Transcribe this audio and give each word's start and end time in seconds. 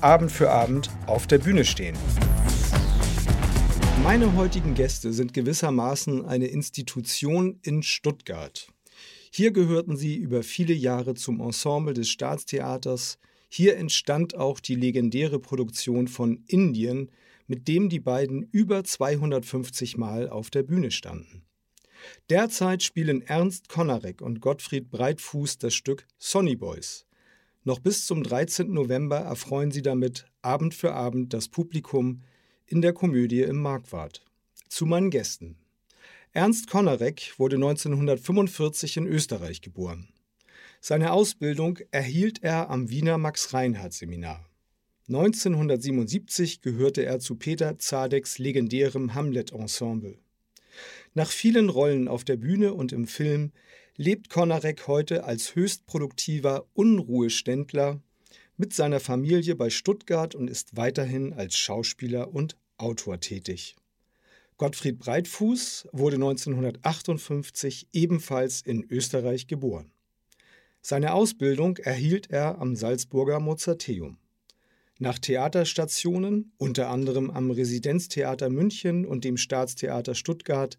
Abend 0.00 0.30
für 0.30 0.50
Abend 0.50 0.90
auf 1.06 1.26
der 1.26 1.38
Bühne 1.38 1.64
stehen. 1.64 1.96
Meine 4.04 4.36
heutigen 4.36 4.74
Gäste 4.74 5.12
sind 5.12 5.34
gewissermaßen 5.34 6.24
eine 6.24 6.46
Institution 6.46 7.58
in 7.62 7.82
Stuttgart. 7.82 8.68
Hier 9.32 9.50
gehörten 9.50 9.96
sie 9.96 10.14
über 10.14 10.44
viele 10.44 10.72
Jahre 10.72 11.14
zum 11.14 11.40
Ensemble 11.40 11.94
des 11.94 12.08
Staatstheaters. 12.10 13.18
Hier 13.48 13.76
entstand 13.76 14.36
auch 14.36 14.60
die 14.60 14.76
legendäre 14.76 15.40
Produktion 15.40 16.06
von 16.06 16.44
Indien, 16.46 17.10
mit 17.48 17.66
dem 17.66 17.88
die 17.88 18.00
beiden 18.00 18.48
über 18.52 18.84
250 18.84 19.96
Mal 19.96 20.28
auf 20.28 20.50
der 20.50 20.62
Bühne 20.62 20.92
standen. 20.92 21.42
Derzeit 22.30 22.84
spielen 22.84 23.22
Ernst 23.22 23.68
Konarek 23.68 24.22
und 24.22 24.40
Gottfried 24.40 24.90
Breitfuß 24.90 25.58
das 25.58 25.74
Stück 25.74 26.06
Sonny 26.18 26.54
Boys. 26.54 27.07
Noch 27.68 27.80
bis 27.80 28.06
zum 28.06 28.22
13. 28.22 28.72
November 28.72 29.18
erfreuen 29.18 29.70
sie 29.70 29.82
damit 29.82 30.24
Abend 30.40 30.74
für 30.74 30.94
Abend 30.94 31.34
das 31.34 31.48
Publikum 31.48 32.22
in 32.64 32.80
der 32.80 32.94
Komödie 32.94 33.42
im 33.42 33.60
Markwart. 33.60 34.24
Zu 34.70 34.86
meinen 34.86 35.10
Gästen. 35.10 35.58
Ernst 36.32 36.70
Konarek 36.70 37.34
wurde 37.36 37.56
1945 37.56 38.96
in 38.96 39.06
Österreich 39.06 39.60
geboren. 39.60 40.08
Seine 40.80 41.12
Ausbildung 41.12 41.78
erhielt 41.90 42.42
er 42.42 42.70
am 42.70 42.88
Wiener 42.88 43.18
Max-Reinhardt-Seminar. 43.18 44.48
1977 45.08 46.62
gehörte 46.62 47.04
er 47.04 47.18
zu 47.18 47.34
Peter 47.34 47.78
Zadeks 47.78 48.38
legendärem 48.38 49.12
Hamlet-Ensemble. 49.12 50.16
Nach 51.12 51.30
vielen 51.30 51.68
Rollen 51.68 52.08
auf 52.08 52.24
der 52.24 52.38
Bühne 52.38 52.72
und 52.72 52.92
im 52.92 53.06
Film 53.06 53.52
lebt 53.98 54.30
Konarek 54.30 54.86
heute 54.86 55.24
als 55.24 55.56
höchst 55.56 55.86
produktiver 55.86 56.66
Unruheständler 56.72 58.00
mit 58.56 58.72
seiner 58.72 59.00
Familie 59.00 59.56
bei 59.56 59.70
Stuttgart 59.70 60.36
und 60.36 60.48
ist 60.48 60.76
weiterhin 60.76 61.32
als 61.32 61.56
Schauspieler 61.56 62.32
und 62.32 62.56
Autor 62.76 63.18
tätig. 63.18 63.74
Gottfried 64.56 65.00
Breitfuß 65.00 65.88
wurde 65.92 66.14
1958 66.14 67.88
ebenfalls 67.92 68.62
in 68.62 68.86
Österreich 68.88 69.48
geboren. 69.48 69.90
Seine 70.80 71.12
Ausbildung 71.12 71.76
erhielt 71.78 72.30
er 72.30 72.60
am 72.60 72.76
Salzburger 72.76 73.40
Mozarteum. 73.40 74.18
Nach 75.00 75.18
Theaterstationen, 75.18 76.52
unter 76.56 76.88
anderem 76.88 77.30
am 77.30 77.50
Residenztheater 77.50 78.48
München 78.48 79.06
und 79.06 79.24
dem 79.24 79.36
Staatstheater 79.36 80.14
Stuttgart, 80.14 80.78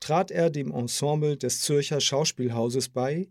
trat 0.00 0.30
er 0.30 0.50
dem 0.50 0.70
Ensemble 0.70 1.36
des 1.36 1.60
Zürcher 1.60 2.00
Schauspielhauses 2.00 2.88
bei, 2.88 3.28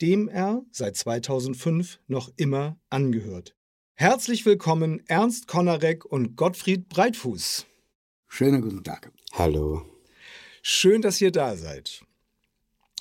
dem 0.00 0.28
er 0.28 0.62
seit 0.70 0.96
2005 0.96 2.00
noch 2.06 2.32
immer 2.36 2.78
angehört. 2.90 3.54
Herzlich 3.94 4.44
willkommen 4.44 5.02
Ernst 5.06 5.46
Konarek 5.46 6.04
und 6.04 6.36
Gottfried 6.36 6.88
Breitfuß. 6.88 7.66
Schönen 8.26 8.60
guten 8.60 8.82
Tag. 8.82 9.12
Hallo. 9.32 9.82
Schön, 10.62 11.02
dass 11.02 11.20
ihr 11.20 11.30
da 11.30 11.56
seid. 11.56 12.02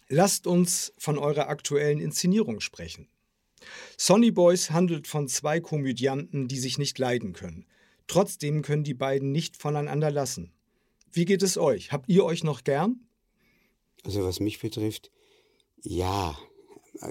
Lasst 0.08 0.46
uns 0.46 0.94
von 0.98 1.18
eurer 1.18 1.50
aktuellen 1.50 2.00
Inszenierung 2.00 2.60
sprechen. 2.60 3.08
Sonny 3.98 4.32
Boys 4.32 4.70
handelt 4.70 5.08
von 5.08 5.28
zwei 5.28 5.60
Komödianten, 5.60 6.48
die 6.48 6.60
sich 6.60 6.78
nicht 6.78 7.00
leiden 7.00 7.34
können. 7.34 7.66
Trotzdem 8.08 8.62
können 8.62 8.84
die 8.84 8.94
beiden 8.94 9.32
nicht 9.32 9.58
voneinander 9.58 10.12
lassen. 10.12 10.52
Wie 11.14 11.26
geht 11.26 11.44
es 11.44 11.58
euch? 11.58 11.92
Habt 11.92 12.10
ihr 12.10 12.26
euch 12.26 12.44
noch 12.44 12.64
gern? 12.64 13.00
Also 14.04 14.24
was 14.24 14.40
mich 14.40 14.60
betrifft, 14.60 15.12
ja, 15.82 16.36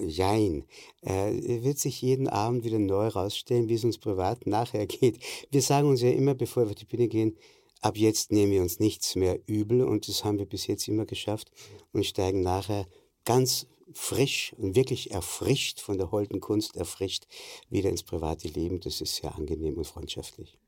jein. 0.01 0.65
Äh, 1.03 1.63
wird 1.63 1.79
sich 1.79 2.03
jeden 2.03 2.29
Abend 2.29 2.65
wieder 2.65 2.79
neu 2.79 3.07
rausstellen, 3.09 3.69
wie 3.69 3.75
es 3.75 3.85
uns 3.85 3.99
privat 3.99 4.47
nachher 4.47 4.87
geht. 4.87 5.19
Wir 5.51 5.63
sagen 5.63 5.89
uns 5.89 6.03
ja 6.03 6.11
immer, 6.11 6.35
bevor 6.35 6.65
wir 6.65 6.71
auf 6.71 6.75
die 6.75 6.85
Bühne 6.85 7.09
gehen, 7.09 7.37
ab 7.81 7.97
jetzt 7.97 8.33
nehmen 8.33 8.53
wir 8.53 8.63
uns 8.63 8.81
nichts 8.81 9.15
mehr 9.15 9.41
übel 9.47 9.83
und 9.83 10.09
das 10.09 10.25
haben 10.25 10.39
wir 10.39 10.47
bis 10.47 10.67
jetzt 10.67 10.89
immer 10.89 11.07
geschafft 11.07 11.53
und 11.93 12.05
steigen 12.05 12.41
nachher 12.41 12.87
ganz 13.25 13.67
frisch 13.95 14.53
und 14.57 14.75
wirklich 14.75 15.11
erfrischt 15.11 15.81
von 15.81 15.99
der 15.99 16.11
holden 16.11 16.41
Kunst 16.41 16.77
erfrischt 16.77 17.27
wieder 17.69 17.91
ins 17.91 18.03
private 18.03 18.49
Leben. 18.49 18.81
Das 18.81 19.01
ist 19.01 19.17
sehr 19.17 19.35
angenehm 19.35 19.77
und 19.77 19.87
freundschaftlich. 19.87 20.59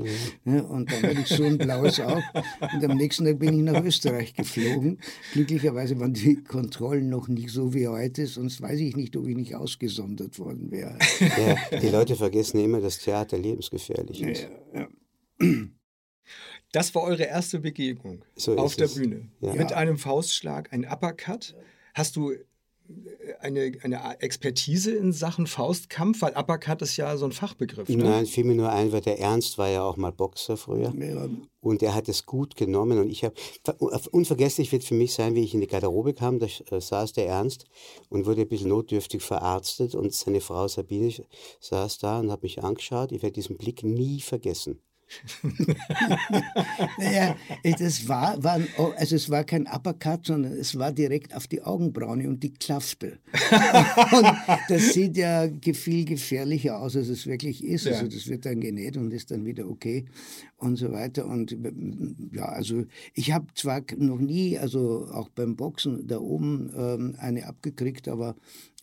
ja. 0.46 0.62
Und 0.62 0.92
dann 0.92 1.04
hatte 1.04 1.22
ich 1.22 1.28
so 1.28 1.44
ein 1.44 1.58
blaues 1.58 2.00
Auge. 2.00 2.24
Und 2.74 2.84
am 2.84 2.98
nächsten 2.98 3.26
Tag 3.26 3.40
bin 3.40 3.58
ich 3.58 3.64
nach 3.64 3.84
Österreich 3.84 4.34
geflogen. 4.34 5.00
Glücklicherweise 5.34 6.00
waren 6.00 6.14
die 6.14 6.44
Kontrollen 6.44 7.10
noch 7.10 7.28
nicht 7.28 7.50
so 7.50 7.74
wie 7.74 7.88
heute, 7.88 8.28
sonst 8.28 8.62
weiß 8.62 8.80
ich 8.80 8.96
nicht, 8.96 9.16
ob 9.16 9.28
ich 9.28 9.36
nicht 9.36 9.56
ausgesondert 9.56 10.38
worden 10.40 10.72
wäre. 10.72 10.98
Ja, 11.20 11.80
die 11.80 11.90
Leute 11.90 12.16
vergessen 12.16 12.60
immer, 12.60 12.82
dass 12.82 13.00
Theater 13.00 13.38
lebensgefährlich 13.38 14.22
ist. 14.22 14.48
Ja, 14.74 14.82
ja. 14.82 14.88
Das 16.72 16.94
war 16.94 17.04
eure 17.04 17.24
erste 17.24 17.60
Begegnung 17.60 18.24
so 18.36 18.58
auf 18.58 18.76
der 18.76 18.86
es. 18.86 18.96
Bühne. 18.96 19.30
Ja. 19.42 19.54
Mit 19.54 19.74
einem 19.74 19.98
Faustschlag, 19.98 20.74
ein 20.74 20.86
Uppercut. 20.86 21.56
Hast 21.94 22.18
du 22.18 22.32
äh, 22.32 22.38
eine, 23.40 23.72
eine 23.82 24.22
Expertise 24.22 24.92
in 24.92 25.14
Sachen 25.14 25.48
Faustkampf? 25.48 26.22
Weil 26.22 26.34
Uppercut 26.36 26.82
ist 26.82 26.98
ja 26.98 27.16
so 27.16 27.26
ein 27.26 27.32
Fachbegriff. 27.32 27.88
Ne? 27.88 28.04
Nein, 28.04 28.26
fiel 28.26 28.44
mir 28.44 28.56
nur 28.56 28.72
ein, 28.72 28.92
weil 28.92 29.02
der 29.02 29.20
Ernst 29.20 29.58
war 29.58 29.70
ja 29.70 29.84
auch 29.84 29.98
mal 29.98 30.12
Boxer 30.12 30.58
früher. 30.58 30.94
Ja. 30.94 31.30
Und 31.62 31.82
er 31.82 31.96
hat 31.96 32.10
es 32.10 32.26
gut 32.26 32.56
genommen. 32.56 33.00
Und 33.00 33.10
ich 33.10 33.24
habe, 33.24 33.36
unvergesslich 34.12 34.72
wird 34.72 34.84
für 34.84 34.96
mich 34.96 35.14
sein, 35.14 35.34
wie 35.34 35.44
ich 35.44 35.54
in 35.54 35.62
die 35.62 35.68
Garderobe 35.68 36.14
kam, 36.14 36.40
da 36.40 36.46
äh, 36.46 36.82
saß 36.82 37.14
der 37.14 37.28
Ernst 37.28 37.66
und 38.10 38.26
wurde 38.26 38.42
ein 38.42 38.50
bisschen 38.50 38.70
notdürftig 38.70 39.24
verarztet. 39.24 39.96
Und 39.96 40.14
seine 40.14 40.42
Frau 40.42 40.68
Sabine 40.68 41.14
saß 41.62 42.00
da 42.00 42.20
und 42.20 42.32
hat 42.32 42.44
mich 42.44 42.64
angeschaut. 42.64 43.12
Ich 43.12 43.24
werde 43.24 43.34
diesen 43.34 43.58
Blick 43.58 43.84
nie 43.84 44.20
vergessen. 44.20 44.82
naja, 46.98 47.36
das 47.78 48.08
war, 48.08 48.44
war 48.44 48.60
oh, 48.78 48.94
also 48.98 49.16
es 49.16 49.30
war 49.30 49.44
kein 49.44 49.68
Uppercut, 49.68 50.26
sondern 50.26 50.54
es 50.54 50.78
war 50.78 50.92
direkt 50.92 51.36
auf 51.36 51.48
die 51.48 51.62
Augenbraune 51.62 52.28
und 52.28 52.42
die 52.44 52.54
klaffte. 52.54 53.20
und 54.12 54.38
das 54.70 54.94
sieht 54.94 55.18
ja 55.18 55.48
viel 55.74 56.06
gefährlicher 56.06 56.80
aus, 56.80 56.96
als 56.96 57.10
es 57.10 57.28
wirklich 57.28 57.64
ist. 57.64 57.86
Ja. 57.86 57.94
Also 57.94 58.08
das 58.08 58.28
wird 58.28 58.46
dann 58.46 58.60
genäht 58.60 58.98
und 58.98 59.12
ist 59.12 59.32
dann 59.32 59.46
wieder 59.46 59.68
okay 59.70 60.06
und 60.58 60.78
so 60.78 60.92
weiter. 60.92 61.26
Und 61.28 61.56
ja, 62.34 62.46
also 62.46 62.86
ich 63.14 63.32
habe 63.32 63.48
zwar 63.56 63.82
noch 63.98 64.20
nie, 64.20 64.58
also 64.58 65.08
auch 65.12 65.30
beim 65.30 65.56
Boxen 65.56 66.08
da 66.08 66.20
oben 66.20 66.72
ähm, 66.76 67.16
eine 67.20 67.48
abgekriegt, 67.48 68.08
aber 68.08 68.36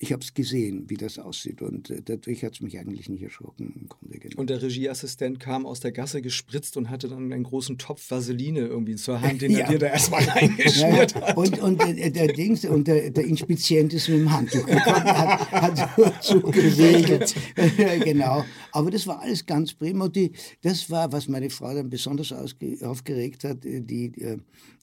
ich 0.02 0.12
habe 0.12 0.20
es 0.20 0.34
gesehen, 0.34 0.90
wie 0.90 0.96
das 0.96 1.20
aussieht 1.20 1.62
und 1.62 1.88
äh, 1.88 2.02
dadurch 2.04 2.42
hat 2.42 2.54
es 2.54 2.60
mich 2.60 2.76
eigentlich 2.76 3.08
nicht 3.08 3.22
erschrocken 3.22 3.72
im 3.80 3.88
Grunde 3.88 4.18
genommen. 4.18 4.36
Und 4.36 4.50
der 4.50 4.60
Regieassistent 4.60 5.38
kam 5.38 5.64
aus 5.64 5.78
der 5.78 5.92
Gasse 5.92 6.20
gespritzt 6.20 6.76
und 6.76 6.90
hatte 6.90 7.08
dann 7.08 7.32
einen 7.32 7.44
großen 7.44 7.78
Topf 7.78 8.10
Vaseline 8.10 8.66
irgendwie 8.66 8.96
zur 8.96 9.20
Hand, 9.20 9.42
den 9.42 9.52
ja. 9.52 9.60
er 9.60 9.68
dir 9.68 9.78
da 9.78 9.86
erstmal 9.86 10.24
reingeschmiert 10.24 11.14
hat. 11.14 11.36
Und, 11.36 11.56
und 11.60 11.80
der, 11.80 12.10
der 12.10 12.26
Dings 12.26 12.64
und 12.64 12.88
der, 12.88 13.10
der 13.10 13.24
Inspizient 13.24 13.94
ist 13.94 14.08
mit 14.08 14.18
dem 14.18 14.32
Handtuch 14.32 14.66
gekommen, 14.66 15.04
hat, 15.04 15.52
hat 15.52 16.24
zugewedelt. 16.24 17.36
genau. 18.04 18.44
Aber 18.72 18.90
das 18.90 19.06
war 19.06 19.20
alles 19.20 19.46
ganz 19.46 19.72
prima. 19.72 20.08
Die, 20.08 20.32
das 20.62 20.90
war, 20.90 21.12
was 21.12 21.28
meine 21.28 21.48
Frau 21.48 21.72
dann 21.72 21.90
besonders 21.90 22.32
aufgeregt 22.32 23.44
hat, 23.44 23.64
äh, 23.64 23.80
die, 23.80 24.10
die 24.10 24.22
äh, 24.22 24.38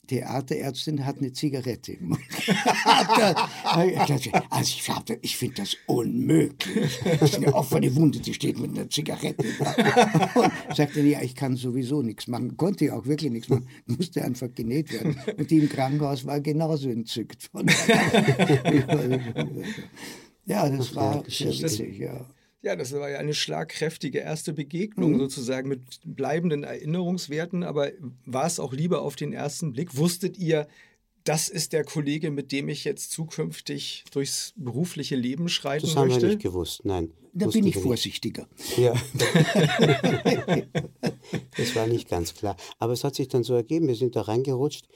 Theaterärztin 0.10 1.06
hat 1.06 1.20
eine 1.20 1.32
Zigarette 1.34 1.92
im 1.94 2.10
Mund. 2.10 2.22
also 3.64 4.16
ich, 4.16 4.84
ich 5.22 5.38
finde 5.38 5.56
das 5.58 5.78
unmöglich. 5.86 7.00
Das 7.20 7.22
ist 7.22 7.38
eine 7.38 7.54
offene 7.54 7.96
Wunde, 7.96 8.20
die 8.20 8.34
steht 8.34 8.58
mit 8.60 8.72
einer 8.72 8.90
Zigarette. 8.90 9.46
Und 10.34 10.52
sagte, 10.76 11.02
ja, 11.02 11.22
ich 11.22 11.36
kann 11.36 11.56
sowieso 11.56 12.02
nichts 12.02 12.28
machen. 12.28 12.58
Konnte 12.58 12.86
ich 12.86 12.92
auch 12.92 13.06
wirklich 13.06 13.32
nichts 13.32 13.50
machen. 13.50 13.68
Musste 13.86 14.26
einfach 14.26 14.52
genäht 14.54 14.92
werden. 14.92 15.16
Und 15.38 15.52
die 15.52 15.60
im 15.60 15.70
Krankenhaus 15.70 16.26
war 16.26 16.42
genauso 16.42 16.90
entzückt. 16.90 17.44
Von 17.52 17.68
ja, 20.46 20.68
das 20.70 20.96
war 20.96 21.24
witzig, 21.24 22.00
ja. 22.00 22.26
Ja, 22.62 22.76
das 22.76 22.92
war 22.92 23.10
ja 23.10 23.20
eine 23.20 23.34
schlagkräftige 23.34 24.20
erste 24.20 24.52
Begegnung 24.52 25.14
mhm. 25.14 25.20
sozusagen 25.20 25.70
mit 25.70 25.82
bleibenden 26.04 26.64
Erinnerungswerten, 26.64 27.64
aber 27.64 27.92
war 28.26 28.46
es 28.46 28.60
auch 28.60 28.74
lieber 28.74 29.02
auf 29.02 29.16
den 29.16 29.32
ersten 29.32 29.72
Blick? 29.72 29.96
Wusstet 29.96 30.38
ihr, 30.38 30.68
das 31.24 31.48
ist 31.48 31.72
der 31.74 31.86
Kollege, 31.86 32.32
mit 32.32 32.52
dem 32.52 32.68
ich 32.68 32.84
jetzt 32.84 33.12
zukünftig 33.12 34.04
durchs 34.12 34.54
berufliche 34.58 35.16
Leben 35.16 35.48
schreiten 35.48 35.86
möchte? 35.86 35.96
Das 35.96 35.96
haben 35.96 36.08
möchte? 36.10 36.22
wir 36.24 36.30
nicht 36.30 36.42
gewusst, 36.42 36.82
nein. 36.84 37.14
Da 37.34 37.48
bin 37.48 37.68
ich 37.68 37.78
vorsichtiger. 37.78 38.48
Ja. 38.76 38.94
das 41.56 41.76
war 41.76 41.88
nicht 41.88 42.10
ganz 42.10 42.34
klar. 42.34 42.58
Aber 42.80 42.94
es 42.94 43.04
hat 43.04 43.16
sich 43.16 43.28
dann 43.28 43.44
so 43.44 43.54
ergeben, 43.54 43.88
wir 43.88 43.96
sind 43.96 44.16
da 44.16 44.22
reingerutscht 44.22 44.88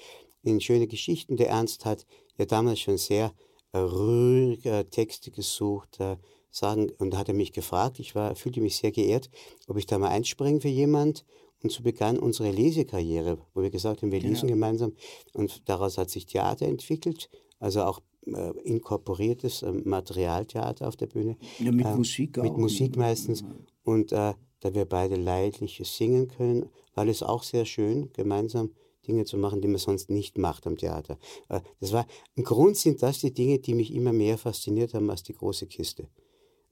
in 0.41 0.59
schöne 0.59 0.87
Geschichten. 0.87 1.37
Der 1.37 1.49
Ernst 1.49 1.85
hat 1.85 2.07
ja 2.37 2.45
damals 2.45 2.79
schon 2.79 2.97
sehr 2.97 3.33
äh, 3.71 3.77
ruhige 3.77 4.87
Texte 4.89 5.29
gesucht, 5.31 5.99
äh, 5.99 6.17
sagen, 6.55 6.91
und 6.99 7.13
da 7.13 7.17
hat 7.17 7.27
er 7.27 7.33
mich 7.33 7.51
gefragt, 7.51 7.99
ich 7.99 8.15
war, 8.15 8.35
fühlte 8.35 8.61
mich 8.61 8.77
sehr 8.77 8.91
geehrt, 8.91 9.29
ob 9.67 9.77
ich 9.77 9.85
da 9.85 9.97
mal 9.97 10.09
einspringe 10.09 10.61
für 10.61 10.69
jemand. 10.69 11.25
Und 11.61 11.71
so 11.71 11.81
begann 11.81 12.19
unsere 12.19 12.51
Lesekarriere, 12.51 13.37
wo 13.53 13.61
wir 13.61 13.69
gesagt 13.69 14.01
haben, 14.01 14.11
wir 14.11 14.19
lesen 14.19 14.49
ja. 14.49 14.55
gemeinsam. 14.55 14.93
Und 15.33 15.67
daraus 15.69 15.97
hat 15.97 16.09
sich 16.09 16.25
Theater 16.25 16.67
entwickelt, 16.67 17.29
also 17.59 17.83
auch 17.83 18.01
äh, 18.25 18.51
inkorporiertes 18.63 19.63
äh, 19.63 19.71
Materialtheater 19.71 20.87
auf 20.87 20.97
der 20.97 21.07
Bühne. 21.07 21.37
Ja, 21.59 21.71
mit 21.71 21.85
äh, 21.85 21.95
Musik 21.95 22.37
auch. 22.37 22.43
Mit 22.43 22.57
Musik 22.57 22.97
meistens. 22.97 23.43
Und 23.83 24.11
äh, 24.11 24.33
da 24.59 24.73
wir 24.73 24.85
beide 24.85 25.15
leidlich 25.15 25.81
singen 25.85 26.27
können, 26.27 26.69
war 26.95 27.07
es 27.07 27.23
auch 27.23 27.43
sehr 27.43 27.65
schön, 27.65 28.11
gemeinsam 28.13 28.71
Dinge 29.07 29.25
zu 29.25 29.37
machen, 29.37 29.61
die 29.61 29.67
man 29.67 29.77
sonst 29.77 30.09
nicht 30.09 30.37
macht 30.37 30.65
am 30.67 30.77
Theater. 30.77 31.17
Äh, 31.49 31.61
das 31.79 31.91
war, 31.91 32.05
im 32.35 32.43
Grund 32.43 32.77
sind 32.77 33.01
das 33.01 33.19
die 33.19 33.33
Dinge, 33.33 33.59
die 33.59 33.73
mich 33.73 33.93
immer 33.93 34.13
mehr 34.13 34.37
fasziniert 34.37 34.93
haben 34.93 35.09
als 35.09 35.23
die 35.23 35.33
große 35.33 35.67
Kiste. 35.67 36.07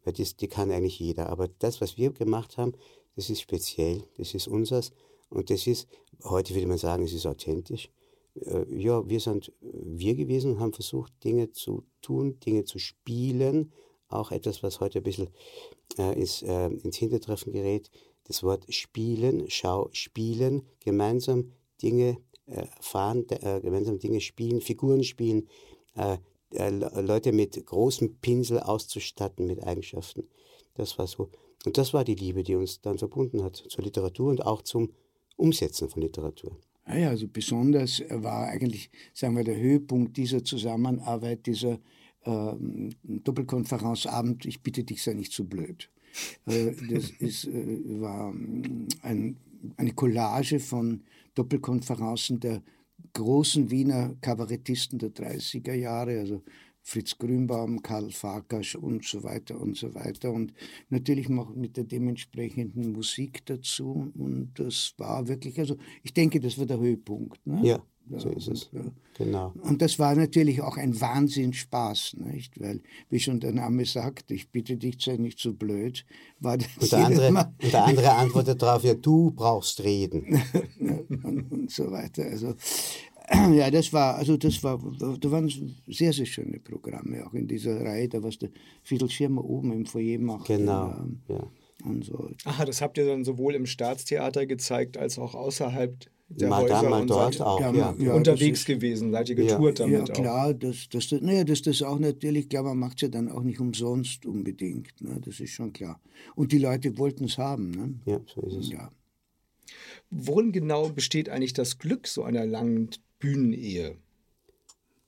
Weil 0.04 0.14
das, 0.14 0.36
die 0.36 0.48
kann 0.48 0.72
eigentlich 0.72 1.00
jeder. 1.00 1.30
Aber 1.30 1.48
das, 1.48 1.82
was 1.82 1.98
wir 1.98 2.12
gemacht 2.12 2.58
haben, 2.58 2.74
das 3.16 3.30
ist 3.30 3.42
speziell, 3.42 4.04
das 4.18 4.34
ist 4.34 4.48
unseres. 4.48 4.92
Und 5.30 5.50
das 5.50 5.68
ist, 5.68 5.88
heute 6.24 6.54
würde 6.54 6.68
man 6.68 6.78
sagen, 6.78 7.04
es 7.04 7.14
ist 7.14 7.26
authentisch. 7.26 7.90
Äh, 8.36 8.66
ja, 8.76 9.08
wir 9.08 9.20
sind 9.20 9.52
wir 9.62 10.16
gewesen 10.16 10.54
und 10.54 10.60
haben 10.60 10.74
versucht, 10.74 11.12
Dinge 11.24 11.52
zu 11.52 11.84
tun, 12.02 12.40
Dinge 12.40 12.66
zu 12.66 12.80
spielen. 12.80 13.72
Auch 14.08 14.32
etwas, 14.32 14.64
was 14.64 14.80
heute 14.80 15.00
ein 15.00 15.04
bisschen 15.04 15.30
äh, 15.98 16.20
ins, 16.20 16.42
äh, 16.42 16.68
ins 16.68 16.98
Hintertreffen 16.98 17.54
gerät. 17.54 17.90
Das 18.26 18.44
Wort 18.44 18.66
spielen, 18.74 19.46
schau, 19.50 19.90
spielen, 19.92 20.64
gemeinsam 20.80 21.52
Dinge 21.82 22.18
erfahren, 22.46 23.26
äh, 23.30 23.62
gemeinsam 23.62 24.00
Dinge 24.00 24.22
spielen, 24.22 24.62
Figuren 24.62 25.04
spielen, 25.04 25.48
äh, 26.54 26.68
äh, 26.68 27.02
Leute 27.02 27.32
mit 27.32 27.66
großem 27.66 28.16
Pinsel 28.22 28.60
auszustatten 28.60 29.48
mit 29.48 29.64
Eigenschaften. 29.64 30.24
Das 30.76 30.98
war 30.98 31.08
so. 31.08 31.30
Und 31.66 31.78
das 31.78 31.94
war 31.94 32.04
die 32.04 32.16
Liebe, 32.16 32.44
die 32.44 32.56
uns 32.56 32.82
dann 32.82 32.98
verbunden 32.98 33.44
hat 33.44 33.56
zur 33.56 33.84
Literatur 33.84 34.30
und 34.30 34.46
auch 34.46 34.62
zum 34.62 34.92
Umsetzen 35.36 35.90
von 35.90 36.02
Literatur. 36.02 36.58
Ja, 36.88 37.10
also 37.10 37.28
besonders 37.28 38.02
war 38.10 38.48
eigentlich, 38.48 38.90
sagen 39.14 39.36
wir, 39.36 39.44
der 39.44 39.58
Höhepunkt 39.58 40.18
dieser 40.18 40.44
Zusammenarbeit, 40.44 41.46
dieser 41.46 41.80
äh, 42.24 42.54
Doppelkonferenzabend, 43.04 44.46
ich 44.46 44.62
bitte 44.62 44.84
dich, 44.84 45.04
sei 45.04 45.14
nicht 45.14 45.32
zu 45.32 45.46
blöd. 45.46 45.90
Äh, 46.46 46.72
das 46.90 47.10
ist, 47.20 47.46
äh, 47.46 48.02
war 48.02 48.34
ein, 49.02 49.38
eine 49.78 49.94
Collage 49.94 50.60
von 50.60 51.04
Doppelkonferenzen 51.36 52.40
der 52.40 52.62
großen 53.14 53.72
Wiener 53.72 54.16
Kabarettisten 54.22 55.00
der 55.00 55.10
30er 55.10 55.74
Jahre, 55.74 56.20
also 56.20 56.44
Fritz 56.84 57.18
Grünbaum, 57.18 57.82
Karl 57.84 58.12
Farkas 58.12 58.76
und 58.76 59.06
so 59.06 59.24
weiter 59.24 59.60
und 59.60 59.78
so 59.78 59.94
weiter. 59.94 60.32
Und 60.32 60.54
natürlich 60.90 61.30
noch 61.30 61.56
mit 61.56 61.78
der 61.78 61.84
dementsprechenden 61.84 62.92
Musik 62.92 63.46
dazu. 63.46 64.12
Und 64.16 64.54
das 64.56 64.94
war 64.98 65.28
wirklich, 65.28 65.60
also 65.60 65.78
ich 66.04 66.14
denke, 66.14 66.40
das 66.40 66.58
war 66.58 66.66
der 66.66 66.80
Höhepunkt. 66.80 67.46
Ne? 67.46 67.62
Ja, 67.64 67.84
so 68.20 68.30
ist 68.30 68.48
es. 68.48 68.70
Ja. 68.72 68.82
Genau. 69.18 69.54
Und 69.62 69.82
das 69.82 70.00
war 70.00 70.16
natürlich 70.16 70.62
auch 70.62 70.78
ein 70.78 71.00
Wahnsinnsspaß, 71.00 72.16
nicht? 72.18 72.60
Weil, 72.60 72.82
wie 73.10 73.20
schon 73.20 73.40
der 73.40 73.52
Name 73.52 73.86
sagt, 73.86 74.32
ich 74.32 74.50
bitte 74.50 74.78
dich, 74.78 75.04
sei 75.04 75.18
nicht 75.18 75.40
so 75.40 75.54
blöd. 75.54 76.06
War 76.40 76.58
das 76.58 76.68
und, 76.80 76.92
der 76.92 77.06
andere, 77.06 77.54
und 77.62 77.74
der 77.74 77.84
andere 77.86 78.12
antwortet 78.14 78.62
darauf, 78.62 78.84
ja, 78.84 78.94
du 78.94 79.32
brauchst 79.32 79.84
reden. 79.84 80.42
und, 80.80 81.52
und, 81.52 81.72
so 81.72 81.92
weiter. 81.92 82.24
Also, 82.24 82.56
ja, 83.54 83.70
das 83.70 83.94
war, 83.94 84.16
also 84.16 84.38
das 84.38 84.64
war, 84.64 84.80
da 85.00 85.32
waren 85.32 85.50
sehr, 85.88 86.14
sehr 86.14 86.26
schöne 86.26 86.60
Programme, 86.60 87.26
auch 87.26 87.34
in 87.34 87.48
dieser 87.48 87.80
Reihe, 87.82 88.10
da 88.10 88.24
was 88.24 88.40
der 88.40 88.50
Viertelschirmer 88.84 89.44
oben 89.44 89.72
im 89.72 89.86
Foyer 89.86 90.20
macht. 90.20 90.48
Genau, 90.48 90.96
ja. 91.28 91.48
Und 91.84 92.06
so. 92.06 92.30
Aha, 92.46 92.66
das 92.66 92.82
habt 92.82 92.98
ihr 92.98 93.06
dann 93.06 93.24
sowohl 93.24 93.56
im 93.56 93.66
Staatstheater 93.66 94.46
gezeigt, 94.46 94.98
als 94.98 95.18
auch 95.18 95.34
außerhalb 95.34 96.08
der 96.36 96.50
mal 96.50 96.64
Häuser 96.64 96.82
da, 96.82 96.90
mal 96.90 97.06
dort 97.06 97.34
seid, 97.34 97.46
auch, 97.46 97.60
ja, 97.60 97.96
ja, 97.98 98.14
unterwegs 98.14 98.66
gewesen, 98.66 99.12
seid 99.12 99.30
ihr 99.30 99.36
getourt 99.36 99.80
ja, 99.80 99.86
damit 99.86 100.08
ja, 100.08 100.14
klar, 100.14 100.48
auch. 100.48 100.54
Das, 100.54 100.90
das, 100.90 101.12
naja, 101.12 101.44
das, 101.44 101.62
das 101.62 101.82
auch 101.82 102.00
natürlich, 102.00 102.50
klar, 102.50 102.64
man 102.64 102.78
macht 102.78 102.98
es 102.98 103.02
ja 103.02 103.08
dann 103.10 103.30
auch 103.30 103.44
nicht 103.44 103.60
umsonst 103.60 104.26
unbedingt, 104.26 105.02
ne? 105.02 105.20
das 105.24 105.40
ist 105.40 105.52
schon 105.52 105.74
klar. 105.74 106.00
Und 106.36 106.52
die 106.52 106.58
Leute 106.58 106.98
wollten 106.98 107.26
es 107.26 107.38
haben. 107.38 107.72
Ne? 107.72 108.00
Ja, 108.06 108.22
so 108.34 108.42
ist 108.42 108.56
es. 108.56 108.70
Ja. 108.70 108.90
Worin 110.10 110.52
genau 110.52 110.90
besteht 110.90 111.30
eigentlich 111.30 111.54
das 111.54 111.78
Glück 111.78 112.08
so 112.08 112.24
einer 112.24 112.46
langen 112.46 112.90
Bühnenehe? 113.20 113.98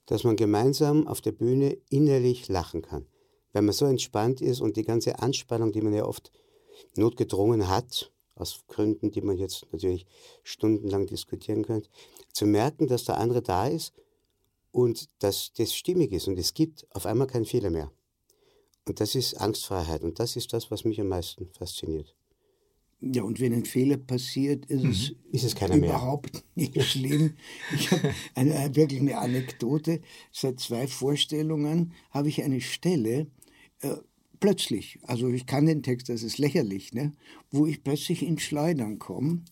Dass 0.06 0.24
man 0.24 0.36
gemeinsam 0.36 1.06
auf 1.06 1.20
der 1.20 1.32
Bühne 1.32 1.76
innerlich 1.90 2.48
lachen 2.48 2.82
kann. 2.82 3.06
Wenn 3.52 3.66
man 3.66 3.74
so 3.74 3.86
entspannt 3.86 4.40
ist 4.40 4.60
und 4.60 4.76
die 4.76 4.82
ganze 4.82 5.18
Anspannung, 5.20 5.72
die 5.72 5.80
man 5.80 5.94
ja 5.94 6.04
oft 6.04 6.32
notgedrungen 6.96 7.68
hat, 7.68 8.12
aus 8.34 8.64
Gründen, 8.68 9.10
die 9.10 9.20
man 9.20 9.38
jetzt 9.38 9.66
natürlich 9.72 10.06
stundenlang 10.42 11.06
diskutieren 11.06 11.64
könnte, 11.64 11.88
zu 12.32 12.46
merken, 12.46 12.86
dass 12.86 13.04
der 13.04 13.18
andere 13.18 13.42
da 13.42 13.68
ist 13.68 13.92
und 14.72 15.08
dass 15.20 15.52
das 15.52 15.74
stimmig 15.74 16.12
ist 16.12 16.26
und 16.28 16.38
es 16.38 16.54
gibt 16.54 16.86
auf 16.90 17.06
einmal 17.06 17.26
keinen 17.26 17.46
Fehler 17.46 17.70
mehr. 17.70 17.90
Und 18.86 19.00
das 19.00 19.14
ist 19.14 19.34
Angstfreiheit 19.34 20.02
und 20.02 20.18
das 20.18 20.36
ist 20.36 20.52
das, 20.52 20.70
was 20.70 20.84
mich 20.84 21.00
am 21.00 21.08
meisten 21.08 21.48
fasziniert. 21.56 22.14
Ja, 23.00 23.22
und 23.22 23.38
wenn 23.38 23.52
ein 23.52 23.66
Fehler 23.66 23.98
passiert, 23.98 24.66
ist, 24.66 24.82
mhm. 24.82 24.90
es, 24.90 25.12
ist 25.32 25.44
es 25.44 25.70
überhaupt 25.70 26.32
mehr. 26.32 26.42
nicht 26.54 26.82
schlimm. 26.90 27.34
Ich 27.74 27.90
habe 27.90 28.14
eine, 28.34 28.74
wirklich 28.74 29.00
eine 29.00 29.18
Anekdote. 29.18 30.00
Seit 30.32 30.60
zwei 30.60 30.86
Vorstellungen 30.86 31.92
habe 32.10 32.28
ich 32.28 32.42
eine 32.42 32.60
Stelle, 32.60 33.26
äh, 33.80 33.96
plötzlich, 34.40 34.98
also 35.02 35.28
ich 35.28 35.46
kann 35.46 35.66
den 35.66 35.82
Text, 35.82 36.08
das 36.08 36.22
ist 36.22 36.38
lächerlich, 36.38 36.92
ne, 36.92 37.12
wo 37.50 37.66
ich 37.66 37.82
plötzlich 37.82 38.22
in 38.22 38.38
Schleudern 38.38 38.98
komme 38.98 39.42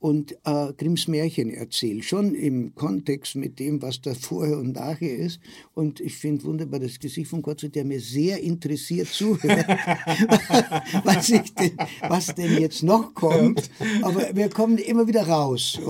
und 0.00 0.32
äh, 0.44 0.72
Grimms 0.74 1.08
Märchen 1.08 1.50
erzähle, 1.50 2.02
schon 2.02 2.34
im 2.34 2.74
Kontext 2.74 3.34
mit 3.34 3.58
dem, 3.58 3.82
was 3.82 4.00
da 4.00 4.14
vorher 4.14 4.58
und 4.58 4.72
nachher 4.74 5.16
ist. 5.16 5.40
Und 5.74 6.00
ich 6.00 6.16
finde 6.16 6.44
wunderbar 6.44 6.78
das 6.80 7.00
Gesicht 7.00 7.30
von 7.30 7.42
Gott, 7.42 7.62
der 7.74 7.84
mir 7.84 8.00
sehr 8.00 8.40
interessiert 8.40 9.08
zuhört, 9.08 9.66
was, 11.04 11.26
denn, 11.26 11.72
was, 12.08 12.26
denn, 12.34 12.60
jetzt 12.60 12.84
noch 12.84 13.12
kommt. 13.14 13.70
Aber 14.02 14.34
wir 14.34 14.48
kommen 14.50 14.78
immer 14.78 15.08
wieder 15.08 15.26
raus. 15.26 15.78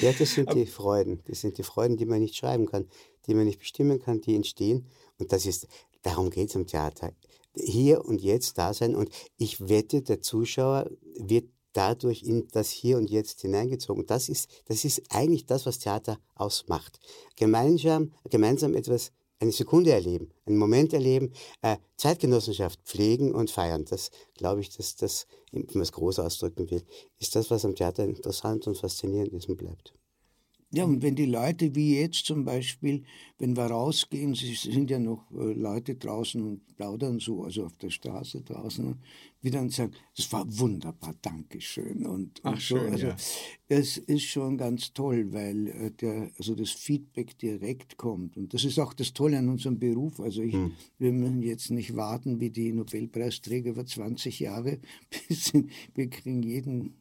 ja, 0.00 0.12
das 0.18 0.34
sind 0.34 0.52
die 0.54 0.66
Freuden. 0.66 1.20
Das 1.26 1.40
sind 1.40 1.56
die 1.58 1.62
Freuden, 1.62 1.96
die 1.96 2.06
man 2.06 2.18
nicht 2.20 2.34
schreiben 2.34 2.66
kann, 2.66 2.86
die 3.28 3.34
man 3.34 3.44
nicht 3.44 3.60
bestimmen 3.60 4.00
kann, 4.00 4.20
die 4.20 4.34
entstehen. 4.34 4.86
Und 5.18 5.32
das 5.32 5.46
ist, 5.46 5.66
darum 6.02 6.30
geht 6.30 6.50
es 6.50 6.54
im 6.54 6.66
Theater 6.66 7.12
hier 7.54 8.04
und 8.04 8.20
jetzt 8.20 8.58
da 8.58 8.74
sein. 8.74 8.94
Und 8.94 9.10
ich 9.36 9.68
wette, 9.68 10.02
der 10.02 10.20
Zuschauer 10.20 10.90
wird 11.18 11.48
dadurch 11.72 12.22
in 12.22 12.48
das 12.52 12.70
Hier 12.70 12.96
und 12.96 13.10
Jetzt 13.10 13.42
hineingezogen. 13.42 14.06
Das 14.06 14.28
ist, 14.28 14.48
das 14.66 14.84
ist 14.84 15.02
eigentlich 15.10 15.46
das, 15.46 15.66
was 15.66 15.78
Theater 15.78 16.18
ausmacht. 16.34 16.98
Gemeinsam, 17.36 18.12
gemeinsam 18.30 18.74
etwas, 18.74 19.12
eine 19.38 19.52
Sekunde 19.52 19.92
erleben, 19.92 20.30
einen 20.46 20.56
Moment 20.56 20.94
erleben, 20.94 21.32
äh, 21.60 21.76
Zeitgenossenschaft 21.98 22.80
pflegen 22.84 23.34
und 23.34 23.50
feiern. 23.50 23.84
Das 23.84 24.10
glaube 24.34 24.62
ich, 24.62 24.74
dass 24.74 24.96
das, 24.96 25.26
wenn 25.52 25.66
man 25.74 25.82
es 25.82 25.92
groß 25.92 26.20
ausdrücken 26.20 26.70
will, 26.70 26.82
ist 27.18 27.36
das, 27.36 27.50
was 27.50 27.66
am 27.66 27.74
Theater 27.74 28.04
interessant 28.04 28.66
und 28.66 28.78
faszinierend 28.78 29.34
ist 29.34 29.48
und 29.50 29.58
bleibt. 29.58 29.92
Ja, 30.72 30.84
und 30.84 31.00
wenn 31.00 31.14
die 31.14 31.26
Leute, 31.26 31.74
wie 31.76 31.96
jetzt 31.96 32.26
zum 32.26 32.44
Beispiel, 32.44 33.04
wenn 33.38 33.56
wir 33.56 33.66
rausgehen, 33.66 34.32
es 34.32 34.62
sind 34.62 34.90
ja 34.90 34.98
noch 34.98 35.30
äh, 35.30 35.52
Leute 35.52 35.94
draußen 35.94 36.42
und 36.42 36.66
plaudern 36.76 37.20
so, 37.20 37.44
also 37.44 37.66
auf 37.66 37.76
der 37.76 37.90
Straße 37.90 38.42
draußen, 38.42 38.96
wie 39.42 39.50
dann 39.50 39.70
sagen, 39.70 39.92
das 40.16 40.32
war 40.32 40.44
wunderbar, 40.58 41.14
Dankeschön. 41.22 42.04
Und, 42.04 42.40
Ach, 42.42 42.52
und 42.52 42.60
so. 42.60 42.78
Schön, 42.78 42.92
also 42.92 43.06
ja. 43.06 43.16
es 43.68 43.96
ist 43.96 44.24
schon 44.24 44.58
ganz 44.58 44.92
toll, 44.92 45.32
weil 45.32 45.68
äh, 45.68 45.90
der, 45.92 46.32
also 46.36 46.56
das 46.56 46.70
Feedback 46.70 47.38
direkt 47.38 47.96
kommt. 47.96 48.36
Und 48.36 48.52
das 48.52 48.64
ist 48.64 48.80
auch 48.80 48.92
das 48.92 49.12
Tolle 49.12 49.38
an 49.38 49.48
unserem 49.48 49.78
Beruf. 49.78 50.18
Also 50.18 50.42
ich, 50.42 50.54
hm. 50.54 50.72
wir 50.98 51.12
müssen 51.12 51.42
jetzt 51.42 51.70
nicht 51.70 51.94
warten 51.94 52.40
wie 52.40 52.50
die 52.50 52.72
Nobelpreisträger 52.72 53.70
über 53.70 53.86
20 53.86 54.40
Jahre, 54.40 54.80
bis 55.28 55.52
wir 55.94 56.10
kriegen 56.10 56.42
jeden 56.42 56.96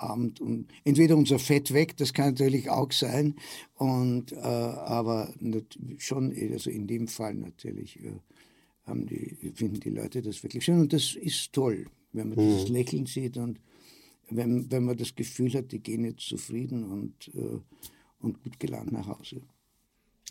Abend 0.00 0.40
und 0.40 0.68
entweder 0.84 1.16
unser 1.16 1.38
Fett 1.38 1.72
weg, 1.72 1.96
das 1.96 2.12
kann 2.12 2.30
natürlich 2.30 2.70
auch 2.70 2.92
sein, 2.92 3.36
und, 3.74 4.32
äh, 4.32 4.36
aber 4.36 5.32
schon, 5.98 6.34
also 6.52 6.70
in 6.70 6.86
dem 6.86 7.08
Fall 7.08 7.34
natürlich 7.34 7.98
äh, 8.02 8.12
haben 8.84 9.06
die, 9.06 9.36
finden 9.54 9.80
die 9.80 9.90
Leute 9.90 10.22
das 10.22 10.42
wirklich 10.42 10.64
schön 10.64 10.80
und 10.80 10.92
das 10.92 11.14
ist 11.14 11.52
toll, 11.52 11.86
wenn 12.12 12.30
man 12.30 12.38
mhm. 12.38 12.50
dieses 12.50 12.68
Lächeln 12.68 13.06
sieht 13.06 13.36
und 13.36 13.60
wenn, 14.30 14.70
wenn 14.70 14.84
man 14.84 14.96
das 14.96 15.14
Gefühl 15.14 15.52
hat, 15.54 15.72
die 15.72 15.80
gehen 15.80 16.04
jetzt 16.04 16.28
zufrieden 16.28 16.84
und, 16.84 17.30
äh, 17.34 17.58
und 18.20 18.42
gut 18.42 18.60
gelaunt 18.60 18.92
nach 18.92 19.08
Hause. 19.08 19.42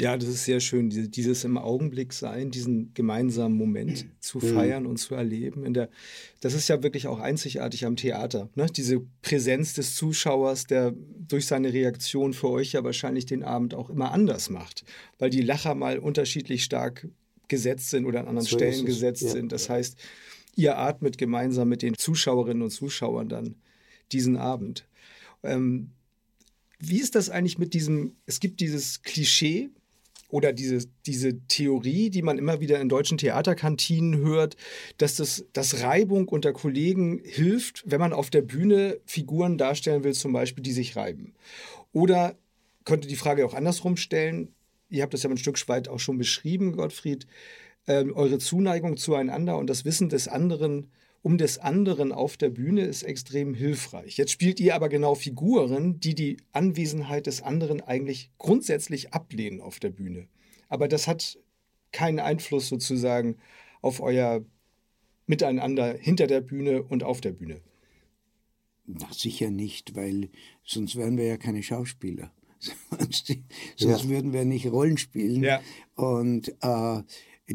Ja, 0.02 0.16
das 0.16 0.30
ist 0.30 0.46
sehr 0.46 0.62
schön, 0.62 0.90
dieses 0.90 1.44
im 1.44 1.58
Augenblick 1.58 2.14
sein, 2.14 2.52
diesen 2.52 2.94
gemeinsamen 2.94 3.56
Moment 3.58 4.06
zu 4.22 4.38
mhm. 4.38 4.54
feiern 4.54 4.86
und 4.86 4.96
zu 4.96 5.14
erleben. 5.14 5.66
In 5.66 5.74
der, 5.74 5.90
das 6.40 6.54
ist 6.54 6.70
ja 6.70 6.82
wirklich 6.82 7.08
auch 7.08 7.20
einzigartig 7.20 7.86
am 7.86 7.98
Theater. 7.98 8.50
Ne? 8.56 8.68
Diese 8.68 9.02
Präsenz 9.22 9.74
des 9.74 9.96
Zuschauers, 9.96 10.66
der 10.66 10.94
durch 11.28 11.48
seine 11.48 11.74
Reaktion 11.74 12.34
für 12.34 12.50
euch 12.50 12.72
ja 12.72 12.84
wahrscheinlich 12.86 13.26
den 13.26 13.44
Abend 13.44 13.74
auch 13.74 13.90
immer 13.90 14.14
anders 14.14 14.50
macht, 14.50 14.86
weil 15.18 15.30
die 15.30 15.42
Lacher 15.42 15.76
mal 15.76 16.00
unterschiedlich 16.00 16.64
stark 16.64 17.10
gesetzt 17.50 17.90
sind 17.90 18.06
oder 18.06 18.22
an 18.22 18.30
anderen 18.30 18.48
so 18.48 18.56
Stellen 18.56 18.86
gesetzt 18.86 19.24
ja. 19.24 19.30
sind. 19.30 19.52
Das 19.52 19.70
heißt, 19.70 19.98
ihr 20.56 20.78
atmet 20.78 21.18
gemeinsam 21.18 21.68
mit 21.68 21.82
den 21.82 21.98
Zuschauerinnen 21.98 22.64
und 22.64 22.70
Zuschauern 22.70 23.28
dann 23.28 23.56
diesen 24.14 24.38
Abend. 24.38 24.88
Ähm, 25.44 25.92
wie 26.80 27.02
ist 27.02 27.16
das 27.16 27.30
eigentlich 27.30 27.58
mit 27.58 27.74
diesem, 27.74 28.16
es 28.26 28.40
gibt 28.40 28.62
dieses 28.62 29.02
Klischee, 29.02 29.70
oder 30.30 30.54
diese, 30.54 30.88
diese 31.06 31.40
Theorie, 31.48 32.10
die 32.10 32.22
man 32.22 32.38
immer 32.38 32.62
wieder 32.62 32.80
in 32.80 32.88
deutschen 32.88 33.18
Theaterkantinen 33.18 34.18
hört, 34.20 34.56
dass 34.98 35.16
das 35.16 35.46
dass 35.54 35.82
Reibung 35.82 36.28
unter 36.28 36.54
Kollegen 36.54 37.20
hilft, 37.24 37.84
wenn 37.86 38.00
man 38.00 38.14
auf 38.14 38.30
der 38.30 38.44
Bühne 38.44 39.00
Figuren 39.06 39.58
darstellen 39.58 40.04
will, 40.04 40.14
zum 40.14 40.32
Beispiel, 40.32 40.64
die 40.64 40.72
sich 40.72 40.96
reiben. 40.96 41.34
Oder 41.92 42.36
könnte 42.86 43.08
die 43.08 43.16
Frage 43.16 43.46
auch 43.46 43.56
andersrum 43.56 43.98
stellen, 43.98 44.54
ihr 44.90 45.04
habt 45.04 45.14
das 45.14 45.24
ja 45.24 45.30
ein 45.30 45.38
Stück 45.38 45.68
weit 45.68 45.88
auch 45.88 46.00
schon 46.00 46.18
beschrieben, 46.18 46.74
Gottfried, 46.74 47.28
äh, 47.88 48.06
eure 48.14 48.38
Zuneigung 48.38 48.98
zueinander 48.98 49.58
und 49.58 49.68
das 49.68 49.84
Wissen 49.84 50.10
des 50.10 50.28
anderen 50.28 50.92
um 51.22 51.38
des 51.38 51.58
anderen 51.58 52.12
auf 52.12 52.38
der 52.38 52.50
Bühne 52.50 52.84
ist 52.84 53.04
extrem 53.04 53.54
hilfreich. 53.54 54.18
Jetzt 54.18 54.32
spielt 54.32 54.60
ihr 54.60 54.76
aber 54.76 54.90
genau 54.90 55.16
Figuren, 55.16 56.00
die 56.00 56.16
die 56.16 56.38
Anwesenheit 56.52 57.28
des 57.28 57.42
anderen 57.42 57.82
eigentlich 57.82 58.32
grundsätzlich 58.38 59.14
ablehnen 59.14 59.60
auf 59.62 59.80
der 59.80 59.90
Bühne. 59.90 60.28
Aber 60.70 60.88
das 60.88 61.08
hat 61.08 61.38
keinen 61.92 62.20
Einfluss 62.20 62.68
sozusagen 62.68 63.38
auf 63.82 64.00
euer 64.00 64.46
Miteinander 65.26 65.94
hinter 65.94 66.28
der 66.28 66.42
Bühne 66.42 66.84
und 66.84 67.04
auf 67.04 67.22
der 67.22 67.32
Bühne. 67.32 67.62
Na, 68.86 69.08
sicher 69.12 69.52
nicht, 69.52 69.96
weil 69.96 70.30
sonst 70.64 70.96
wären 70.96 71.18
wir 71.18 71.26
ja 71.26 71.38
keine 71.38 71.62
Schauspieler. 71.62 72.32
sonst, 72.60 73.28
sonst 73.76 74.04
ja. 74.04 74.10
würden 74.10 74.34
wir 74.34 74.46
nicht 74.46 74.68
Rollen 74.68 74.98
spielen. 74.98 75.44
Ja. 75.44 75.62
Und 75.96 76.50
äh, 76.62 77.04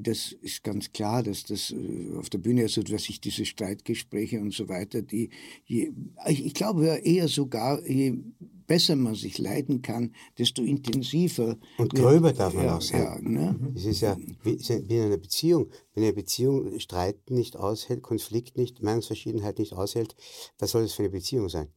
das 0.01 0.33
ist 0.33 0.65
ganz 0.65 0.93
klar, 0.93 1.23
dass 1.23 1.45
das 1.45 1.71
äh, 1.71 2.17
auf 2.17 2.29
der 2.31 2.39
Bühne, 2.39 2.63
also 2.63 2.83
dass 2.83 3.05
sich 3.05 3.21
diese 3.21 3.45
Streitgespräche 3.45 4.41
und 4.41 4.53
so 4.53 4.69
weiter, 4.69 5.03
die, 5.03 5.31
je, 5.65 5.93
ich 6.27 6.55
glaube 6.55 6.87
eher 7.05 7.29
sogar, 7.29 7.87
je 7.87 8.19
besser 8.67 8.97
man 8.97 9.15
sich 9.15 9.39
leiden 9.39 9.83
kann, 9.83 10.15
desto 10.39 10.63
intensiver. 10.63 11.59
Und 11.79 11.95
gröber 11.95 12.33
darf 12.33 12.55
man 12.55 12.65
ja, 12.65 12.77
auch 12.77 12.83
sein. 12.83 13.03
Ja, 13.03 13.21
ne? 13.21 13.73
Es 13.75 13.85
ist 13.85 14.01
ja 14.01 14.17
wie, 14.43 14.59
wie 14.59 14.97
in 14.97 15.03
einer 15.03 15.19
Beziehung. 15.19 15.71
Wenn 15.95 16.05
eine 16.05 16.13
Beziehung 16.13 16.79
Streit 16.81 17.31
nicht 17.31 17.57
aushält, 17.57 18.03
Konflikt 18.03 18.57
nicht, 18.57 18.83
Meinungsverschiedenheit 18.83 19.59
nicht 19.59 19.75
aushält, 19.75 20.17
was 20.59 20.71
soll 20.71 20.83
das 20.83 20.93
für 20.93 21.03
eine 21.03 21.11
Beziehung 21.11 21.49
sein? 21.49 21.69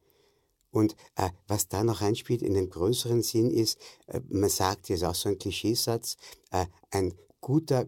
Und 0.71 0.95
äh, 1.15 1.29
was 1.47 1.67
da 1.67 1.83
noch 1.83 2.01
einspielt 2.01 2.41
in 2.41 2.53
dem 2.53 2.69
größeren 2.69 3.21
Sinn 3.21 3.51
ist, 3.51 3.79
äh, 4.07 4.21
man 4.29 4.49
sagt, 4.49 4.89
ist 4.89 5.03
auch 5.03 5.15
so 5.15 5.29
ein 5.29 5.37
Klischeesatz, 5.37 6.17
äh, 6.51 6.65
ein 6.91 7.13
guter 7.41 7.87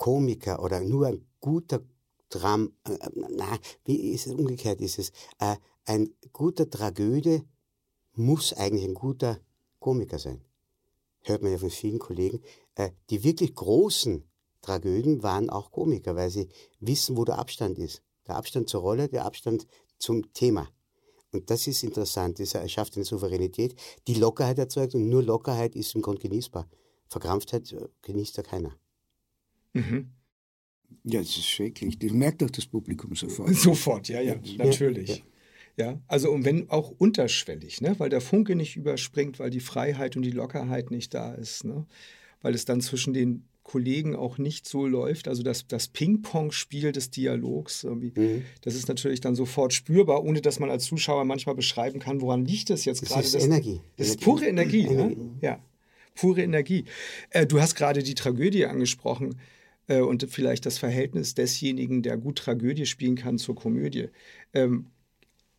Komiker 0.00 0.62
oder 0.62 0.80
nur 0.80 1.08
ein 1.08 1.26
guter 1.40 1.82
Dram, 2.30 2.72
äh, 2.88 2.96
na, 3.28 3.58
wie 3.84 4.12
ist 4.12 4.26
es 4.26 4.32
umgekehrt 4.32 4.80
ist 4.80 4.98
es, 4.98 5.10
äh, 5.38 5.56
ein 5.84 6.14
guter 6.32 6.70
Tragödie 6.70 7.42
muss 8.14 8.54
eigentlich 8.54 8.84
ein 8.84 8.94
guter 8.94 9.40
Komiker 9.78 10.18
sein. 10.18 10.42
Hört 11.20 11.42
man 11.42 11.52
ja 11.52 11.58
von 11.58 11.68
vielen 11.68 11.98
Kollegen. 11.98 12.40
Äh, 12.76 12.92
die 13.10 13.22
wirklich 13.24 13.54
großen 13.54 14.24
Tragödien 14.62 15.22
waren 15.22 15.50
auch 15.50 15.70
Komiker, 15.70 16.16
weil 16.16 16.30
sie 16.30 16.48
wissen, 16.78 17.18
wo 17.18 17.26
der 17.26 17.38
Abstand 17.38 17.78
ist. 17.78 18.02
Der 18.26 18.36
Abstand 18.36 18.70
zur 18.70 18.80
Rolle, 18.80 19.06
der 19.06 19.26
Abstand 19.26 19.66
zum 19.98 20.32
Thema. 20.32 20.70
Und 21.30 21.50
das 21.50 21.66
ist 21.66 21.82
interessant. 21.82 22.40
Das 22.40 22.54
erschafft 22.54 22.96
eine 22.96 23.04
Souveränität, 23.04 23.74
die 24.08 24.14
Lockerheit 24.14 24.58
erzeugt 24.58 24.94
und 24.94 25.10
nur 25.10 25.22
Lockerheit 25.22 25.76
ist 25.76 25.94
im 25.94 26.00
Grunde 26.00 26.22
genießbar. 26.22 26.70
Verkrampftheit 27.06 27.70
äh, 27.72 27.88
genießt 28.00 28.38
ja 28.38 28.42
keiner. 28.42 28.79
Mhm. 29.72 30.10
Ja, 31.04 31.20
das 31.20 31.28
ist 31.30 31.48
schrecklich. 31.48 31.98
Das 31.98 32.12
merkt 32.12 32.42
doch 32.42 32.50
das 32.50 32.66
Publikum 32.66 33.14
sofort. 33.14 33.54
Sofort, 33.54 34.08
ja, 34.08 34.20
ja, 34.20 34.36
natürlich. 34.58 35.22
Ja, 35.76 35.98
also 36.08 36.30
und 36.30 36.44
wenn 36.44 36.68
auch 36.68 36.90
unterschwellig, 36.90 37.80
ne? 37.80 37.94
weil 37.98 38.10
der 38.10 38.20
Funke 38.20 38.54
nicht 38.54 38.76
überspringt, 38.76 39.38
weil 39.38 39.50
die 39.50 39.60
Freiheit 39.60 40.16
und 40.16 40.22
die 40.22 40.30
Lockerheit 40.30 40.90
nicht 40.90 41.14
da 41.14 41.32
ist, 41.32 41.64
ne? 41.64 41.86
weil 42.42 42.54
es 42.54 42.64
dann 42.66 42.80
zwischen 42.80 43.14
den 43.14 43.44
Kollegen 43.62 44.16
auch 44.16 44.36
nicht 44.36 44.66
so 44.66 44.86
läuft. 44.86 45.28
Also 45.28 45.42
das, 45.42 45.66
das 45.68 45.88
Ping-Pong-Spiel 45.88 46.92
des 46.92 47.10
Dialogs, 47.10 47.84
mhm. 47.84 48.44
das 48.62 48.74
ist 48.74 48.88
natürlich 48.88 49.20
dann 49.20 49.34
sofort 49.34 49.72
spürbar, 49.72 50.24
ohne 50.24 50.42
dass 50.42 50.58
man 50.58 50.70
als 50.70 50.84
Zuschauer 50.84 51.24
manchmal 51.24 51.54
beschreiben 51.54 51.98
kann, 51.98 52.20
woran 52.20 52.44
liegt 52.44 52.68
es 52.70 52.84
jetzt 52.84 53.02
gerade. 53.02 53.22
Das 53.22 53.34
ist 53.34 53.44
Energie. 53.44 53.80
Das 53.96 54.08
ist 54.08 54.20
pure 54.20 54.46
Energie. 54.46 54.86
Energie. 54.86 55.16
Ne? 55.16 55.30
Ja, 55.40 55.64
pure 56.14 56.42
Energie. 56.42 56.84
Äh, 57.30 57.46
du 57.46 57.60
hast 57.60 57.74
gerade 57.74 58.02
die 58.02 58.14
Tragödie 58.14 58.66
angesprochen 58.66 59.36
äh, 59.90 60.00
und 60.00 60.26
vielleicht 60.30 60.64
das 60.66 60.78
Verhältnis 60.78 61.34
desjenigen, 61.34 62.02
der 62.02 62.16
gut 62.16 62.38
Tragödie 62.38 62.86
spielen 62.86 63.16
kann, 63.16 63.38
zur 63.38 63.56
Komödie. 63.56 64.08
Ähm, 64.54 64.86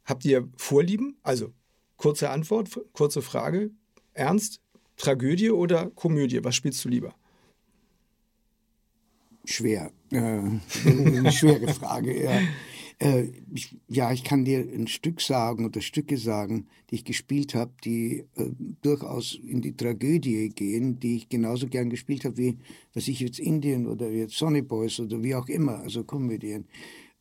habt 0.05 0.23
ihr 0.25 0.49
Vorlieben? 0.55 1.17
Also 1.21 1.53
kurze 1.97 2.29
Antwort, 2.29 2.69
kurze 2.93 3.21
Frage. 3.21 3.71
Ernst, 4.13 4.61
Tragödie 4.95 5.51
oder 5.51 5.91
Komödie? 5.91 6.43
Was 6.43 6.55
spielst 6.55 6.83
du 6.85 6.89
lieber? 6.89 7.13
Schwer. 9.43 9.91
Äh, 10.11 11.31
schwere 11.31 11.73
Frage, 11.73 12.23
ja. 12.23 12.39
Äh, 13.01 13.31
ich, 13.51 13.75
ja, 13.87 14.13
ich 14.13 14.23
kann 14.23 14.45
dir 14.45 14.59
ein 14.59 14.87
Stück 14.87 15.21
sagen 15.21 15.65
oder 15.65 15.81
Stücke 15.81 16.17
sagen, 16.17 16.67
die 16.89 16.95
ich 16.95 17.03
gespielt 17.03 17.55
habe, 17.55 17.71
die 17.83 18.25
äh, 18.35 18.51
durchaus 18.83 19.33
in 19.43 19.61
die 19.61 19.75
Tragödie 19.75 20.49
gehen, 20.49 20.99
die 20.99 21.15
ich 21.15 21.29
genauso 21.29 21.67
gern 21.67 21.89
gespielt 21.89 22.25
habe 22.25 22.37
wie, 22.37 22.57
was 22.93 23.07
ich 23.07 23.19
jetzt 23.19 23.39
Indien 23.39 23.87
oder 23.87 24.09
jetzt 24.11 24.35
Sonny 24.35 24.61
Boys 24.61 24.99
oder 24.99 25.23
wie 25.23 25.33
auch 25.33 25.47
immer, 25.47 25.79
also 25.79 26.03
Komödien. 26.03 26.65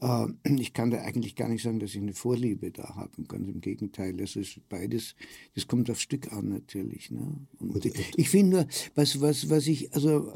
Äh, 0.02 0.26
ich 0.44 0.74
kann 0.74 0.90
da 0.90 0.98
eigentlich 1.00 1.34
gar 1.34 1.48
nicht 1.48 1.62
sagen, 1.62 1.80
dass 1.80 1.94
ich 1.94 2.02
eine 2.02 2.12
Vorliebe 2.12 2.70
da 2.70 2.96
habe. 2.96 3.22
Ganz 3.26 3.48
im 3.48 3.62
Gegenteil, 3.62 4.12
das 4.12 4.36
ist 4.36 4.60
beides, 4.68 5.14
das 5.54 5.66
kommt 5.66 5.90
aufs 5.90 6.02
Stück 6.02 6.30
an 6.30 6.50
natürlich. 6.50 7.10
Ne? 7.10 7.46
Und 7.58 7.86
ich, 7.86 7.94
ich 8.16 8.28
finde 8.28 8.50
nur, 8.50 8.66
was, 8.94 9.18
was, 9.22 9.48
was 9.48 9.66
ich, 9.66 9.94
also, 9.94 10.30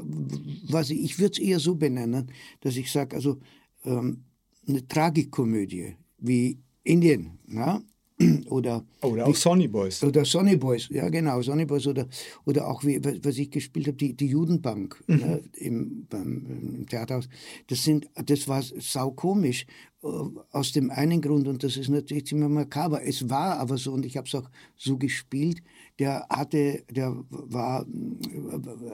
was 0.69 0.89
ich, 0.89 1.03
ich 1.03 1.19
würde 1.19 1.33
es 1.33 1.39
eher 1.39 1.59
so 1.59 1.75
benennen, 1.75 2.31
dass 2.61 2.77
ich 2.77 2.91
sage, 2.91 3.15
also 3.15 3.37
ähm, 3.83 4.23
eine 4.67 4.87
Tragikomödie 4.87 5.95
wie 6.17 6.59
Indien, 6.83 7.39
ja? 7.47 7.81
oder 8.49 8.85
oder 9.01 9.27
auch 9.27 9.35
Sonny 9.35 9.67
Boys 9.67 10.01
oder 10.01 10.23
Sonny 10.23 10.55
Boys 10.55 10.87
ja 10.89 11.09
genau 11.09 11.41
Sonny 11.41 11.65
Boys 11.65 11.85
oder 11.85 12.07
oder 12.45 12.65
auch 12.67 12.81
wie 12.85 13.03
was 13.03 13.37
ich 13.37 13.51
gespielt 13.51 13.87
habe 13.87 13.97
die, 13.97 14.13
die 14.13 14.27
Judenbank 14.27 15.03
mhm. 15.07 15.17
ne, 15.17 15.43
im, 15.57 16.07
beim, 16.09 16.45
im 16.45 16.87
Theaterhaus 16.87 17.27
das 17.67 17.83
sind 17.83 18.07
das 18.25 18.47
war 18.47 18.61
saukomisch 18.61 19.65
äh, 20.01 20.07
aus 20.51 20.71
dem 20.71 20.91
einen 20.91 21.19
Grund 21.19 21.45
und 21.49 21.61
das 21.61 21.75
ist 21.75 21.89
natürlich 21.89 22.27
ziemlich 22.27 22.47
makaber 22.47 23.03
es 23.03 23.29
war 23.29 23.59
aber 23.59 23.77
so 23.77 23.91
und 23.91 24.05
ich 24.05 24.15
habe 24.15 24.27
es 24.27 24.35
auch 24.35 24.49
so 24.77 24.97
gespielt 24.97 25.61
der 25.99 26.25
hatte, 26.29 26.83
der 26.89 27.15
war, 27.29 27.85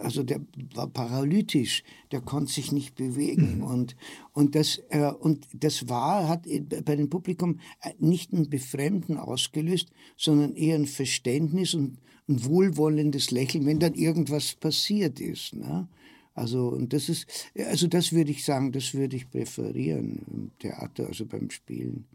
also 0.01 0.23
der 0.23 0.41
war 0.75 0.87
paralytisch, 0.87 1.83
der 2.11 2.21
konnte 2.21 2.51
sich 2.51 2.71
nicht 2.71 2.95
bewegen 2.95 3.57
mhm. 3.57 3.63
und 3.63 3.95
und 4.33 4.55
das 4.55 4.81
äh, 4.89 5.11
und 5.11 5.47
das 5.53 5.89
war 5.89 6.27
hat 6.27 6.45
bei 6.85 6.95
dem 6.95 7.09
Publikum 7.09 7.59
nicht 7.97 8.33
ein 8.33 8.49
Befremden 8.49 9.17
ausgelöst, 9.17 9.91
sondern 10.15 10.55
eher 10.55 10.75
ein 10.75 10.85
Verständnis 10.85 11.73
und 11.73 11.97
ein 12.29 12.45
wohlwollendes 12.45 13.31
Lächeln, 13.31 13.65
wenn 13.65 13.79
dann 13.79 13.95
irgendwas 13.95 14.53
passiert 14.53 15.19
ist. 15.19 15.55
Ne? 15.55 15.87
Also 16.35 16.69
und 16.69 16.93
das 16.93 17.09
ist, 17.09 17.25
also 17.55 17.87
das 17.87 18.13
würde 18.13 18.31
ich 18.31 18.45
sagen, 18.45 18.71
das 18.71 18.93
würde 18.93 19.15
ich 19.15 19.29
präferieren 19.29 20.21
im 20.31 20.51
Theater, 20.59 21.07
also 21.07 21.25
beim 21.25 21.49
Spielen. 21.49 22.05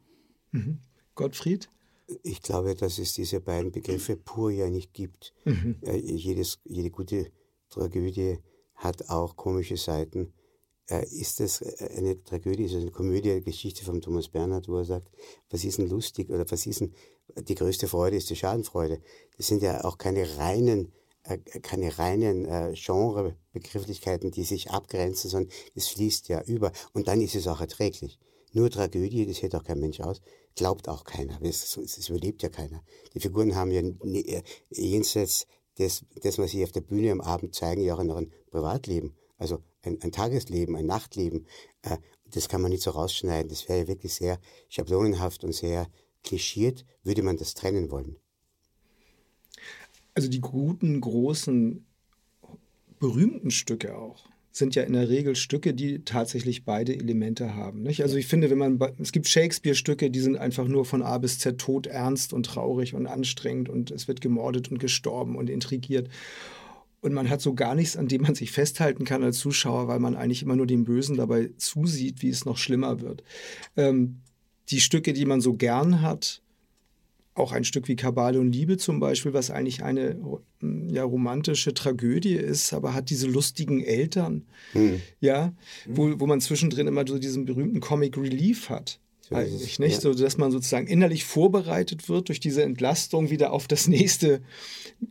Mhm. 0.52 0.78
Gottfried? 1.16 1.69
Ich 2.23 2.41
glaube, 2.43 2.75
dass 2.75 2.99
es 2.99 3.15
diese 3.15 3.41
beiden 3.41 3.73
Begriffe 3.73 4.17
pur 4.17 4.51
ja 4.51 4.69
nicht 4.71 4.93
gibt. 4.95 5.35
Mhm. 5.45 5.77
Äh, 5.83 5.97
jedes, 5.97 6.61
jede 6.65 6.91
gute 6.91 7.33
Tragödie 7.69 8.39
hat 8.77 9.09
auch 9.09 9.37
komische 9.37 9.77
Seiten. 9.77 10.33
Äh, 10.89 11.05
ist 11.07 11.41
das 11.41 11.63
eine 11.63 12.23
Tragödie, 12.23 12.65
ist 12.65 12.75
das 12.75 12.83
eine 12.83 12.93
Komödie, 12.93 13.33
eine 13.33 13.43
Geschichte 13.43 13.85
von 13.85 14.01
Thomas 14.01 14.29
Bernhard, 14.29 14.69
wo 14.69 14.77
er 14.77 14.85
sagt, 14.85 15.11
was 15.51 15.65
ist 15.65 15.79
denn 15.79 15.89
lustig 15.89 16.31
oder 16.31 16.49
was 16.49 16.67
ist 16.67 16.81
denn 16.81 16.95
die 17.35 17.55
größte 17.55 17.89
Freude 17.89 18.17
ist 18.17 18.31
die 18.31 18.37
Schadenfreude. 18.37 19.01
Das 19.37 19.49
sind 19.49 19.63
ja 19.63 19.85
auch 19.85 19.99
keine 19.99 20.39
reinen 20.39 20.93
äh, 21.25 21.39
keine 21.39 21.99
reinen 21.99 22.45
äh, 22.45 22.73
Genrebegrifflichkeiten, 22.75 24.31
die 24.31 24.45
sich 24.45 24.71
abgrenzen, 24.71 25.29
sondern 25.29 25.53
es 25.75 25.89
fließt 25.89 26.29
ja 26.29 26.43
über. 26.43 26.73
Und 26.93 27.09
dann 27.09 27.21
ist 27.21 27.35
es 27.35 27.49
auch 27.49 27.61
erträglich. 27.61 28.19
Nur 28.53 28.71
Tragödie, 28.71 29.27
das 29.27 29.43
hält 29.43 29.55
auch 29.55 29.65
kein 29.65 29.81
Mensch 29.81 30.01
aus, 30.01 30.21
glaubt 30.57 30.89
auch 30.89 31.05
keiner. 31.05 31.41
Es, 31.43 31.77
es 31.77 32.09
überlebt 32.09 32.43
ja 32.43 32.49
keiner. 32.49 32.83
Die 33.15 33.21
Figuren 33.21 33.55
haben 33.55 33.71
ja 33.71 33.81
äh, 33.81 34.43
jenseits 34.71 35.47
des, 35.79 36.05
des, 36.25 36.39
was 36.39 36.51
sie 36.51 36.65
auf 36.65 36.73
der 36.73 36.81
Bühne 36.81 37.13
am 37.13 37.21
Abend 37.21 37.55
zeigen, 37.55 37.83
ja 37.83 37.95
auch 37.95 38.03
noch 38.03 38.17
ein 38.17 38.33
Privatleben. 38.51 39.15
Also 39.39 39.63
ein, 39.83 40.01
ein 40.03 40.11
Tagesleben, 40.11 40.75
ein 40.75 40.87
Nachtleben. 40.87 41.47
Äh, 41.83 41.99
das 42.25 42.49
kann 42.49 42.63
man 42.63 42.71
nicht 42.71 42.83
so 42.83 42.91
rausschneiden. 42.91 43.49
Das 43.49 43.69
wäre 43.69 43.81
ja 43.81 43.89
wirklich 43.89 44.15
sehr 44.15 44.41
schablonenhaft 44.69 45.45
und 45.45 45.55
sehr 45.55 45.89
klischiert, 46.25 46.85
würde 47.05 47.23
man 47.23 47.37
das 47.37 47.55
trennen 47.55 47.91
wollen. 47.91 48.17
Also 50.15 50.29
die 50.29 50.41
guten, 50.41 51.01
großen, 51.01 51.85
berühmten 52.99 53.51
Stücke 53.51 53.97
auch 53.97 54.27
sind 54.57 54.75
ja 54.75 54.83
in 54.83 54.95
der 54.95 55.09
Regel 55.09 55.37
Stücke, 55.37 55.75
die 55.75 56.05
tatsächlich 56.05 56.65
beide 56.65 56.95
Elemente 56.95 57.55
haben. 57.55 57.83
Nicht? 57.83 58.03
Also 58.03 58.17
ich 58.17 58.27
finde, 58.27 58.49
wenn 58.49 58.59
man 58.59 58.81
es 58.99 59.13
gibt 59.13 59.29
Shakespeare-Stücke, 59.29 60.11
die 60.11 60.21
sind 60.21 60.37
einfach 60.37 60.67
nur 60.67 60.85
von 60.85 61.03
A 61.03 61.19
bis 61.19 61.39
Z 61.39 61.59
tot 61.59 61.87
ernst 61.87 62.33
und 62.33 62.47
traurig 62.47 62.95
und 62.95 63.07
anstrengend 63.07 63.69
und 63.69 63.91
es 63.91 64.09
wird 64.09 64.21
gemordet 64.21 64.71
und 64.71 64.79
gestorben 64.79 65.37
und 65.37 65.51
intrigiert. 65.51 66.09
Und 67.03 67.13
man 67.13 67.29
hat 67.29 67.43
so 67.43 67.55
gar 67.55 67.75
nichts, 67.75 67.97
an 67.97 68.09
dem 68.09 68.23
man 68.23 68.35
sich 68.35 68.51
festhalten 68.51 69.05
kann 69.05 69.23
als 69.23 69.39
Zuschauer, 69.39 69.89
weil 69.89 70.01
man 70.01 70.17
eigentlich 70.17 70.43
immer 70.43 70.57
nur 70.57 70.67
dem 70.67 70.85
Bösen 70.85 71.17
dabei 71.17 71.51
zusieht, 71.59 72.23
wie 72.23 72.31
es 72.31 72.47
noch 72.47 72.57
schlimmer 72.57 73.01
wird. 73.01 73.23
Ähm, 73.77 74.23
die 74.71 74.81
Stücke, 74.81 75.13
die 75.13 75.27
man 75.27 75.41
so 75.41 75.55
gern 75.55 76.01
hat, 76.01 76.43
auch 77.37 77.52
ein 77.52 77.64
Stück 77.64 77.88
wie 77.88 77.97
Kabale 77.97 78.40
und 78.40 78.52
Liebe 78.52 78.76
zum 78.76 78.99
Beispiel, 79.00 79.33
was 79.33 79.50
eigentlich 79.50 79.83
eine 79.83 80.16
ja, 80.88 81.05
romantische 81.05 81.75
Tragödie 81.75 82.35
ist, 82.35 82.73
aber 82.73 82.94
hat 82.94 83.11
diese 83.11 83.27
lustigen 83.27 83.83
Eltern, 83.83 84.46
hm. 84.72 85.01
ja, 85.20 85.53
wo, 85.87 86.18
wo 86.18 86.27
man 86.27 86.40
zwischendrin 86.40 86.87
immer 86.87 87.05
so 87.07 87.18
diesen 87.18 87.44
berühmten 87.44 87.81
Comic 87.81 88.16
Relief 88.16 88.70
hat. 88.70 88.99
eigentlich 89.31 89.79
nicht, 89.79 89.96
ja. 89.96 90.01
so 90.01 90.14
dass 90.14 90.38
man 90.38 90.51
sozusagen 90.51 90.87
innerlich 90.87 91.25
vorbereitet 91.25 92.09
wird 92.09 92.29
durch 92.29 92.40
diese 92.40 92.62
Entlastung 92.62 93.29
wieder 93.29 93.53
auf 93.53 93.68
das 93.68 93.87
nächste 93.88 94.40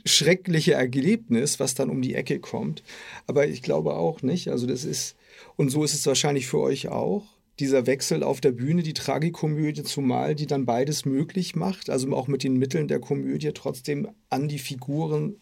schreckliche 0.06 0.74
Erlebnis, 0.74 1.60
was 1.60 1.76
dann 1.76 1.90
um 1.90 2.02
die 2.02 2.16
Ecke 2.16 2.40
kommt. 2.40 2.82
Aber 3.28 3.48
ich 3.48 3.62
glaube 3.62 3.94
auch 3.96 4.22
nicht, 4.22 4.50
also 4.50 4.66
das 4.66 4.84
ist 4.84 5.16
und 5.58 5.70
so 5.70 5.84
ist 5.84 5.94
es 5.94 6.06
wahrscheinlich 6.06 6.48
für 6.48 6.60
euch 6.60 6.88
auch 6.88 7.24
dieser 7.60 7.86
Wechsel 7.86 8.24
auf 8.24 8.42
der 8.42 8.52
Bühne, 8.52 8.84
die 8.84 8.94
Tragikomödie 8.94 9.84
zumal, 9.84 10.36
die 10.36 10.48
dann 10.48 10.66
beides 10.66 11.06
möglich 11.06 11.56
macht, 11.56 11.90
also 11.90 12.14
auch 12.16 12.28
mit 12.28 12.44
den 12.44 12.58
Mitteln 12.58 12.88
der 12.88 13.00
Komödie 13.00 13.52
trotzdem 13.54 14.10
an 14.30 14.48
die 14.48 14.60
Figuren 14.60 15.38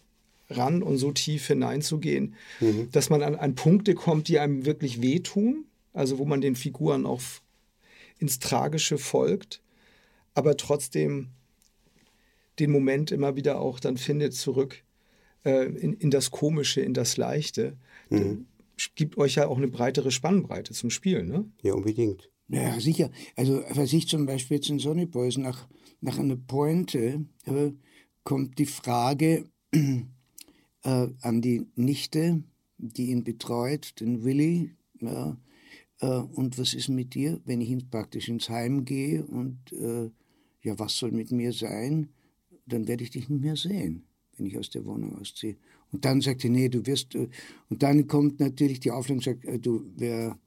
ran 0.49 0.83
und 0.83 0.97
so 0.97 1.11
tief 1.11 1.47
hineinzugehen, 1.47 2.35
mhm. 2.59 2.89
dass 2.91 3.09
man 3.09 3.23
an, 3.23 3.35
an 3.35 3.55
Punkte 3.55 3.95
kommt, 3.95 4.27
die 4.27 4.39
einem 4.39 4.65
wirklich 4.65 5.01
wehtun, 5.01 5.65
also 5.93 6.19
wo 6.19 6.25
man 6.25 6.41
den 6.41 6.55
Figuren 6.55 7.05
auch 7.05 7.21
ins 8.19 8.39
Tragische 8.39 8.97
folgt, 8.97 9.61
aber 10.35 10.55
trotzdem 10.57 11.29
den 12.59 12.71
Moment 12.71 13.11
immer 13.11 13.35
wieder 13.35 13.59
auch 13.59 13.79
dann 13.79 13.97
findet 13.97 14.35
zurück 14.35 14.83
äh, 15.43 15.65
in, 15.65 15.93
in 15.93 16.11
das 16.11 16.29
Komische, 16.29 16.81
in 16.81 16.93
das 16.93 17.17
Leichte. 17.17 17.75
Mhm 18.09 18.45
gibt 18.95 19.17
euch 19.17 19.35
ja 19.35 19.47
auch 19.47 19.57
eine 19.57 19.67
breitere 19.67 20.11
Spannbreite 20.11 20.73
zum 20.73 20.89
Spielen, 20.89 21.27
ne? 21.27 21.51
Ja, 21.61 21.73
unbedingt. 21.73 22.29
Ja, 22.49 22.79
sicher. 22.79 23.09
Also, 23.35 23.63
was 23.69 23.93
ich 23.93 24.07
zum 24.07 24.25
Beispiel 24.25 24.57
jetzt 24.57 24.69
in 24.69 24.79
Sonny 24.79 25.05
Boys 25.05 25.37
nach, 25.37 25.67
nach 26.01 26.19
einer 26.19 26.35
Pointe 26.35 27.25
äh, 27.45 27.71
kommt 28.23 28.59
die 28.59 28.65
Frage 28.65 29.49
äh, 29.71 30.05
an 30.83 31.41
die 31.41 31.65
Nichte, 31.75 32.43
die 32.77 33.11
ihn 33.11 33.23
betreut, 33.23 33.99
den 33.99 34.23
Willi. 34.23 34.75
Ja, 35.01 35.37
äh, 35.99 36.07
und 36.07 36.57
was 36.57 36.73
ist 36.73 36.89
mit 36.89 37.15
dir, 37.15 37.41
wenn 37.45 37.61
ich 37.61 37.69
ihn 37.69 37.89
praktisch 37.89 38.27
ins 38.27 38.49
Heim 38.49 38.85
gehe 38.85 39.25
und 39.25 39.71
äh, 39.73 40.09
ja, 40.61 40.77
was 40.79 40.97
soll 40.97 41.11
mit 41.11 41.31
mir 41.31 41.53
sein? 41.53 42.09
Dann 42.65 42.87
werde 42.87 43.03
ich 43.03 43.11
dich 43.11 43.29
nicht 43.29 43.41
mehr 43.41 43.55
sehen, 43.55 44.05
wenn 44.37 44.47
ich 44.47 44.57
aus 44.57 44.69
der 44.69 44.85
Wohnung 44.85 45.19
ausziehe. 45.19 45.57
Und 45.91 46.05
dann 46.05 46.21
sagt 46.21 46.41
sie, 46.41 46.49
nee, 46.49 46.69
du 46.69 46.85
wirst, 46.85 47.15
äh, 47.15 47.29
und 47.69 47.83
dann 47.83 48.07
kommt 48.07 48.39
natürlich 48.39 48.79
die 48.79 48.91
Auflage 48.91 49.17
und 49.17 49.23
sagt, 49.23 49.45
äh, 49.45 49.59
du, 49.59 49.85
wer, 49.95 50.37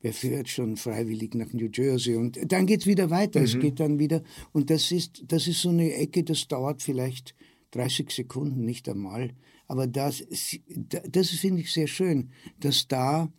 wer 0.00 0.12
fährt 0.12 0.48
schon 0.48 0.76
freiwillig 0.76 1.34
nach 1.34 1.52
New 1.52 1.68
Jersey? 1.72 2.16
Und 2.16 2.38
dann 2.50 2.66
geht 2.66 2.80
es 2.80 2.86
wieder 2.86 3.10
weiter, 3.10 3.40
mhm. 3.40 3.46
es 3.46 3.58
geht 3.58 3.80
dann 3.80 3.98
wieder, 3.98 4.22
und 4.52 4.70
das 4.70 4.90
ist, 4.90 5.24
das 5.28 5.46
ist 5.46 5.62
so 5.62 5.68
eine 5.68 5.94
Ecke, 5.94 6.24
das 6.24 6.48
dauert 6.48 6.82
vielleicht 6.82 7.34
30 7.72 8.10
Sekunden, 8.10 8.64
nicht 8.64 8.88
einmal. 8.88 9.32
Aber 9.66 9.86
das, 9.86 10.24
das 11.10 11.28
finde 11.30 11.60
ich 11.60 11.72
sehr 11.72 11.86
schön, 11.86 12.30
dass 12.58 12.88
da 12.88 13.30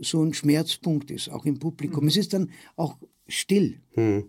so 0.00 0.22
ein 0.22 0.34
Schmerzpunkt 0.34 1.10
ist, 1.10 1.30
auch 1.30 1.46
im 1.46 1.58
Publikum. 1.58 2.04
Mhm. 2.04 2.08
Es 2.08 2.16
ist 2.16 2.32
dann 2.32 2.50
auch 2.74 2.98
still. 3.28 3.80
Mhm. 3.94 4.28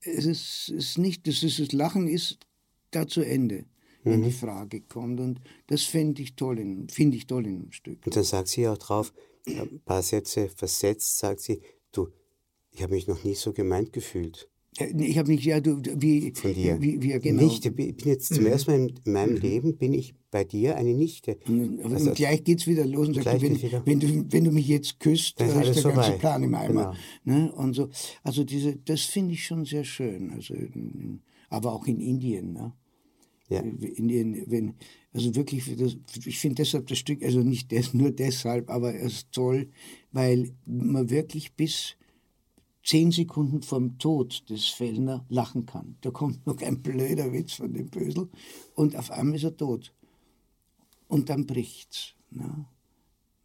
Es 0.00 0.24
ist, 0.24 0.70
ist 0.70 0.98
nicht, 0.98 1.26
das, 1.26 1.42
ist, 1.42 1.60
das 1.60 1.72
Lachen 1.72 2.08
ist 2.08 2.38
da 2.90 3.06
zu 3.06 3.20
Ende. 3.20 3.66
In 4.04 4.22
die 4.22 4.32
Frage 4.32 4.80
kommt. 4.80 5.20
Und 5.20 5.40
das 5.66 5.82
finde 5.82 6.22
ich 6.22 6.36
toll, 6.36 6.86
finde 6.90 7.16
ich 7.16 7.26
toll 7.26 7.46
in 7.46 7.56
einem 7.56 7.72
Stück. 7.72 8.04
Und 8.04 8.16
dann 8.16 8.24
sagt 8.24 8.48
sie 8.48 8.68
auch 8.68 8.78
drauf, 8.78 9.12
ein 9.46 9.80
paar 9.84 10.02
Sätze 10.02 10.48
versetzt, 10.48 11.18
sagt 11.18 11.40
sie, 11.40 11.60
du, 11.92 12.08
ich 12.70 12.82
habe 12.82 12.94
mich 12.94 13.06
noch 13.06 13.24
nie 13.24 13.34
so 13.34 13.52
gemeint 13.52 13.92
gefühlt. 13.92 14.48
Ich 14.78 15.18
habe 15.18 15.28
mich, 15.30 15.44
ja, 15.44 15.60
du, 15.60 15.82
wie, 15.96 16.32
Von 16.32 16.54
dir. 16.54 16.80
Wie, 16.80 17.02
wie, 17.02 17.18
genau. 17.18 17.42
Nichte, 17.42 17.72
bin 17.72 17.94
jetzt 18.04 18.32
zum 18.32 18.44
mhm. 18.44 18.50
ersten 18.50 18.70
Mal 18.70 18.80
in 19.04 19.12
meinem 19.12 19.34
mhm. 19.34 19.40
Leben 19.40 19.76
bin 19.76 19.92
ich 19.92 20.14
bei 20.30 20.44
dir 20.44 20.76
eine 20.76 20.94
Nichte. 20.94 21.38
Aber 21.82 21.94
also, 21.94 22.12
gleich 22.12 22.44
geht 22.44 22.60
es 22.60 22.66
wieder 22.68 22.86
los 22.86 23.08
und 23.08 23.22
sagt, 23.22 23.42
wenn, 23.42 23.60
wenn, 23.84 24.00
du, 24.00 24.32
wenn 24.32 24.44
du 24.44 24.52
mich 24.52 24.68
jetzt 24.68 25.00
küsst, 25.00 25.40
dann 25.40 25.60
ist 25.62 25.84
der 25.84 25.92
ganze 25.92 26.12
Plan 26.12 26.42
im 26.44 26.54
Eimer. 26.54 26.96
Genau. 27.24 27.38
Ne? 27.38 27.52
Und 27.52 27.74
so, 27.74 27.88
also 28.22 28.44
diese, 28.44 28.76
das 28.76 29.02
finde 29.02 29.34
ich 29.34 29.44
schon 29.44 29.64
sehr 29.64 29.84
schön. 29.84 30.30
Also, 30.30 30.54
aber 31.48 31.72
auch 31.72 31.86
in 31.86 32.00
Indien. 32.00 32.52
Ne? 32.52 32.72
Ja. 33.50 33.60
In 33.60 34.08
den, 34.08 34.50
wenn, 34.50 34.74
also 35.12 35.34
wirklich, 35.34 35.76
das, 35.76 35.96
ich 36.24 36.38
finde 36.38 36.62
deshalb 36.62 36.86
das 36.86 36.98
Stück, 36.98 37.22
also 37.22 37.40
nicht 37.40 37.70
des, 37.72 37.92
nur 37.94 38.12
deshalb, 38.12 38.70
aber 38.70 38.94
es 38.94 39.12
ist 39.12 39.32
toll, 39.32 39.68
weil 40.12 40.52
man 40.64 41.10
wirklich 41.10 41.52
bis 41.54 41.96
zehn 42.84 43.10
Sekunden 43.10 43.62
vom 43.62 43.98
Tod 43.98 44.48
des 44.48 44.66
Fellner 44.66 45.26
lachen 45.28 45.66
kann. 45.66 45.96
Da 46.00 46.10
kommt 46.10 46.46
noch 46.46 46.62
ein 46.62 46.80
blöder 46.80 47.32
Witz 47.32 47.54
von 47.54 47.74
dem 47.74 47.90
Bösel 47.90 48.28
und 48.74 48.96
auf 48.96 49.10
einmal 49.10 49.36
ist 49.36 49.44
er 49.44 49.56
tot. 49.56 49.92
Und 51.08 51.28
dann 51.28 51.44
bricht's. 51.44 52.14
Ne? 52.30 52.66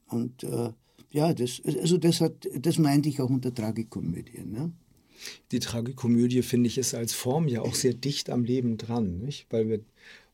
Und 0.08 0.44
äh, 0.44 0.72
ja, 1.10 1.34
das, 1.34 1.62
also 1.66 1.98
das, 1.98 2.22
hat, 2.22 2.48
das 2.60 2.78
meinte 2.78 3.10
ich 3.10 3.22
auch 3.22 3.30
unter 3.30 3.52
Tragikomödie. 3.52 4.44
Ne? 4.46 4.72
Die 5.52 5.60
Tragikomödie, 5.60 6.42
finde 6.42 6.68
ich, 6.68 6.78
ist 6.78 6.94
als 6.94 7.14
Form 7.14 7.48
ja 7.48 7.62
auch 7.62 7.76
sehr 7.76 7.94
dicht 7.94 8.30
am 8.30 8.44
Leben 8.44 8.78
dran, 8.78 9.20
nicht? 9.20 9.48
Weil 9.50 9.70
wir 9.70 9.80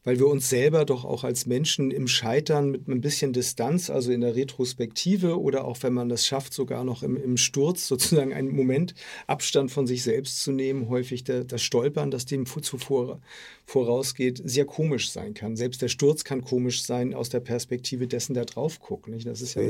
weil 0.03 0.19
wir 0.19 0.27
uns 0.27 0.49
selber 0.49 0.85
doch 0.85 1.05
auch 1.05 1.23
als 1.23 1.45
Menschen 1.45 1.91
im 1.91 2.07
Scheitern 2.07 2.71
mit 2.71 2.87
ein 2.87 3.01
bisschen 3.01 3.33
Distanz, 3.33 3.89
also 3.89 4.11
in 4.11 4.21
der 4.21 4.35
Retrospektive 4.35 5.39
oder 5.39 5.65
auch 5.65 5.77
wenn 5.81 5.93
man 5.93 6.09
das 6.09 6.25
schafft, 6.25 6.53
sogar 6.53 6.83
noch 6.83 7.03
im, 7.03 7.15
im 7.15 7.37
Sturz 7.37 7.87
sozusagen 7.87 8.33
einen 8.33 8.49
Moment 8.49 8.95
Abstand 9.27 9.71
von 9.71 9.85
sich 9.85 10.03
selbst 10.03 10.41
zu 10.41 10.51
nehmen, 10.51 10.89
häufig 10.89 11.23
der, 11.23 11.43
das 11.43 11.61
Stolpern, 11.61 12.09
das 12.09 12.25
dem 12.25 12.45
zuvor 12.45 13.21
vorausgeht, 13.65 14.41
sehr 14.43 14.65
komisch 14.65 15.11
sein 15.11 15.33
kann. 15.33 15.55
Selbst 15.55 15.81
der 15.81 15.87
Sturz 15.87 16.23
kann 16.23 16.41
komisch 16.41 16.83
sein 16.83 17.13
aus 17.13 17.29
der 17.29 17.39
Perspektive 17.39 18.07
dessen, 18.07 18.33
der 18.33 18.45
drauf 18.45 18.79
guckt. 18.79 19.07
Nicht? 19.07 19.27
Das 19.27 19.41
ist 19.41 19.53
ja. 19.53 19.61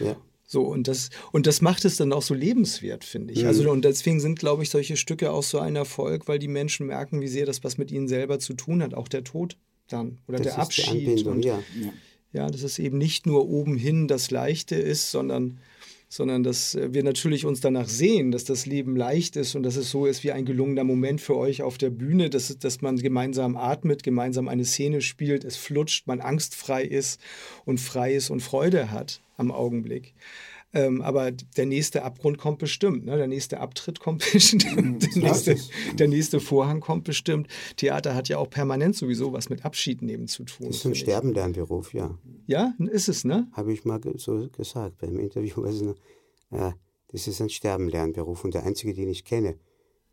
Ja. 0.00 0.16
So, 0.44 0.62
und 0.62 0.88
das, 0.88 1.10
und 1.30 1.46
das 1.46 1.62
macht 1.62 1.84
es 1.84 1.96
dann 1.96 2.12
auch 2.12 2.22
so 2.22 2.34
lebenswert, 2.34 3.04
finde 3.04 3.32
ich. 3.32 3.42
Mhm. 3.42 3.48
Also, 3.48 3.70
und 3.70 3.84
deswegen 3.84 4.20
sind, 4.20 4.38
glaube 4.38 4.62
ich, 4.62 4.70
solche 4.70 4.96
Stücke 4.96 5.32
auch 5.32 5.42
so 5.42 5.58
ein 5.58 5.76
Erfolg, 5.76 6.28
weil 6.28 6.38
die 6.38 6.48
Menschen 6.48 6.86
merken, 6.86 7.20
wie 7.20 7.28
sehr 7.28 7.46
das 7.46 7.64
was 7.64 7.78
mit 7.78 7.90
ihnen 7.90 8.08
selber 8.08 8.38
zu 8.38 8.54
tun 8.54 8.82
hat, 8.82 8.94
auch 8.94 9.08
der 9.08 9.24
Tod 9.24 9.56
dann 9.88 10.18
oder 10.28 10.38
das 10.38 10.54
der 10.54 10.58
Abschied. 10.58 11.26
Und, 11.26 11.44
ja. 11.44 11.62
ja, 12.32 12.50
dass 12.50 12.62
es 12.62 12.78
eben 12.78 12.98
nicht 12.98 13.26
nur 13.26 13.48
oben 13.48 13.76
hin 13.76 14.08
das 14.08 14.30
Leichte 14.30 14.74
ist, 14.76 15.10
sondern, 15.10 15.58
sondern 16.12 16.42
dass 16.42 16.76
wir 16.78 17.02
natürlich 17.04 17.46
uns 17.46 17.62
danach 17.62 17.88
sehen, 17.88 18.32
dass 18.32 18.44
das 18.44 18.66
Leben 18.66 18.96
leicht 18.96 19.34
ist 19.34 19.54
und 19.54 19.62
dass 19.62 19.76
es 19.76 19.90
so 19.90 20.04
ist 20.04 20.22
wie 20.24 20.32
ein 20.32 20.44
gelungener 20.44 20.84
Moment 20.84 21.22
für 21.22 21.38
euch 21.38 21.62
auf 21.62 21.78
der 21.78 21.88
Bühne, 21.88 22.28
dass, 22.28 22.54
dass 22.58 22.82
man 22.82 22.98
gemeinsam 22.98 23.56
atmet, 23.56 24.02
gemeinsam 24.02 24.46
eine 24.46 24.66
Szene 24.66 25.00
spielt, 25.00 25.42
es 25.42 25.56
flutscht, 25.56 26.06
man 26.06 26.20
angstfrei 26.20 26.84
ist 26.84 27.18
und 27.64 27.80
frei 27.80 28.12
ist 28.12 28.28
und 28.28 28.40
Freude 28.40 28.90
hat 28.90 29.22
am 29.38 29.50
Augenblick. 29.50 30.12
Ähm, 30.74 31.02
aber 31.02 31.30
der 31.30 31.66
nächste 31.66 32.02
Abgrund 32.02 32.38
kommt 32.38 32.58
bestimmt, 32.58 33.04
ne? 33.04 33.16
der 33.16 33.26
nächste 33.26 33.60
Abtritt 33.60 34.00
kommt 34.00 34.24
bestimmt, 34.32 34.76
mhm, 34.76 34.98
der 34.98 35.22
nächste, 35.22 35.56
der 35.98 36.08
nächste, 36.08 36.40
Vorhang 36.40 36.80
kommt 36.80 37.04
bestimmt. 37.04 37.48
Theater 37.76 38.14
hat 38.14 38.28
ja 38.28 38.38
auch 38.38 38.48
permanent 38.48 38.96
sowieso 38.96 39.32
was 39.32 39.50
mit 39.50 39.64
Abschied 39.64 40.00
nehmen 40.00 40.28
zu 40.28 40.44
tun. 40.44 40.68
Das 40.68 40.76
ist 40.76 40.86
ein 40.86 40.94
Sterbenlernberuf, 40.94 41.92
ja. 41.92 42.18
Ja, 42.46 42.74
ist 42.78 43.08
es, 43.08 43.24
ne? 43.24 43.48
Habe 43.52 43.72
ich 43.72 43.84
mal 43.84 44.00
so 44.16 44.48
gesagt 44.48 44.98
beim 44.98 45.18
Interview. 45.18 45.62
Also, 45.72 45.94
ja, 46.50 46.74
das 47.08 47.26
ist 47.26 47.40
ein 47.40 47.48
Sterbenlernberuf 47.48 48.44
und 48.44 48.52
der 48.52 48.64
einzige, 48.64 48.92
den 48.92 49.08
ich 49.08 49.24
kenne, 49.24 49.56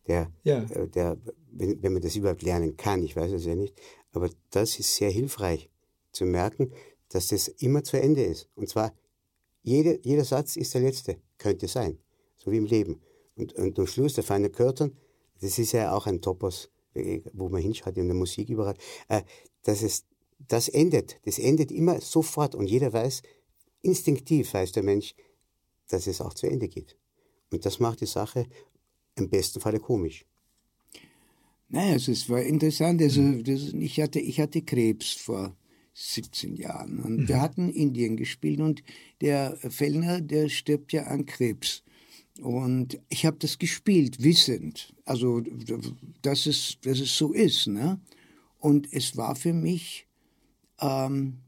der, 0.07 0.31
ja. 0.43 0.63
äh, 0.63 0.87
der 0.87 1.17
wenn, 1.51 1.81
wenn 1.81 1.93
man 1.93 2.01
das 2.01 2.15
überhaupt 2.15 2.43
lernen 2.43 2.77
kann, 2.77 3.03
ich 3.03 3.15
weiß 3.15 3.31
es 3.31 3.45
ja 3.45 3.55
nicht, 3.55 3.73
aber 4.11 4.29
das 4.51 4.79
ist 4.79 4.95
sehr 4.95 5.09
hilfreich 5.09 5.69
zu 6.11 6.25
merken, 6.25 6.71
dass 7.09 7.27
das 7.27 7.47
immer 7.47 7.83
zu 7.83 7.99
Ende 7.99 8.23
ist. 8.23 8.49
Und 8.55 8.69
zwar 8.69 8.93
jede, 9.61 9.99
jeder 10.03 10.23
Satz 10.23 10.55
ist 10.55 10.73
der 10.73 10.81
letzte, 10.81 11.17
könnte 11.37 11.67
sein, 11.67 11.97
so 12.35 12.51
wie 12.51 12.57
im 12.57 12.65
Leben. 12.65 13.01
Und, 13.35 13.53
und 13.53 13.79
am 13.79 13.87
Schluss 13.87 14.13
der 14.13 14.23
feine 14.23 14.49
Körtern, 14.49 14.97
das 15.41 15.59
ist 15.59 15.71
ja 15.71 15.93
auch 15.95 16.07
ein 16.07 16.21
Topos, 16.21 16.69
äh, 16.93 17.21
wo 17.33 17.49
man 17.49 17.61
hinschaut 17.61 17.97
in 17.97 18.07
der 18.07 18.15
Musik 18.15 18.49
überall, 18.49 18.75
äh, 19.07 19.21
dass 19.63 19.81
es, 19.81 20.05
das 20.47 20.69
endet, 20.69 21.19
das 21.25 21.39
endet 21.39 21.71
immer 21.71 22.01
sofort 22.01 22.55
und 22.55 22.67
jeder 22.69 22.91
weiß, 22.93 23.21
instinktiv 23.81 24.53
weiß 24.53 24.71
der 24.71 24.83
Mensch, 24.83 25.15
dass 25.87 26.07
es 26.07 26.21
auch 26.21 26.33
zu 26.33 26.47
Ende 26.47 26.67
geht. 26.67 26.97
Und 27.51 27.65
das 27.65 27.79
macht 27.79 28.01
die 28.01 28.05
Sache 28.05 28.45
im 29.15 29.29
besten 29.29 29.59
Falle 29.59 29.79
komisch. 29.79 30.25
Naja, 31.69 31.93
also 31.93 32.11
es 32.11 32.29
war 32.29 32.41
interessant. 32.41 33.01
Also 33.01 33.21
das, 33.41 33.73
ich, 33.73 33.99
hatte, 33.99 34.19
ich 34.19 34.39
hatte 34.39 34.61
Krebs 34.61 35.13
vor 35.13 35.55
17 35.93 36.55
Jahren. 36.55 36.99
Und 36.99 37.17
mhm. 37.17 37.27
wir 37.27 37.41
hatten 37.41 37.69
Indien 37.69 38.17
gespielt 38.17 38.59
und 38.59 38.83
der 39.21 39.57
Fellner, 39.57 40.21
der 40.21 40.49
stirbt 40.49 40.93
ja 40.93 41.03
an 41.03 41.25
Krebs. 41.25 41.83
Und 42.41 42.99
ich 43.09 43.25
habe 43.25 43.37
das 43.37 43.59
gespielt, 43.59 44.23
wissend, 44.23 44.93
also 45.05 45.41
dass 46.21 46.45
es, 46.45 46.77
dass 46.81 46.99
es 46.99 47.17
so 47.17 47.33
ist. 47.33 47.67
Ne? 47.67 47.99
Und 48.59 48.91
es 48.93 49.17
war 49.17 49.35
für 49.35 49.53
mich, 49.53 50.07
ähm, 50.79 51.39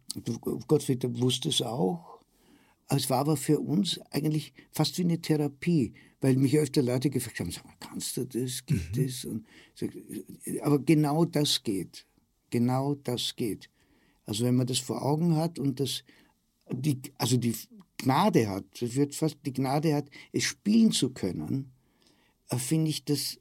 Gottfried 0.67 1.06
wusste 1.21 1.49
es 1.49 1.62
auch, 1.62 2.19
es 2.89 3.10
war 3.10 3.19
aber 3.19 3.38
für 3.38 3.60
uns 3.60 3.99
eigentlich 4.12 4.54
fast 4.71 4.97
wie 4.97 5.04
eine 5.04 5.21
Therapie, 5.21 5.93
weil 6.19 6.36
mich 6.36 6.58
öfter 6.58 6.82
Leute 6.82 7.10
gefragt 7.10 7.39
haben, 7.39 7.51
sag 7.51 7.65
mal, 7.65 7.73
kannst 7.80 8.17
du 8.17 8.25
das, 8.25 8.65
geht 8.65 8.97
mhm. 8.97 9.06
das? 9.06 9.25
Und, 9.25 9.45
aber 10.62 10.80
genau 10.80 11.23
das 11.23 11.63
geht, 11.63 12.06
genau 12.49 12.95
das 12.95 13.36
geht. 13.36 13.69
Also 14.25 14.45
wenn 14.45 14.55
man 14.55 14.67
das 14.67 14.79
vor 14.79 15.03
Augen 15.03 15.36
hat 15.36 15.60
und 15.60 15.79
das, 15.79 16.03
die, 16.71 17.01
also 17.17 17.38
die 17.38 17.55
Gnade 17.97 18.49
hat, 18.49 18.65
es 18.81 18.95
wird 18.95 19.15
fast 19.15 19.38
die 19.45 19.53
Gnade 19.53 19.93
hat, 19.93 20.10
es 20.31 20.43
spielen 20.43 20.91
zu 20.91 21.12
können, 21.12 21.71
äh, 22.49 22.57
finde 22.57 22.89
ich, 22.89 23.05
das 23.05 23.39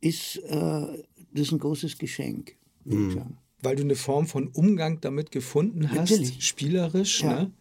ist, 0.00 0.36
äh, 0.36 1.02
das 1.32 1.46
ist 1.46 1.52
ein 1.52 1.58
großes 1.58 1.98
Geschenk. 1.98 2.56
Mhm. 2.84 3.36
Weil 3.62 3.76
du 3.76 3.82
eine 3.82 3.96
Form 3.96 4.26
von 4.26 4.48
Umgang 4.48 5.00
damit 5.00 5.30
gefunden 5.30 5.90
hast, 5.90 6.10
Natürlich. 6.10 6.46
spielerisch, 6.46 7.22
ja. 7.22 7.44
ne? 7.44 7.52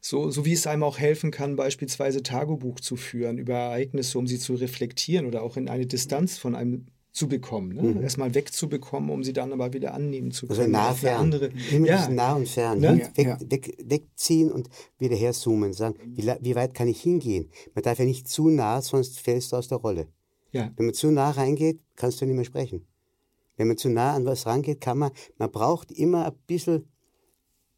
So, 0.00 0.30
so 0.30 0.44
wie 0.44 0.52
es 0.52 0.66
einem 0.66 0.82
auch 0.82 0.98
helfen 0.98 1.30
kann, 1.30 1.56
beispielsweise 1.56 2.22
Tagebuch 2.22 2.78
zu 2.80 2.94
führen 2.96 3.38
über 3.38 3.54
Ereignisse, 3.54 4.18
um 4.18 4.26
sie 4.26 4.38
zu 4.38 4.54
reflektieren 4.54 5.24
oder 5.24 5.42
auch 5.42 5.56
in 5.56 5.66
eine 5.70 5.86
Distanz 5.86 6.36
von 6.36 6.54
einem 6.54 6.88
zu 7.14 7.28
bekommen. 7.28 7.68
Ne? 7.68 7.82
Mhm. 7.82 8.02
Erstmal 8.02 8.34
wegzubekommen, 8.34 9.08
um 9.08 9.22
sie 9.22 9.32
dann 9.32 9.52
aber 9.52 9.72
wieder 9.72 9.94
annehmen 9.94 10.32
zu 10.32 10.48
also 10.48 10.62
können. 10.62 10.74
Also 10.74 10.88
nah, 10.88 10.94
fern. 10.94 11.20
Andere, 11.20 11.50
Immer 11.70 11.86
ja. 11.86 12.08
nah 12.08 12.34
und 12.34 12.48
fern. 12.48 12.80
Ne? 12.80 13.10
Weg, 13.14 13.26
ja. 13.26 13.38
weg, 13.40 13.76
wegziehen 13.84 14.50
und 14.50 14.68
wieder 14.98 15.14
herzoomen. 15.14 15.72
Sagen, 15.72 15.94
wie, 16.04 16.26
wie, 16.40 16.54
weit 16.56 16.74
kann 16.74 16.88
ich 16.88 17.00
hingehen? 17.00 17.50
Man 17.72 17.84
darf 17.84 18.00
ja 18.00 18.04
nicht 18.04 18.28
zu 18.28 18.50
nah, 18.50 18.82
sonst 18.82 19.20
fällst 19.20 19.52
du 19.52 19.56
aus 19.56 19.68
der 19.68 19.78
Rolle. 19.78 20.08
Ja. 20.50 20.72
Wenn 20.76 20.86
man 20.86 20.94
zu 20.94 21.12
nah 21.12 21.30
reingeht, 21.30 21.80
kannst 21.94 22.20
du 22.20 22.26
nicht 22.26 22.34
mehr 22.34 22.44
sprechen. 22.44 22.84
Wenn 23.56 23.68
man 23.68 23.76
zu 23.76 23.88
nah 23.88 24.14
an 24.14 24.24
was 24.24 24.44
rangeht, 24.46 24.80
kann 24.80 24.98
man, 24.98 25.12
man 25.38 25.52
braucht 25.52 25.92
immer 25.92 26.26
ein 26.26 26.34
bisschen 26.48 26.88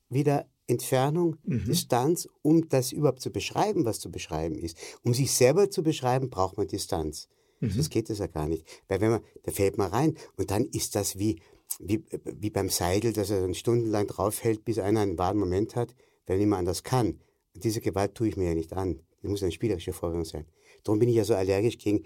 wieder 0.08 0.46
Entfernung, 0.66 1.36
mhm. 1.44 1.66
Distanz, 1.66 2.26
um 2.40 2.70
das 2.70 2.90
überhaupt 2.90 3.20
zu 3.20 3.30
beschreiben, 3.30 3.84
was 3.84 4.00
zu 4.00 4.10
beschreiben 4.10 4.56
ist. 4.56 4.78
Um 5.02 5.12
sich 5.12 5.30
selber 5.30 5.70
zu 5.70 5.82
beschreiben, 5.82 6.30
braucht 6.30 6.56
man 6.56 6.68
Distanz. 6.68 7.28
Mhm. 7.60 7.70
Sonst 7.70 7.90
geht 7.90 8.10
das 8.10 8.18
ja 8.18 8.26
gar 8.26 8.48
nicht. 8.48 8.66
Weil 8.88 9.00
wenn 9.00 9.10
man, 9.10 9.20
da 9.42 9.52
fällt 9.52 9.78
man 9.78 9.90
rein 9.90 10.16
und 10.36 10.50
dann 10.50 10.64
ist 10.64 10.94
das 10.94 11.18
wie, 11.18 11.40
wie, 11.78 12.04
wie 12.24 12.50
beim 12.50 12.68
Seidel, 12.68 13.12
dass 13.12 13.30
er 13.30 13.40
dann 13.40 13.54
stundenlang 13.54 14.06
draufhält, 14.06 14.64
bis 14.64 14.78
einer 14.78 15.00
einen 15.00 15.18
wahren 15.18 15.38
Moment 15.38 15.76
hat, 15.76 15.94
weil 16.26 16.44
mehr 16.44 16.58
anders 16.58 16.82
kann. 16.82 17.20
Und 17.54 17.64
diese 17.64 17.80
Gewalt 17.80 18.14
tue 18.14 18.28
ich 18.28 18.36
mir 18.36 18.48
ja 18.48 18.54
nicht 18.54 18.72
an. 18.72 19.00
Das 19.22 19.30
muss 19.30 19.42
eine 19.42 19.52
spielerische 19.52 19.92
Vorgang 19.92 20.24
sein. 20.24 20.46
Darum 20.84 20.98
bin 20.98 21.08
ich 21.08 21.16
ja 21.16 21.24
so 21.24 21.34
allergisch 21.34 21.78
gegen 21.78 22.04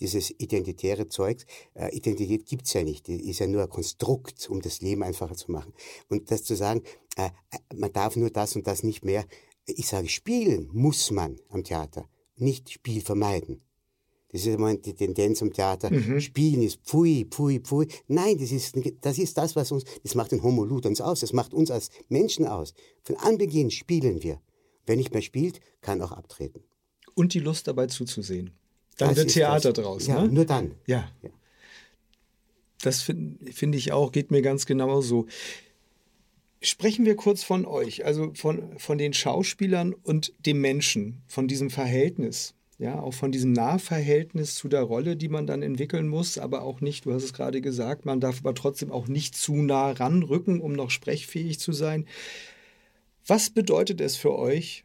dieses 0.00 0.30
identitäre 0.38 1.08
Zeugs. 1.08 1.44
Äh, 1.74 1.94
Identität 1.94 2.46
gibt's 2.46 2.72
ja 2.72 2.82
nicht. 2.82 3.06
Die 3.06 3.28
ist 3.28 3.40
ja 3.40 3.46
nur 3.46 3.62
ein 3.62 3.68
Konstrukt, 3.68 4.48
um 4.48 4.60
das 4.62 4.80
Leben 4.80 5.02
einfacher 5.02 5.34
zu 5.34 5.50
machen. 5.50 5.72
Und 6.08 6.30
das 6.30 6.44
zu 6.44 6.54
sagen, 6.54 6.82
äh, 7.16 7.30
man 7.74 7.92
darf 7.92 8.16
nur 8.16 8.30
das 8.30 8.56
und 8.56 8.66
das 8.66 8.82
nicht 8.82 9.04
mehr. 9.04 9.24
Ich 9.66 9.86
sage, 9.86 10.08
spielen 10.08 10.68
muss 10.72 11.10
man 11.10 11.38
am 11.48 11.62
Theater, 11.62 12.08
nicht 12.36 12.70
Spiel 12.70 13.00
vermeiden. 13.00 13.62
Das 14.32 14.40
ist 14.40 14.46
immer 14.46 14.74
die 14.74 14.94
Tendenz 14.94 15.42
im 15.42 15.52
Theater. 15.52 15.92
Mhm. 15.92 16.18
Spielen 16.20 16.62
ist 16.62 16.80
pfui, 16.84 17.26
pfui, 17.30 17.60
pfui. 17.60 17.86
Nein, 18.08 18.38
das 18.38 18.50
ist, 18.50 18.74
das 19.02 19.18
ist 19.18 19.36
das, 19.36 19.54
was 19.54 19.70
uns, 19.70 19.84
das 20.02 20.14
macht 20.14 20.32
den 20.32 20.42
Homo 20.42 20.64
Ludens 20.64 21.02
aus. 21.02 21.20
Das 21.20 21.34
macht 21.34 21.52
uns 21.52 21.70
als 21.70 21.90
Menschen 22.08 22.46
aus. 22.46 22.72
Von 23.02 23.16
Anbeginn 23.16 23.70
spielen 23.70 24.22
wir. 24.22 24.40
Wer 24.86 24.96
nicht 24.96 25.12
mehr 25.12 25.22
spielt, 25.22 25.60
kann 25.82 26.00
auch 26.00 26.12
abtreten. 26.12 26.62
Und 27.14 27.34
die 27.34 27.40
Lust 27.40 27.68
dabei 27.68 27.86
zuzusehen. 27.88 28.50
Dann 28.96 29.10
das 29.10 29.18
wird 29.18 29.30
Theater 29.32 29.72
das. 29.74 29.84
draus. 29.84 30.06
Ja, 30.06 30.22
ne? 30.22 30.32
nur 30.32 30.46
dann. 30.46 30.76
Ja. 30.86 31.10
ja. 31.22 31.30
Das 32.80 33.02
finde 33.02 33.52
find 33.52 33.74
ich 33.74 33.92
auch, 33.92 34.12
geht 34.12 34.30
mir 34.30 34.40
ganz 34.40 34.64
genau 34.64 35.02
so. 35.02 35.26
Sprechen 36.62 37.04
wir 37.04 37.16
kurz 37.16 37.42
von 37.42 37.66
euch, 37.66 38.06
also 38.06 38.32
von, 38.34 38.78
von 38.78 38.96
den 38.96 39.12
Schauspielern 39.12 39.92
und 39.92 40.32
dem 40.46 40.60
Menschen, 40.60 41.22
von 41.26 41.48
diesem 41.48 41.68
Verhältnis 41.70 42.54
ja, 42.82 42.98
auch 42.98 43.14
von 43.14 43.30
diesem 43.30 43.52
Nahverhältnis 43.52 44.56
zu 44.56 44.66
der 44.66 44.82
Rolle, 44.82 45.14
die 45.14 45.28
man 45.28 45.46
dann 45.46 45.62
entwickeln 45.62 46.08
muss, 46.08 46.36
aber 46.36 46.62
auch 46.62 46.80
nicht, 46.80 47.06
du 47.06 47.14
hast 47.14 47.22
es 47.22 47.32
gerade 47.32 47.60
gesagt, 47.60 48.04
man 48.04 48.18
darf 48.18 48.40
aber 48.40 48.56
trotzdem 48.56 48.90
auch 48.90 49.06
nicht 49.06 49.36
zu 49.36 49.54
nah 49.54 49.92
ranrücken, 49.92 50.60
um 50.60 50.72
noch 50.72 50.90
sprechfähig 50.90 51.60
zu 51.60 51.72
sein. 51.72 52.06
Was 53.24 53.50
bedeutet 53.50 54.00
es 54.00 54.16
für 54.16 54.36
euch, 54.36 54.84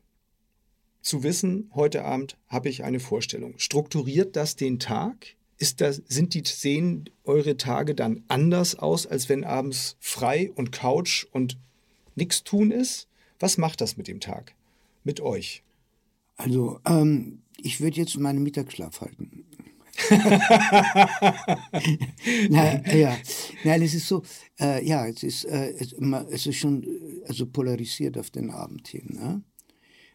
zu 1.02 1.24
wissen, 1.24 1.72
heute 1.74 2.06
Abend 2.06 2.38
habe 2.48 2.70
ich 2.70 2.84
eine 2.84 3.00
Vorstellung? 3.00 3.56
Strukturiert 3.58 4.36
das 4.36 4.56
den 4.56 4.78
Tag? 4.78 5.36
Das, 5.78 5.96
sind 6.08 6.36
die, 6.36 6.44
sehen 6.46 7.10
eure 7.24 7.58
Tage 7.58 7.96
dann 7.96 8.24
anders 8.28 8.78
aus, 8.78 9.08
als 9.08 9.28
wenn 9.28 9.44
abends 9.44 9.98
frei 10.00 10.52
und 10.54 10.72
Couch 10.72 11.26
und 11.32 11.58
nichts 12.14 12.44
tun 12.44 12.70
ist? 12.70 13.08
Was 13.40 13.58
macht 13.58 13.82
das 13.82 13.98
mit 13.98 14.08
dem 14.08 14.20
Tag? 14.20 14.54
Mit 15.04 15.20
euch? 15.20 15.64
Also, 16.36 16.80
ähm, 16.86 17.40
ich 17.62 17.82
würde 17.82 17.98
jetzt 17.98 18.18
meinen 18.18 18.44
Mittagsschlaf 18.44 19.02
halten. 19.02 19.46
Nein, 22.50 22.84
ja. 22.96 23.18
Nein, 23.64 23.82
es 23.82 23.96
ist 23.96 24.08
so, 24.08 24.24
äh, 24.60 24.86
ja, 24.86 25.08
es 25.08 25.24
ist, 25.24 25.46
äh, 25.46 25.72
es, 25.72 25.94
es, 26.30 26.46
ist 26.46 26.58
schon 26.58 26.86
also 27.26 27.48
polarisiert 27.48 28.16
auf 28.18 28.30
den 28.30 28.52
Abend 28.52 28.88
hin. 28.88 29.08
Ne? 29.10 29.42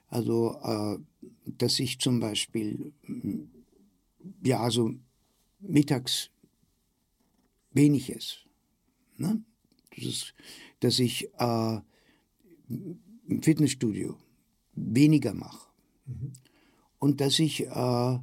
Also, 0.09 0.57
äh, 0.63 0.99
dass 1.45 1.81
ich 1.81 1.99
zum 1.99 2.21
Beispiel, 2.21 2.93
ja, 4.45 4.61
also 4.61 4.93
mittags 5.59 6.31
wenig 7.73 8.15
esse. 8.15 8.37
Ne? 9.17 9.43
Das 9.97 10.05
ist, 10.05 10.35
dass 10.81 10.99
ich 10.99 11.29
äh, 11.39 11.81
im 12.69 13.43
Fitnessstudio 13.43 14.17
weniger 14.75 15.35
mache. 15.35 15.69
Mhm. 16.07 16.33
Und 17.03 17.21
dass 17.21 17.41
ich, 17.41 17.67
äh, 17.67 18.19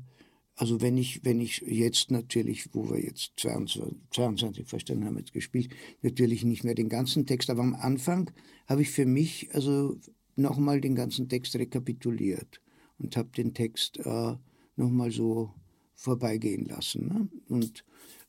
also 0.56 0.80
wenn 0.80 0.98
ich, 0.98 1.26
wenn 1.26 1.42
ich 1.42 1.58
jetzt 1.68 2.12
natürlich, 2.12 2.74
wo 2.74 2.90
wir 2.90 3.04
jetzt 3.04 3.34
22, 3.36 3.98
22 4.12 4.68
verstanden 4.70 5.04
haben, 5.04 5.18
jetzt 5.18 5.34
gespielt, 5.34 5.72
natürlich 6.02 6.46
nicht 6.46 6.64
mehr 6.64 6.76
den 6.76 6.88
ganzen 6.88 7.26
Text, 7.26 7.50
aber 7.50 7.60
am 7.60 7.76
Anfang 7.76 8.32
habe 8.68 8.82
ich 8.82 8.90
für 8.92 9.06
mich 9.06 9.54
also 9.54 9.98
nochmal 10.38 10.80
den 10.80 10.96
ganzen 10.96 11.28
Text 11.28 11.58
rekapituliert 11.58 12.62
und 13.00 13.18
habe 13.18 13.28
den 13.36 13.54
Text 13.54 14.00
äh, 14.00 14.36
nochmal 14.78 15.12
so 15.12 15.54
vorbeigehen 15.96 16.64
lassen. 16.64 17.08
Ne? 17.10 17.28
Und, 17.50 17.84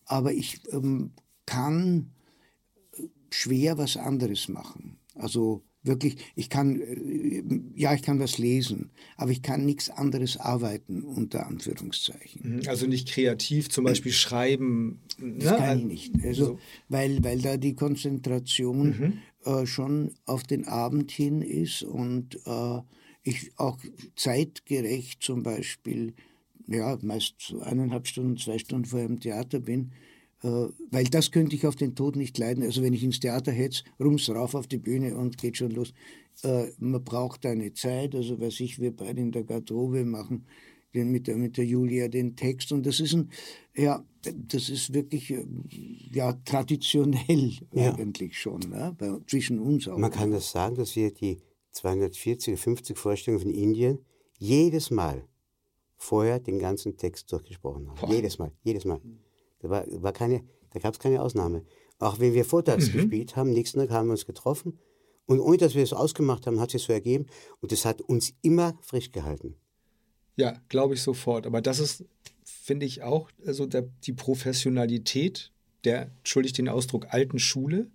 aber 0.05 0.33
ich 0.33 0.63
ähm, 0.73 1.13
kann 1.47 2.11
schwer 3.31 3.79
was 3.79 3.97
anderes 3.97 4.49
machen. 4.49 4.99
Also 5.15 5.63
wirklich, 5.83 6.17
ich 6.35 6.51
kann, 6.51 6.81
äh, 6.81 7.43
ja, 7.75 7.95
ich 7.95 8.03
kann 8.03 8.21
was 8.21 8.39
lesen, 8.39 8.91
aber 9.17 9.31
ich 9.31 9.43
kann 9.43 9.65
nichts 9.65 9.91
anderes 9.91 10.37
arbeiten, 10.37 11.03
unter 11.03 11.47
Anführungszeichen. 11.47 12.57
Mhm, 12.57 12.63
also 12.67 12.87
nicht 12.87 13.09
kreativ, 13.09 13.71
zum 13.71 13.85
Beispiel 13.85 14.13
schreiben. 14.13 15.01
Das 15.19 15.53
ne? 15.53 15.59
kann 15.59 15.91
ich 15.91 16.13
nicht. 16.13 16.25
Also, 16.25 16.45
so. 16.45 16.59
weil, 16.89 17.23
weil 17.25 17.41
da 17.41 17.57
die 17.57 17.75
Konzentration 17.75 18.89
mhm. 19.45 19.53
äh, 19.53 19.67
schon 19.67 20.15
auf 20.27 20.43
den 20.43 20.67
Abend 20.67 21.11
hin 21.11 21.43
ist 21.43 21.83
und 21.83 22.37
äh, 22.47 22.81
ich 23.23 23.53
auch 23.57 23.79
zeitgerecht 24.17 25.23
zum 25.23 25.43
Beispiel, 25.43 26.15
ja, 26.67 26.99
meist 27.03 27.35
so 27.41 27.61
eineinhalb 27.61 28.07
Stunden, 28.07 28.37
zwei 28.37 28.59
Stunden 28.59 28.87
vor 28.87 29.01
dem 29.01 29.21
Theater 29.21 29.61
bin, 29.61 29.93
äh, 29.93 30.11
weil 30.43 31.05
das 31.05 31.31
könnte 31.31 31.55
ich 31.55 31.67
auf 31.67 31.77
den 31.77 31.95
Tod 31.95 32.17
nicht 32.17 32.39
leiden. 32.39 32.63
Also 32.63 32.83
wenn 32.83 32.95
ich 32.95 33.05
ins 33.05 33.21
Theater 33.21 33.53
hetze, 33.53 33.85
rums 33.99 34.29
rauf 34.31 34.55
auf 34.55 34.67
die 34.67 34.79
Bühne 34.79 35.17
und 35.17 35.39
geht 35.39 35.57
schon 35.57 35.71
los. 35.71 35.93
Äh, 36.43 36.69
man 36.79 37.05
braucht 37.05 37.45
eine 37.45 37.75
Zeit, 37.75 38.15
also 38.15 38.41
was 38.41 38.61
ich, 38.61 38.81
wir 38.81 38.95
beide 38.95 39.21
in 39.21 39.33
der 39.33 39.45
Garderobe 39.45 40.05
machen, 40.05 40.47
den, 40.95 41.11
mit, 41.11 41.27
der, 41.27 41.37
mit 41.37 41.57
der 41.57 41.67
Julia 41.67 42.09
den 42.09 42.37
Text 42.37 42.73
und 42.73 42.85
das 42.85 43.01
ist 43.01 43.15
ein, 43.15 43.31
ja, 43.77 44.05
das 44.23 44.69
ist 44.69 44.93
wirklich, 44.93 45.31
äh, 45.31 45.45
ja, 46.13 46.33
traditionell 46.45 47.53
ja. 47.73 47.95
eigentlich 47.95 48.39
schon, 48.39 48.61
ne? 48.61 48.95
Bei, 48.99 49.19
zwischen 49.27 49.61
uns 49.61 49.87
auch. 49.89 49.99
Man 49.99 50.11
kann 50.11 50.31
das 50.31 50.51
sagen, 50.51 50.75
dass 50.75 50.97
wir 50.97 51.13
die 51.13 51.39
240, 51.73 52.59
50 52.59 52.99
Vorstellungen 52.99 53.43
von 53.43 53.53
Indien 53.53 53.99
jedes 54.39 54.91
Mal 54.91 55.25
vorher 55.97 56.41
den 56.41 56.59
ganzen 56.59 56.97
Text 56.97 57.31
durchgesprochen 57.31 57.89
haben. 57.89 58.01
Boah. 58.01 58.13
Jedes 58.13 58.39
Mal, 58.39 58.51
jedes 58.65 58.85
Mal. 58.85 59.01
Da, 59.61 59.71
war, 59.71 59.85
war 59.89 60.13
keine, 60.13 60.43
da 60.71 60.81
gab 60.81 60.95
es 60.95 61.01
keine 61.01 61.23
Ausnahme. 61.23 61.65
Auch 61.99 62.19
wenn 62.19 62.35
wir 62.35 62.45
vortags 62.45 62.89
mhm. 62.89 62.93
gespielt 62.93 63.37
haben, 63.37 63.51
nächsten 63.51 63.79
Tag 63.79 63.91
haben 63.91 64.09
wir 64.09 64.13
uns 64.13 64.27
getroffen 64.27 64.79
und 65.27 65.39
ohne 65.39 65.59
dass 65.59 65.75
wir 65.75 65.83
es 65.83 65.93
ausgemacht 65.93 66.47
haben, 66.47 66.61
hat 66.61 66.71
sich 66.71 66.83
so 66.83 66.93
ergeben 66.93 67.27
und 67.61 67.73
das 67.73 67.85
hat 67.85 68.01
uns 68.01 68.33
immer 68.43 68.77
frisch 68.81 69.13
gehalten. 69.13 69.55
Ja, 70.37 70.61
glaube 70.69 70.95
ich 70.95 71.03
sofort. 71.03 71.47
Aber 71.47 71.61
das 71.61 71.79
ist, 71.79 72.05
finde 72.45 72.87
ich 72.87 73.03
auch, 73.03 73.31
also 73.47 73.67
der, 73.67 73.89
die 74.05 74.13
Professionalität 74.13 75.53
der, 75.85 76.11
entschuldigt 76.19 76.59
den 76.59 76.69
Ausdruck, 76.69 77.07
alten 77.11 77.39
Schule. 77.39 77.89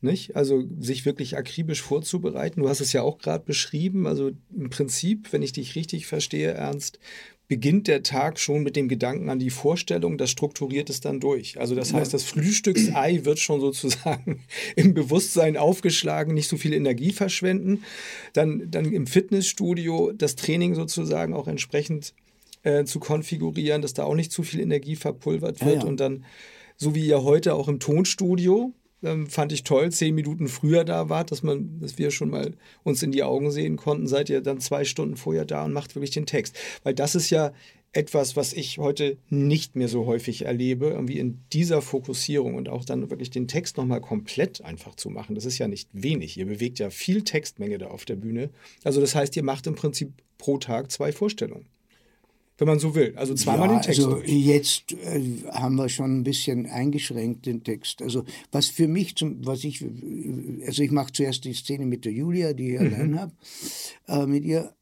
Nicht? 0.00 0.36
Also 0.36 0.62
sich 0.78 1.04
wirklich 1.04 1.36
akribisch 1.36 1.82
vorzubereiten. 1.82 2.60
Du 2.60 2.68
hast 2.68 2.80
es 2.80 2.92
ja 2.92 3.02
auch 3.02 3.18
gerade 3.18 3.44
beschrieben. 3.44 4.06
Also 4.06 4.30
im 4.54 4.70
Prinzip, 4.70 5.32
wenn 5.32 5.42
ich 5.42 5.52
dich 5.52 5.74
richtig 5.74 6.06
verstehe, 6.06 6.52
Ernst, 6.52 7.00
beginnt 7.48 7.88
der 7.88 8.02
Tag 8.02 8.38
schon 8.38 8.62
mit 8.62 8.76
dem 8.76 8.88
Gedanken 8.88 9.30
an 9.30 9.38
die 9.38 9.50
Vorstellung, 9.50 10.18
das 10.18 10.30
strukturiert 10.30 10.90
es 10.90 11.00
dann 11.00 11.18
durch. 11.18 11.58
Also 11.58 11.74
das 11.74 11.94
heißt, 11.94 12.12
das 12.12 12.22
Frühstücksei 12.24 13.20
wird 13.24 13.38
schon 13.38 13.60
sozusagen 13.60 14.40
im 14.76 14.92
Bewusstsein 14.92 15.56
aufgeschlagen, 15.56 16.34
nicht 16.34 16.48
so 16.48 16.58
viel 16.58 16.74
Energie 16.74 17.10
verschwenden. 17.10 17.84
Dann, 18.34 18.70
dann 18.70 18.92
im 18.92 19.06
Fitnessstudio 19.06 20.12
das 20.12 20.36
Training 20.36 20.74
sozusagen 20.74 21.32
auch 21.32 21.48
entsprechend 21.48 22.12
äh, 22.64 22.84
zu 22.84 23.00
konfigurieren, 23.00 23.80
dass 23.80 23.94
da 23.94 24.04
auch 24.04 24.14
nicht 24.14 24.30
zu 24.30 24.42
viel 24.42 24.60
Energie 24.60 24.96
verpulvert 24.96 25.64
wird. 25.64 25.76
Ja, 25.76 25.82
ja. 25.82 25.88
Und 25.88 26.00
dann, 26.00 26.24
so 26.76 26.94
wie 26.94 27.06
ihr 27.06 27.22
heute 27.22 27.54
auch 27.54 27.68
im 27.68 27.80
Tonstudio, 27.80 28.74
ähm, 29.02 29.26
fand 29.26 29.52
ich 29.52 29.64
toll, 29.64 29.90
zehn 29.92 30.14
Minuten 30.14 30.48
früher 30.48 30.84
da 30.84 31.08
wart, 31.08 31.30
dass 31.30 31.42
man, 31.42 31.80
dass 31.80 31.98
wir 31.98 32.10
schon 32.10 32.30
mal 32.30 32.54
uns 32.82 33.02
in 33.02 33.12
die 33.12 33.22
Augen 33.22 33.50
sehen 33.50 33.76
konnten, 33.76 34.06
seid 34.06 34.30
ihr 34.30 34.40
dann 34.40 34.60
zwei 34.60 34.84
Stunden 34.84 35.16
vorher 35.16 35.44
da 35.44 35.64
und 35.64 35.72
macht 35.72 35.94
wirklich 35.94 36.10
den 36.10 36.26
Text. 36.26 36.56
Weil 36.82 36.94
das 36.94 37.14
ist 37.14 37.30
ja 37.30 37.52
etwas, 37.92 38.36
was 38.36 38.52
ich 38.52 38.78
heute 38.78 39.16
nicht 39.30 39.74
mehr 39.74 39.88
so 39.88 40.06
häufig 40.06 40.44
erlebe, 40.44 40.88
irgendwie 40.88 41.18
in 41.18 41.40
dieser 41.52 41.80
Fokussierung 41.80 42.54
und 42.54 42.68
auch 42.68 42.84
dann 42.84 43.08
wirklich 43.08 43.30
den 43.30 43.48
Text 43.48 43.76
nochmal 43.76 44.00
komplett 44.00 44.62
einfach 44.62 44.94
zu 44.94 45.08
machen. 45.10 45.34
Das 45.34 45.46
ist 45.46 45.58
ja 45.58 45.68
nicht 45.68 45.88
wenig. 45.92 46.36
Ihr 46.36 46.46
bewegt 46.46 46.78
ja 46.78 46.90
viel 46.90 47.22
Textmenge 47.22 47.78
da 47.78 47.86
auf 47.86 48.04
der 48.04 48.16
Bühne. 48.16 48.50
Also 48.84 49.00
das 49.00 49.14
heißt, 49.14 49.34
ihr 49.36 49.42
macht 49.42 49.66
im 49.66 49.74
Prinzip 49.74 50.12
pro 50.36 50.58
Tag 50.58 50.90
zwei 50.90 51.12
Vorstellungen 51.12 51.66
wenn 52.58 52.66
man 52.66 52.78
so 52.80 52.94
will. 52.94 53.14
Also 53.16 53.34
zweimal 53.34 53.68
ja, 53.68 53.76
den 53.76 53.82
Text. 53.82 54.00
Also 54.00 54.14
durch. 54.16 54.28
jetzt 54.28 54.92
äh, 54.92 55.22
haben 55.50 55.76
wir 55.76 55.88
schon 55.88 56.18
ein 56.18 56.24
bisschen 56.24 56.66
eingeschränkt 56.66 57.46
den 57.46 57.62
Text. 57.62 58.02
Also 58.02 58.24
was 58.50 58.66
für 58.66 58.88
mich 58.88 59.16
zum, 59.16 59.46
was 59.46 59.64
ich, 59.64 59.84
also 60.66 60.82
ich 60.82 60.90
mache 60.90 61.12
zuerst 61.12 61.44
die 61.44 61.54
Szene 61.54 61.86
mit 61.86 62.04
der 62.04 62.12
Julia, 62.12 62.52
die 62.52 62.74
ich 62.74 62.80
mhm. 62.80 62.86
allein 62.86 63.20
habe, 63.20 63.32
äh, 64.08 64.26
mit 64.26 64.44
ihr. 64.44 64.74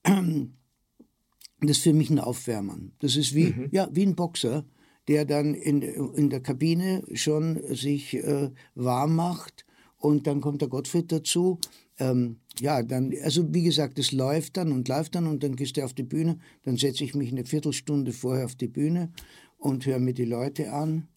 Das 1.61 1.79
ist 1.79 1.85
für 1.85 1.95
mich 1.95 2.11
ein 2.11 2.19
Aufwärmen. 2.19 2.93
Das 2.99 3.17
ist 3.17 3.35
wie, 3.35 3.47
mhm. 3.47 3.69
ja, 3.71 3.89
wie 3.91 4.05
ein 4.05 4.15
Boxer, 4.15 4.67
der 5.09 5.25
dann 5.25 5.55
in, 5.55 5.81
in 5.81 6.29
der 6.29 6.41
Kabine 6.41 7.03
schon 7.15 7.59
sich 7.75 8.15
äh, 8.15 8.51
warm 8.75 9.17
macht 9.17 9.65
und 9.97 10.27
dann 10.27 10.43
kommt 10.43 10.61
der 10.61 10.69
Gottfried 10.69 11.11
dazu 11.11 11.59
ähm, 11.99 12.37
ja, 12.61 12.83
dann, 12.83 13.13
also 13.23 13.53
wie 13.53 13.63
gesagt, 13.63 13.99
es 13.99 14.13
läuft 14.13 14.57
dann 14.57 14.73
und 14.73 14.89
läuft 14.89 15.15
dann 15.15 15.27
und 15.27 15.43
dann 15.43 15.57
gehst 15.57 15.77
du 15.77 15.85
auf 15.85 15.95
die 15.95 16.03
Bühne, 16.03 16.39
dann 16.65 16.77
setze 16.77 17.05
ich 17.05 17.15
mich 17.15 17.33
eine 17.33 17.45
Viertelstunde 17.45 18.13
vorher 18.13 18.45
auf 18.45 18.55
die 18.55 18.69
Bühne 18.69 19.11
und 19.59 19.87
höre 19.87 19.99
mir 19.99 20.15
die 20.15 20.25
Leute 20.25 20.73
an. 20.73 21.09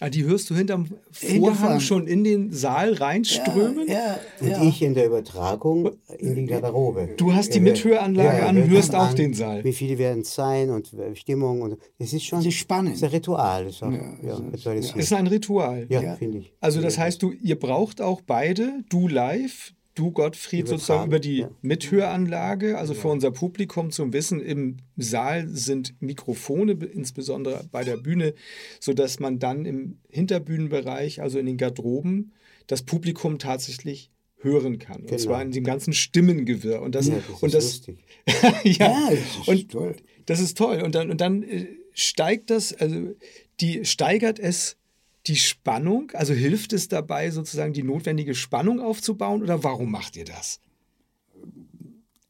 Ah, 0.00 0.10
die 0.10 0.22
hörst 0.22 0.48
du 0.48 0.54
hinterm 0.54 0.86
Vorhang 1.10 1.80
schon 1.80 2.06
in 2.06 2.22
den 2.22 2.52
Saal 2.52 2.92
reinströmen? 2.94 3.88
Ja, 3.88 4.16
ja, 4.40 4.60
und 4.60 4.68
ich 4.68 4.80
in 4.80 4.94
der 4.94 5.06
Übertragung 5.06 5.90
in 6.18 6.36
die 6.36 6.46
Garderobe. 6.46 7.14
Du 7.16 7.32
hast 7.32 7.52
die 7.52 7.58
Mithöranlage 7.58 8.46
an 8.46 8.62
und 8.62 8.70
hörst 8.70 8.94
auch 8.94 9.08
an, 9.08 9.16
den 9.16 9.34
Saal. 9.34 9.64
Wie 9.64 9.72
viele 9.72 9.98
werden 9.98 10.20
es 10.20 10.36
sein 10.36 10.70
und 10.70 10.94
Stimmung. 11.14 11.62
Und, 11.62 11.78
es 11.98 12.12
ist 12.12 12.24
schon 12.24 12.38
das 12.38 12.46
ist 12.46 12.54
spannend. 12.54 12.92
Es 12.92 12.98
ist 12.98 13.04
ein 13.04 13.10
Ritual. 13.10 13.66
Es 13.66 13.74
ist, 13.74 13.82
auch, 13.82 13.90
ja, 13.90 14.72
ist, 14.72 14.94
ist 14.94 15.12
ein 15.12 15.26
Ritual. 15.26 15.86
Ja, 15.88 16.14
finde 16.14 16.38
ich. 16.38 16.52
Also 16.60 16.80
das 16.80 16.96
heißt, 16.96 17.20
du, 17.20 17.32
ihr 17.32 17.58
braucht 17.58 18.00
auch 18.00 18.20
beide, 18.20 18.84
du 18.88 19.08
live, 19.08 19.74
du, 19.98 20.10
Gottfried, 20.10 20.60
Übertragen, 20.60 20.78
sozusagen 20.78 21.06
über 21.08 21.18
die 21.18 21.38
ja. 21.38 21.50
Mithöranlage, 21.62 22.78
also 22.78 22.94
ja. 22.94 23.00
für 23.00 23.08
unser 23.08 23.30
Publikum 23.30 23.90
zum 23.90 24.12
Wissen, 24.12 24.40
im 24.40 24.78
Saal 24.96 25.48
sind 25.48 25.94
Mikrofone, 26.00 26.72
insbesondere 26.72 27.64
bei 27.70 27.84
der 27.84 27.96
Bühne, 27.96 28.34
sodass 28.80 29.20
man 29.20 29.38
dann 29.38 29.64
im 29.64 29.98
Hinterbühnenbereich, 30.08 31.22
also 31.22 31.38
in 31.38 31.46
den 31.46 31.56
Garderoben, 31.56 32.32
das 32.66 32.82
Publikum 32.82 33.38
tatsächlich 33.38 34.10
hören 34.40 34.78
kann. 34.78 35.02
Genau. 35.02 35.12
Und 35.12 35.18
zwar 35.18 35.42
in 35.42 35.50
dem 35.50 35.64
ganzen 35.64 35.92
Stimmengewirr. 35.92 36.80
Und 36.80 36.94
das, 36.94 37.08
ja, 37.08 37.16
das 37.16 37.42
und 37.42 37.54
das, 37.54 37.82
ja, 38.64 38.64
ja, 38.64 39.10
das 39.10 39.18
ist 39.18 39.48
und 39.48 39.72
toll. 39.72 39.96
Das 40.26 40.40
ist 40.40 40.56
toll. 40.56 40.82
Und 40.82 40.94
dann, 40.94 41.10
und 41.10 41.20
dann 41.20 41.42
äh, 41.42 41.66
steigt 41.92 42.50
das, 42.50 42.72
also 42.72 43.14
die 43.60 43.84
steigert 43.84 44.38
es 44.38 44.77
die 45.28 45.36
Spannung? 45.36 46.10
Also 46.14 46.34
hilft 46.34 46.72
es 46.72 46.88
dabei, 46.88 47.30
sozusagen 47.30 47.72
die 47.72 47.82
notwendige 47.82 48.34
Spannung 48.34 48.80
aufzubauen 48.80 49.42
oder 49.42 49.62
warum 49.62 49.90
macht 49.90 50.16
ihr 50.16 50.24
das? 50.24 50.60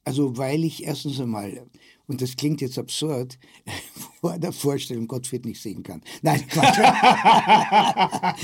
Also 0.04 0.38
weil 0.38 0.64
ich 0.64 0.84
erstens 0.84 1.20
einmal, 1.20 1.66
und 2.06 2.22
das 2.22 2.34
klingt 2.37 2.62
jetzt 2.62 2.78
absurd, 2.78 3.38
vor 4.20 4.38
der 4.38 4.52
Vorstellung 4.52 5.06
Gottfried 5.06 5.44
nicht 5.44 5.61
sehen 5.61 5.82
kann. 5.82 6.02
Nein, 6.22 6.46
Quatsch. 6.48 6.78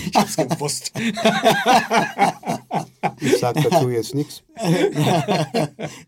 ich 0.06 0.14
hab's 0.14 0.36
gewusst. 0.36 0.92
ich 3.20 3.38
sag 3.38 3.54
dazu 3.54 3.88
jetzt 3.88 4.14
nichts. 4.14 4.42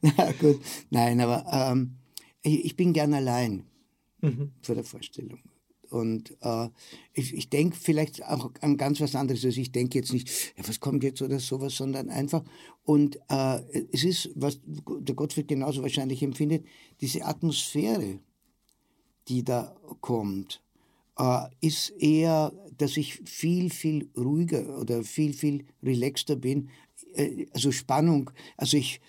Na 0.03 0.33
gut, 0.39 0.61
nein, 0.91 1.21
aber 1.23 1.47
ähm, 1.51 1.97
ich, 2.43 2.67
ich, 2.67 2.77
bin 2.77 2.93
gern 2.93 3.15
allein 3.15 3.65
mhm. 4.21 4.53
vor 4.61 4.75
der 4.75 4.85
Vorstellung. 4.85 5.39
Und 5.91 6.37
äh, 6.41 6.69
ich, 7.13 7.35
ich 7.35 7.49
denke 7.49 7.77
vielleicht 7.77 8.25
auch 8.25 8.51
an 8.61 8.77
ganz 8.77 9.01
was 9.01 9.15
anderes. 9.15 9.45
Also 9.45 9.61
ich 9.61 9.73
denke 9.73 9.99
jetzt 9.99 10.13
nicht, 10.13 10.55
ja, 10.57 10.67
was 10.67 10.81
kommt 10.81 11.03
jetzt 11.03 11.23
oder 11.23 11.41
sowas, 11.41 11.77
sondern 11.77 12.11
einfach. 12.11 12.45
Und 12.85 13.19
äh, 13.29 13.61
es 13.93 14.05
ist, 14.05 14.31
was 14.35 14.61
der 14.65 15.15
Gottfried 15.15 15.49
genauso 15.49 15.83
wahrscheinlich 15.83 16.23
empfindet, 16.23 16.65
diese 17.01 17.25
Atmosphäre, 17.25 18.21
die 19.29 19.45
da 19.45 19.77
kommt, 20.01 20.63
äh, 21.19 21.47
ist 21.61 21.91
eher, 21.99 22.53
dass 22.77 22.97
ich 22.97 23.21
viel, 23.25 23.71
viel 23.71 24.11
ruhiger 24.17 24.79
oder 24.79 25.03
viel, 25.03 25.33
viel 25.33 25.65
relaxter 25.83 26.37
bin. 26.37 26.71
Äh, 27.15 27.47
also 27.53 27.73
Spannung. 27.73 28.31
Also 28.57 28.77
ich 28.77 29.01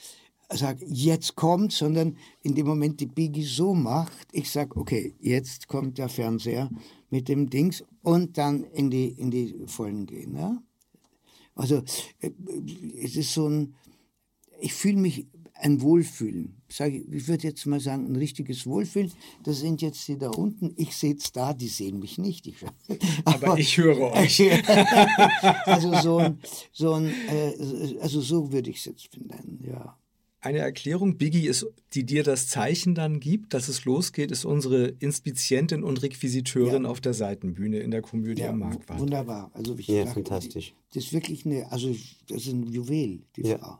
sage, 0.50 0.86
jetzt 0.88 1.36
kommt, 1.36 1.74
sondern 1.74 2.18
in 2.42 2.56
dem 2.56 2.68
Moment 2.68 3.00
die 3.00 3.06
Biggie 3.06 3.44
so 3.44 3.74
macht, 3.74 4.28
ich 4.32 4.50
sage, 4.50 4.78
okay, 4.78 5.14
jetzt 5.20 5.68
kommt 5.68 5.98
der 5.98 6.10
Fernseher 6.10 6.70
mit 7.10 7.28
dem 7.28 7.50
Dings 7.50 7.84
und 8.02 8.38
dann 8.38 8.64
in 8.64 8.90
die, 8.90 9.08
in 9.08 9.32
die 9.32 9.56
Vollen 9.68 10.06
gehen. 10.06 10.36
Ja? 10.36 10.62
Also 11.56 11.84
äh, 12.20 12.32
es 13.02 13.16
ist 13.16 13.34
so 13.34 13.50
ein, 13.50 13.76
ich 14.60 14.74
fühle 14.74 14.98
mich 14.98 15.28
ein 15.60 15.82
Wohlfühlen. 15.82 16.62
Sage, 16.70 16.98
ich 16.98 17.28
würde 17.28 17.48
jetzt 17.48 17.66
mal 17.66 17.80
sagen, 17.80 18.06
ein 18.12 18.16
richtiges 18.16 18.68
Wohlfühlen. 18.68 19.12
Das 19.44 19.60
sind 19.60 19.82
jetzt 19.82 20.08
die 20.08 20.18
da 20.18 20.30
unten. 20.30 20.74
Ich 20.76 20.96
sehe 20.96 21.16
es 21.16 21.32
da, 21.32 21.54
die 21.54 21.68
sehen 21.68 22.00
mich 22.00 22.18
nicht. 22.18 22.46
Ich, 22.48 22.58
aber, 23.26 23.48
aber, 23.48 23.58
ich 23.58 23.78
höre 23.78 24.12
euch. 24.14 24.42
also 25.66 25.96
so 25.96 26.18
ein, 26.18 26.40
so 26.72 26.94
ein 26.94 27.08
äh, 27.08 27.98
also 28.02 28.22
so 28.22 28.52
würde 28.52 28.70
ich 28.70 28.78
es 28.78 28.86
jetzt 28.86 29.08
finden, 29.08 29.64
ja. 29.68 29.98
Eine 30.40 30.60
Erklärung, 30.60 31.18
Biggie 31.18 31.48
ist, 31.48 31.66
die 31.94 32.06
dir 32.06 32.24
das 32.24 32.48
Zeichen 32.48 32.94
dann 32.94 33.20
gibt, 33.20 33.54
dass 33.54 33.68
es 33.70 33.86
losgeht, 33.86 34.32
ist 34.32 34.46
unsere 34.46 34.88
Inspizientin 35.00 35.84
und 35.84 36.04
Requisiteurin 36.04 36.84
ja. 36.84 36.90
auf 36.90 37.02
der 37.02 37.14
Seitenbühne 37.14 37.80
in 37.80 37.90
der 37.90 38.02
Komödie 38.04 38.44
ja, 38.44 38.50
am 38.50 38.60
Marktwart. 38.60 39.00
Wunderbar. 39.00 39.50
Also 39.54 39.76
ich 39.78 39.88
ja, 39.88 40.04
dachte, 40.04 40.14
fantastisch. 40.14 40.76
Das 40.94 41.06
ist 41.06 41.14
wirklich 41.14 41.46
eine, 41.46 41.72
also 41.72 41.90
das 42.28 42.46
ist 42.46 42.54
ein 42.54 42.68
Juwel, 42.68 43.24
die 43.36 43.42
ja. 43.42 43.58
Frau. 43.58 43.80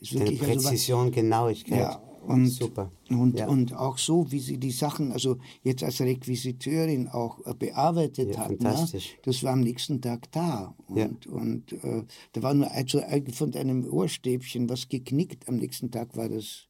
Ist 0.00 0.14
wirklich, 0.14 0.40
eine 0.40 0.52
Präzision, 0.52 1.06
also, 1.06 1.10
Genauigkeit. 1.10 1.78
Ja, 1.80 2.07
und, 2.26 2.46
Super. 2.48 2.90
Und, 3.10 3.38
ja. 3.38 3.48
und 3.48 3.74
auch 3.74 3.98
so, 3.98 4.30
wie 4.30 4.40
sie 4.40 4.58
die 4.58 4.70
Sachen, 4.70 5.12
also 5.12 5.38
jetzt 5.62 5.82
als 5.82 6.00
Requisiteurin 6.00 7.08
auch 7.08 7.44
äh, 7.46 7.54
bearbeitet 7.54 8.34
ja, 8.34 8.40
hat. 8.40 8.60
Ne? 8.60 8.88
Das 9.22 9.42
war 9.42 9.52
am 9.52 9.60
nächsten 9.60 10.00
Tag 10.00 10.30
da. 10.32 10.74
Und, 10.86 10.98
ja. 10.98 11.32
und 11.32 11.72
äh, 11.72 12.04
da 12.32 12.42
war 12.42 12.54
nur 12.54 12.70
also 12.70 13.02
von 13.32 13.54
einem 13.54 13.84
Ohrstäbchen 13.90 14.68
was 14.68 14.88
geknickt. 14.88 15.48
Am 15.48 15.56
nächsten 15.56 15.90
Tag 15.90 16.16
war 16.16 16.28
das 16.28 16.68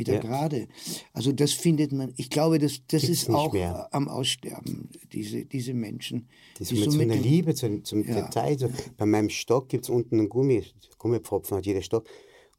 wieder 0.00 0.14
ja. 0.14 0.20
gerade. 0.20 0.68
Also 1.12 1.32
das 1.32 1.52
findet 1.52 1.92
man, 1.92 2.12
ich 2.16 2.30
glaube, 2.30 2.58
das, 2.58 2.80
das 2.88 3.04
ist 3.04 3.28
auch 3.30 3.52
mehr. 3.52 3.88
am 3.92 4.08
Aussterben, 4.08 4.90
diese, 5.12 5.44
diese 5.44 5.74
Menschen. 5.74 6.28
Das 6.58 6.68
die 6.68 6.80
mit 6.80 6.90
so, 6.90 7.00
einer 7.00 7.16
Liebe 7.16 7.54
zum, 7.54 7.84
zum 7.84 8.06
ja. 8.06 8.22
Detail. 8.22 8.58
So, 8.58 8.70
bei 8.96 9.06
meinem 9.06 9.28
Stock 9.28 9.68
gibt 9.68 9.84
es 9.84 9.90
unten 9.90 10.18
einen 10.18 10.28
Gummi, 10.28 10.64
Gummipfropfen, 10.98 11.56
hat 11.56 11.66
jeder 11.66 11.82
Stock. 11.82 12.06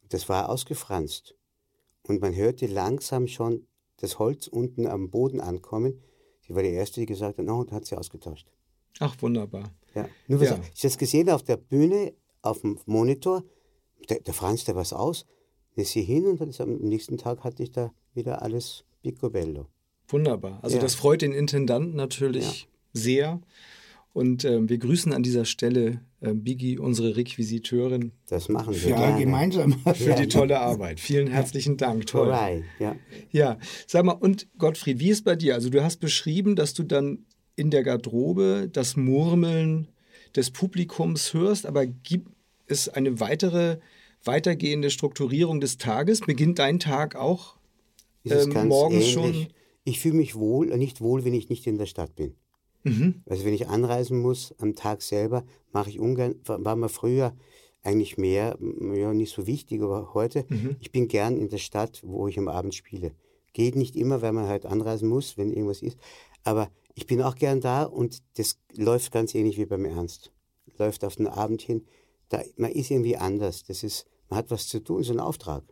Das 0.08 0.28
war 0.28 0.48
ausgefranst. 0.48 1.34
Und 2.06 2.20
man 2.20 2.34
hörte 2.34 2.66
langsam 2.66 3.26
schon 3.26 3.66
das 3.98 4.18
Holz 4.18 4.48
unten 4.48 4.86
am 4.86 5.10
Boden 5.10 5.40
ankommen. 5.40 6.00
Sie 6.40 6.54
war 6.54 6.62
die 6.62 6.70
Erste, 6.70 7.00
die 7.00 7.06
gesagt 7.06 7.38
hat, 7.38 7.44
no, 7.44 7.60
und 7.60 7.72
hat 7.72 7.86
sie 7.86 7.96
ausgetauscht. 7.96 8.48
Ach, 8.98 9.14
wunderbar. 9.20 9.72
Ja. 9.94 10.08
Nur 10.26 10.40
was 10.40 10.50
ja. 10.50 10.60
ich 10.74 10.80
das 10.80 10.98
gesehen 10.98 11.30
auf 11.30 11.42
der 11.42 11.56
Bühne, 11.56 12.14
auf 12.42 12.60
dem 12.60 12.78
Monitor, 12.86 13.44
der, 14.08 14.20
der 14.20 14.34
franz, 14.34 14.64
der 14.64 14.74
was 14.74 14.92
aus, 14.92 15.26
ist 15.74 15.92
sie 15.92 16.02
hin 16.02 16.26
und 16.26 16.60
am 16.60 16.76
nächsten 16.76 17.16
Tag 17.16 17.44
hatte 17.44 17.62
ich 17.62 17.70
da 17.70 17.92
wieder 18.14 18.42
alles 18.42 18.84
picobello. 19.02 19.68
Wunderbar. 20.08 20.58
Also 20.62 20.76
ja. 20.76 20.82
das 20.82 20.94
freut 20.94 21.22
den 21.22 21.32
Intendanten 21.32 21.94
natürlich 21.96 22.62
ja. 22.62 22.68
sehr. 22.92 23.40
Und 24.12 24.44
äh, 24.44 24.68
wir 24.68 24.78
grüßen 24.78 25.12
an 25.12 25.22
dieser 25.22 25.46
Stelle 25.46 26.00
äh, 26.20 26.34
Biggie, 26.34 26.78
unsere 26.78 27.16
Requisiteurin. 27.16 28.12
Das 28.28 28.48
machen 28.50 28.74
wir. 28.74 28.90
Ja, 28.90 28.96
gerne. 28.96 29.20
gemeinsam. 29.20 29.72
Für 29.94 30.14
die 30.14 30.28
tolle 30.28 30.60
Arbeit. 30.60 31.00
Vielen 31.00 31.28
herzlichen 31.28 31.78
Dank. 31.78 32.06
Toll. 32.06 32.28
Ja. 32.78 32.96
ja, 33.30 33.58
sag 33.86 34.04
mal, 34.04 34.12
und 34.12 34.48
Gottfried, 34.58 35.00
wie 35.00 35.10
ist 35.10 35.24
bei 35.24 35.34
dir? 35.34 35.54
Also, 35.54 35.70
du 35.70 35.82
hast 35.82 35.98
beschrieben, 35.98 36.56
dass 36.56 36.74
du 36.74 36.82
dann 36.82 37.24
in 37.56 37.70
der 37.70 37.82
Garderobe 37.82 38.68
das 38.70 38.96
Murmeln 38.96 39.88
des 40.36 40.50
Publikums 40.50 41.32
hörst, 41.32 41.66
aber 41.66 41.86
gibt 41.86 42.28
es 42.66 42.88
eine 42.88 43.18
weitere, 43.20 43.78
weitergehende 44.24 44.90
Strukturierung 44.90 45.60
des 45.60 45.78
Tages? 45.78 46.20
Beginnt 46.20 46.58
dein 46.58 46.78
Tag 46.78 47.16
auch 47.16 47.56
äh, 48.24 48.46
morgens 48.46 49.04
ähnlich. 49.04 49.12
schon? 49.12 49.46
Ich 49.84 50.00
fühle 50.00 50.14
mich 50.14 50.34
wohl, 50.34 50.66
nicht 50.76 51.00
wohl, 51.00 51.24
wenn 51.24 51.34
ich 51.34 51.48
nicht 51.48 51.66
in 51.66 51.78
der 51.78 51.86
Stadt 51.86 52.14
bin. 52.14 52.34
Mhm. 52.84 53.22
Also 53.26 53.44
wenn 53.44 53.54
ich 53.54 53.68
anreisen 53.68 54.20
muss 54.20 54.54
am 54.58 54.74
Tag 54.74 55.02
selber, 55.02 55.44
mache 55.72 55.90
ich 55.90 56.00
ungern, 56.00 56.34
war 56.44 56.76
mal 56.76 56.88
früher 56.88 57.34
eigentlich 57.82 58.16
mehr, 58.16 58.58
ja 58.94 59.12
nicht 59.12 59.34
so 59.34 59.46
wichtig, 59.46 59.82
aber 59.82 60.14
heute, 60.14 60.44
mhm. 60.48 60.76
ich 60.80 60.92
bin 60.92 61.08
gern 61.08 61.36
in 61.36 61.48
der 61.48 61.58
Stadt, 61.58 62.00
wo 62.04 62.28
ich 62.28 62.38
am 62.38 62.48
Abend 62.48 62.74
spiele. 62.74 63.12
Geht 63.52 63.76
nicht 63.76 63.96
immer, 63.96 64.22
weil 64.22 64.32
man 64.32 64.46
halt 64.46 64.66
anreisen 64.66 65.08
muss, 65.08 65.36
wenn 65.36 65.52
irgendwas 65.52 65.82
ist, 65.82 65.98
aber 66.44 66.70
ich 66.94 67.06
bin 67.06 67.22
auch 67.22 67.34
gern 67.34 67.60
da 67.60 67.84
und 67.84 68.22
das 68.34 68.58
läuft 68.74 69.12
ganz 69.12 69.34
ähnlich 69.34 69.58
wie 69.58 69.66
beim 69.66 69.84
Ernst. 69.84 70.32
Läuft 70.78 71.04
auf 71.04 71.16
den 71.16 71.26
Abend 71.26 71.62
hin, 71.62 71.84
da, 72.28 72.42
man 72.56 72.72
ist 72.72 72.90
irgendwie 72.90 73.16
anders, 73.16 73.64
das 73.64 73.82
ist, 73.82 74.06
man 74.28 74.38
hat 74.38 74.50
was 74.50 74.68
zu 74.68 74.80
tun, 74.80 75.02
so 75.02 75.12
ein 75.12 75.20
Auftrag. 75.20 75.64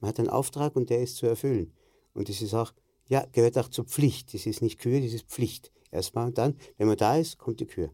Man 0.00 0.08
hat 0.08 0.18
einen 0.18 0.28
Auftrag 0.28 0.76
und 0.76 0.90
der 0.90 1.02
ist 1.02 1.16
zu 1.16 1.26
erfüllen. 1.26 1.72
Und 2.14 2.28
das 2.28 2.40
ist 2.40 2.54
auch, 2.54 2.72
ja, 3.08 3.26
gehört 3.32 3.58
auch 3.58 3.68
zur 3.68 3.84
Pflicht. 3.84 4.32
Das 4.34 4.46
ist 4.46 4.62
nicht 4.62 4.78
Kür, 4.78 5.00
das 5.00 5.12
ist 5.12 5.26
Pflicht 5.26 5.70
erstmal. 5.96 6.26
Und 6.26 6.38
dann, 6.38 6.56
wenn 6.76 6.88
man 6.88 6.96
da 6.96 7.16
ist, 7.16 7.38
kommt 7.38 7.60
die 7.60 7.66
Kür. 7.66 7.90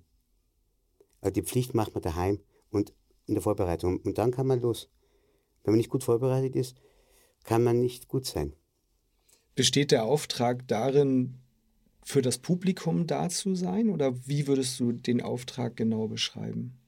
Also 1.20 1.32
die 1.32 1.42
Pflicht 1.42 1.74
macht 1.74 1.94
man 1.94 2.02
daheim 2.02 2.40
und 2.70 2.92
in 3.26 3.34
der 3.34 3.42
Vorbereitung. 3.42 4.00
Und 4.00 4.18
dann 4.18 4.30
kann 4.30 4.46
man 4.46 4.60
los. 4.60 4.90
Wenn 5.62 5.72
man 5.72 5.78
nicht 5.78 5.90
gut 5.90 6.04
vorbereitet 6.04 6.56
ist, 6.56 6.80
kann 7.44 7.62
man 7.62 7.80
nicht 7.80 8.08
gut 8.08 8.26
sein. 8.26 8.54
Besteht 9.54 9.90
der 9.90 10.04
Auftrag 10.04 10.66
darin, 10.66 11.42
für 12.04 12.22
das 12.22 12.38
Publikum 12.38 13.06
da 13.06 13.28
zu 13.28 13.54
sein? 13.54 13.88
Oder 13.88 14.26
wie 14.26 14.46
würdest 14.46 14.78
du 14.80 14.92
den 14.92 15.22
Auftrag 15.22 15.76
genau 15.76 16.08
beschreiben? 16.08 16.78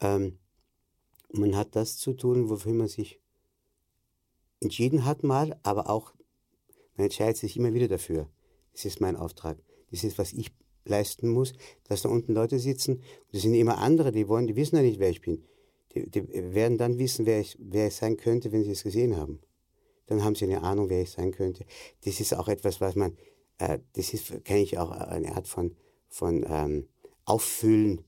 Ähm, 0.00 0.38
man 1.32 1.56
hat 1.56 1.76
das 1.76 1.98
zu 1.98 2.14
tun, 2.14 2.48
wofür 2.48 2.72
man 2.72 2.88
sich 2.88 3.20
entschieden 4.60 5.04
hat 5.04 5.22
mal, 5.22 5.58
aber 5.62 5.88
auch, 5.88 6.14
man 6.96 7.04
entscheidet 7.04 7.36
sich 7.36 7.56
immer 7.56 7.72
wieder 7.72 7.88
dafür. 7.88 8.28
Das 8.72 8.84
ist 8.84 9.00
mein 9.00 9.16
Auftrag. 9.16 9.58
Das 9.90 10.04
ist, 10.04 10.18
was 10.18 10.32
ich 10.32 10.50
leisten 10.84 11.28
muss, 11.28 11.52
dass 11.84 12.02
da 12.02 12.08
unten 12.08 12.32
Leute 12.32 12.58
sitzen. 12.58 12.96
Und 12.96 13.04
das 13.32 13.42
sind 13.42 13.54
immer 13.54 13.78
andere, 13.78 14.12
die 14.12 14.28
wollen, 14.28 14.46
die 14.46 14.56
wissen 14.56 14.76
ja 14.76 14.82
nicht, 14.82 14.98
wer 14.98 15.10
ich 15.10 15.20
bin. 15.20 15.44
Die, 15.94 16.08
die 16.08 16.54
werden 16.54 16.78
dann 16.78 16.98
wissen, 16.98 17.26
wer 17.26 17.40
ich, 17.40 17.56
wer 17.60 17.88
ich 17.88 17.94
sein 17.94 18.16
könnte, 18.16 18.52
wenn 18.52 18.64
sie 18.64 18.70
es 18.70 18.82
gesehen 18.82 19.16
haben. 19.16 19.40
Dann 20.06 20.24
haben 20.24 20.34
sie 20.34 20.44
eine 20.44 20.62
Ahnung, 20.62 20.88
wer 20.88 21.02
ich 21.02 21.10
sein 21.10 21.32
könnte. 21.32 21.64
Das 22.04 22.20
ist 22.20 22.34
auch 22.34 22.48
etwas, 22.48 22.80
was 22.80 22.94
man, 22.94 23.16
äh, 23.58 23.78
das 23.94 24.12
ist, 24.12 24.44
kenne 24.44 24.62
ich 24.62 24.78
auch 24.78 24.90
eine 24.90 25.34
Art 25.34 25.48
von, 25.48 25.76
von 26.08 26.44
ähm, 26.48 26.88
Auffüllen 27.24 28.02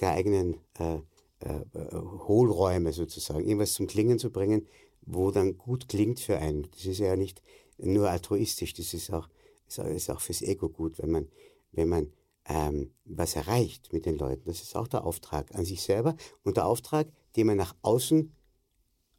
der 0.00 0.12
eigenen 0.12 0.56
äh, 0.78 0.98
äh, 1.40 1.60
Hohlräume 1.92 2.92
sozusagen, 2.92 3.44
irgendwas 3.44 3.74
zum 3.74 3.86
Klingen 3.86 4.18
zu 4.18 4.30
bringen, 4.30 4.66
wo 5.02 5.30
dann 5.30 5.56
gut 5.56 5.88
klingt 5.88 6.20
für 6.20 6.38
einen. 6.38 6.68
Das 6.72 6.84
ist 6.84 6.98
ja 6.98 7.14
nicht 7.16 7.42
nur 7.78 8.10
altruistisch, 8.10 8.74
das 8.74 8.94
ist 8.94 9.12
auch 9.12 9.28
ist 9.76 10.10
auch 10.10 10.20
fürs 10.20 10.42
Ego 10.42 10.68
gut, 10.68 10.98
wenn 10.98 11.10
man, 11.10 11.28
wenn 11.72 11.88
man 11.88 12.12
ähm, 12.46 12.90
was 13.04 13.36
erreicht 13.36 13.92
mit 13.92 14.06
den 14.06 14.16
Leuten. 14.16 14.44
Das 14.46 14.62
ist 14.62 14.74
auch 14.74 14.88
der 14.88 15.04
Auftrag 15.04 15.54
an 15.54 15.64
sich 15.64 15.82
selber. 15.82 16.16
Und 16.42 16.56
der 16.56 16.66
Auftrag, 16.66 17.08
den 17.36 17.46
man 17.46 17.56
nach 17.56 17.76
außen 17.82 18.32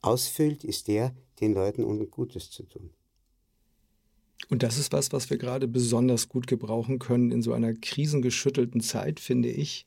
ausfüllt, 0.02 0.64
ist 0.64 0.88
der, 0.88 1.16
den 1.40 1.54
Leuten 1.54 1.84
unten 1.84 2.10
Gutes 2.10 2.50
zu 2.50 2.64
tun. 2.64 2.90
Und 4.50 4.64
das 4.64 4.78
ist 4.78 4.94
was, 4.94 5.12
was 5.12 5.30
wir 5.30 5.38
gerade 5.38 5.68
besonders 5.68 6.30
gut 6.30 6.48
gebrauchen 6.48 6.98
können 6.98 7.32
in 7.32 7.42
so 7.42 7.54
einer 7.54 7.74
krisengeschüttelten 7.74 8.82
Zeit, 8.82 9.20
finde 9.20 9.50
ich. 9.50 9.86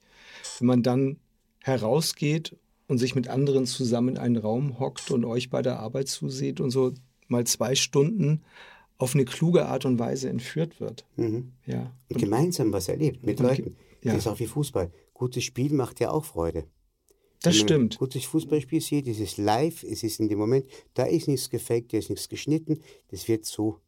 Wenn 0.59 0.66
man 0.66 0.83
dann 0.83 1.18
herausgeht 1.61 2.57
und 2.87 2.98
sich 2.98 3.14
mit 3.14 3.29
anderen 3.29 3.66
zusammen 3.66 4.11
in 4.11 4.18
einen 4.18 4.37
Raum 4.37 4.79
hockt 4.79 5.11
und 5.11 5.25
euch 5.25 5.51
bei 5.51 5.62
der 5.62 5.81
Arbeit 5.81 6.09
zusieht 6.09 6.61
und 6.61 6.70
so 6.70 6.92
mal 7.29 7.44
zwei 7.44 7.75
Stunden 7.75 8.42
auf 9.03 9.15
eine 9.15 9.25
kluge 9.25 9.67
Art 9.67 9.85
und 9.85 9.99
Weise 9.99 10.29
entführt 10.29 10.81
wird. 10.81 11.05
Mhm. 11.17 11.53
Ja. 11.67 11.93
Und, 12.09 12.17
und, 12.17 12.21
gemeinsam 12.21 12.73
was 12.73 12.88
erlebt 12.88 13.27
mit 13.27 13.41
Leuten. 13.41 13.77
Ja. 14.03 14.12
Das 14.12 14.23
ist 14.23 14.27
auch 14.29 14.38
wie 14.38 14.47
Fußball. 14.47 14.93
Gutes 15.12 15.43
Spiel 15.43 15.73
macht 15.73 15.99
ja 16.01 16.11
auch 16.11 16.25
Freude. 16.25 16.67
Das 17.43 17.57
stimmt. 17.57 17.99
gutes 17.99 18.25
Fußballspiel 18.25 18.81
sieht, 18.81 19.09
es 19.09 19.19
ist 19.19 19.37
live, 19.37 19.83
es 19.83 20.05
ist 20.05 20.21
in 20.21 20.29
dem 20.29 20.38
Moment, 20.38 20.67
da 20.95 21.05
ist 21.05 21.27
nichts 21.27 21.51
gefaked, 21.51 21.93
da 21.93 21.99
ist 21.99 22.09
nichts 22.09 22.29
geschnitten, 22.29 22.81
das 23.09 23.27
wird 23.27 23.45
so 23.45 23.81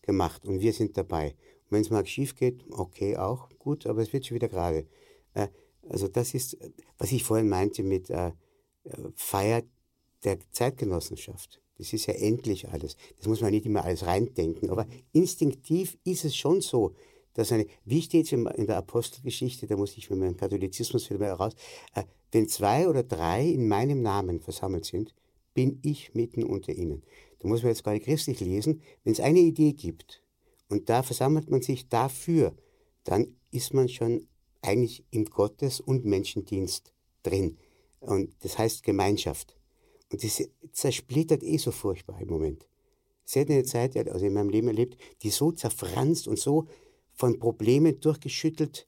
gemacht 0.00 0.46
und 0.46 0.60
wir 0.60 0.72
sind 0.72 0.96
dabei. 0.96 1.34
Und 1.64 1.72
wenn 1.72 1.82
es 1.82 1.90
mal 1.90 2.06
schief 2.06 2.34
geht, 2.34 2.64
okay, 2.70 3.18
auch 3.18 3.50
gut, 3.58 3.86
aber 3.86 4.00
es 4.00 4.14
wird 4.14 4.24
schon 4.24 4.36
wieder 4.36 4.48
gerade. 4.48 4.86
Äh, 5.34 5.48
also 5.90 6.08
das 6.08 6.32
ist, 6.32 6.56
was 6.96 7.12
ich 7.12 7.22
vorhin 7.22 7.50
meinte 7.50 7.82
mit 7.82 8.08
äh, 8.08 8.28
äh 8.28 8.32
Feier 9.14 9.62
der 10.24 10.38
Zeitgenossenschaft. 10.50 11.61
Das 11.78 11.92
ist 11.92 12.06
ja 12.06 12.14
endlich 12.14 12.68
alles. 12.68 12.96
Das 13.16 13.26
muss 13.26 13.40
man 13.40 13.50
nicht 13.50 13.66
immer 13.66 13.84
alles 13.84 14.06
reindenken. 14.06 14.70
Aber 14.70 14.86
instinktiv 15.12 15.98
ist 16.04 16.24
es 16.24 16.36
schon 16.36 16.60
so, 16.60 16.94
dass 17.34 17.50
eine, 17.50 17.66
wie 17.84 18.02
steht 18.02 18.26
es 18.26 18.32
in 18.32 18.66
der 18.66 18.76
Apostelgeschichte, 18.76 19.66
da 19.66 19.76
muss 19.76 19.96
ich 19.96 20.08
für 20.08 20.16
meinen 20.16 20.36
Katholizismus 20.36 21.08
wieder 21.08 21.20
mal 21.20 21.28
heraus, 21.28 21.54
äh, 21.94 22.04
wenn 22.30 22.48
zwei 22.48 22.88
oder 22.88 23.02
drei 23.02 23.46
in 23.46 23.68
meinem 23.68 24.02
Namen 24.02 24.40
versammelt 24.40 24.84
sind, 24.84 25.14
bin 25.54 25.78
ich 25.82 26.14
mitten 26.14 26.44
unter 26.44 26.72
ihnen. 26.72 27.02
Da 27.40 27.48
muss 27.48 27.62
man 27.62 27.72
jetzt 27.72 27.86
nicht 27.86 28.04
christlich 28.04 28.40
lesen. 28.40 28.82
Wenn 29.04 29.12
es 29.12 29.20
eine 29.20 29.40
Idee 29.40 29.72
gibt 29.72 30.22
und 30.68 30.88
da 30.88 31.02
versammelt 31.02 31.50
man 31.50 31.62
sich 31.62 31.88
dafür, 31.88 32.54
dann 33.04 33.34
ist 33.50 33.74
man 33.74 33.88
schon 33.88 34.26
eigentlich 34.62 35.04
im 35.10 35.24
Gottes- 35.24 35.80
und 35.80 36.04
Menschendienst 36.04 36.92
drin. 37.22 37.58
Und 38.00 38.34
das 38.40 38.58
heißt 38.58 38.82
Gemeinschaft. 38.82 39.56
Und 40.12 40.22
das 40.22 40.42
zersplittert 40.72 41.42
eh 41.42 41.56
so 41.56 41.70
furchtbar 41.70 42.20
im 42.20 42.28
Moment. 42.28 42.66
Hat 43.34 43.48
eine 43.48 43.64
Zeit, 43.64 43.96
also 43.96 44.26
in 44.26 44.34
meinem 44.34 44.50
Leben 44.50 44.68
erlebt, 44.68 44.98
die 45.22 45.30
so 45.30 45.52
zerfranst 45.52 46.28
und 46.28 46.38
so 46.38 46.66
von 47.14 47.38
Problemen 47.38 47.98
durchgeschüttelt 48.00 48.86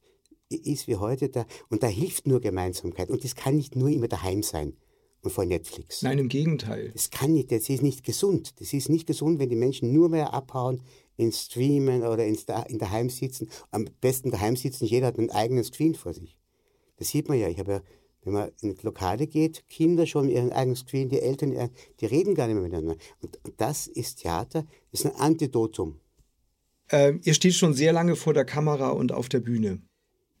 ist 0.49 0.87
wie 0.87 0.97
heute. 0.97 1.29
Da, 1.29 1.45
und 1.69 1.81
da 1.81 1.87
hilft 1.87 2.27
nur 2.27 2.41
Gemeinsamkeit. 2.41 3.09
Und 3.09 3.23
das 3.23 3.35
kann 3.35 3.55
nicht 3.55 3.75
nur 3.75 3.89
immer 3.89 4.07
daheim 4.07 4.43
sein 4.43 4.77
und 5.21 5.31
vor 5.31 5.45
Netflix. 5.45 6.03
Nein, 6.03 6.19
im 6.19 6.29
Gegenteil. 6.29 6.91
Das 6.91 7.09
kann 7.09 7.33
nicht, 7.33 7.51
das 7.51 7.69
ist 7.69 7.81
nicht 7.81 8.03
gesund. 8.03 8.53
Das 8.59 8.71
ist 8.71 8.89
nicht 8.89 9.07
gesund, 9.07 9.39
wenn 9.39 9.49
die 9.49 9.55
Menschen 9.55 9.91
nur 9.91 10.09
mehr 10.09 10.33
abhauen, 10.33 10.81
ins 11.17 11.43
Streamen 11.43 12.03
oder 12.03 12.25
ins, 12.25 12.45
in 12.67 12.77
daheim 12.77 13.09
sitzen. 13.09 13.49
Am 13.71 13.87
besten 14.01 14.31
daheim 14.31 14.55
sitzen, 14.55 14.85
jeder 14.85 15.07
hat 15.07 15.17
ein 15.17 15.31
eigenes 15.31 15.67
Screen 15.67 15.95
vor 15.95 16.13
sich. 16.13 16.37
Das 16.97 17.09
sieht 17.09 17.29
man 17.29 17.39
ja. 17.39 17.49
Ich 17.49 17.59
habe 17.59 17.71
ja, 17.71 17.81
wenn 18.25 18.33
man 18.33 18.51
in 18.61 18.75
Lokale 18.81 19.27
geht, 19.27 19.63
Kinder 19.69 20.05
schon 20.05 20.29
ihren 20.29 20.51
eigenen 20.51 20.75
Screen, 20.75 21.09
die 21.09 21.21
Eltern, 21.21 21.69
die 21.99 22.05
reden 22.05 22.35
gar 22.35 22.47
nicht 22.47 22.55
mehr 22.55 22.63
miteinander. 22.63 22.97
Und, 23.21 23.39
das 23.57 23.87
ist 23.87 24.21
Theater, 24.21 24.65
das 24.91 25.01
ist 25.01 25.05
ein 25.05 25.15
Antidotum. 25.15 25.99
Ähm, 26.89 27.21
ihr 27.23 27.33
steht 27.33 27.53
schon 27.53 27.73
sehr 27.73 27.93
lange 27.93 28.15
vor 28.15 28.33
der 28.33 28.45
Kamera 28.45 28.89
und 28.89 29.11
auf 29.11 29.29
der 29.29 29.39
Bühne. 29.39 29.81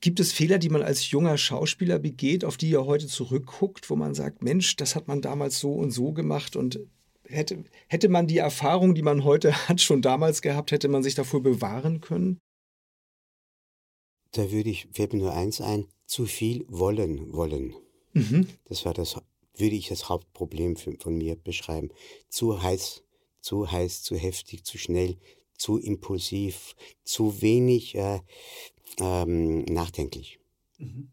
Gibt 0.01 0.19
es 0.19 0.33
Fehler, 0.33 0.57
die 0.57 0.69
man 0.69 0.83
als 0.83 1.09
junger 1.09 1.37
Schauspieler 1.37 1.99
begeht, 1.99 2.43
auf 2.43 2.57
die 2.57 2.69
ihr 2.69 2.85
heute 2.85 3.07
zurückguckt, 3.07 3.89
wo 3.89 3.95
man 3.95 4.13
sagt, 4.13 4.43
Mensch, 4.43 4.75
das 4.75 4.95
hat 4.95 5.07
man 5.07 5.21
damals 5.21 5.59
so 5.59 5.73
und 5.73 5.91
so 5.91 6.11
gemacht 6.11 6.55
und 6.55 6.79
hätte, 7.23 7.63
hätte 7.87 8.09
man 8.09 8.27
die 8.27 8.37
Erfahrung, 8.37 8.95
die 8.95 9.01
man 9.01 9.23
heute 9.23 9.53
hat, 9.69 9.81
schon 9.81 10.01
damals 10.01 10.41
gehabt, 10.41 10.71
hätte 10.71 10.87
man 10.87 11.03
sich 11.03 11.15
davor 11.15 11.41
bewahren 11.41 12.01
können? 12.01 12.39
Da 14.31 14.51
würde 14.51 14.69
ich, 14.69 14.87
fällt 14.91 15.13
mir 15.13 15.19
nur 15.19 15.33
eins 15.33 15.61
ein, 15.61 15.87
zu 16.05 16.25
viel 16.25 16.65
wollen 16.67 17.33
wollen. 17.33 17.75
Mhm. 18.13 18.47
Das 18.65 18.85
war 18.85 18.93
das, 18.93 19.15
würde 19.55 19.75
ich 19.75 19.87
das 19.87 20.09
Hauptproblem 20.09 20.75
für, 20.75 20.93
von 20.99 21.17
mir 21.17 21.35
beschreiben. 21.35 21.89
Zu 22.29 22.61
heiß, 22.61 23.03
zu 23.41 23.71
heiß, 23.71 24.03
zu 24.03 24.15
heftig, 24.15 24.63
zu 24.63 24.77
schnell, 24.77 25.17
zu 25.57 25.77
impulsiv, 25.77 26.75
zu 27.03 27.41
wenig 27.41 27.95
äh, 27.95 28.19
ähm, 28.99 29.63
nachdenklich. 29.65 30.39
Mhm. 30.77 31.09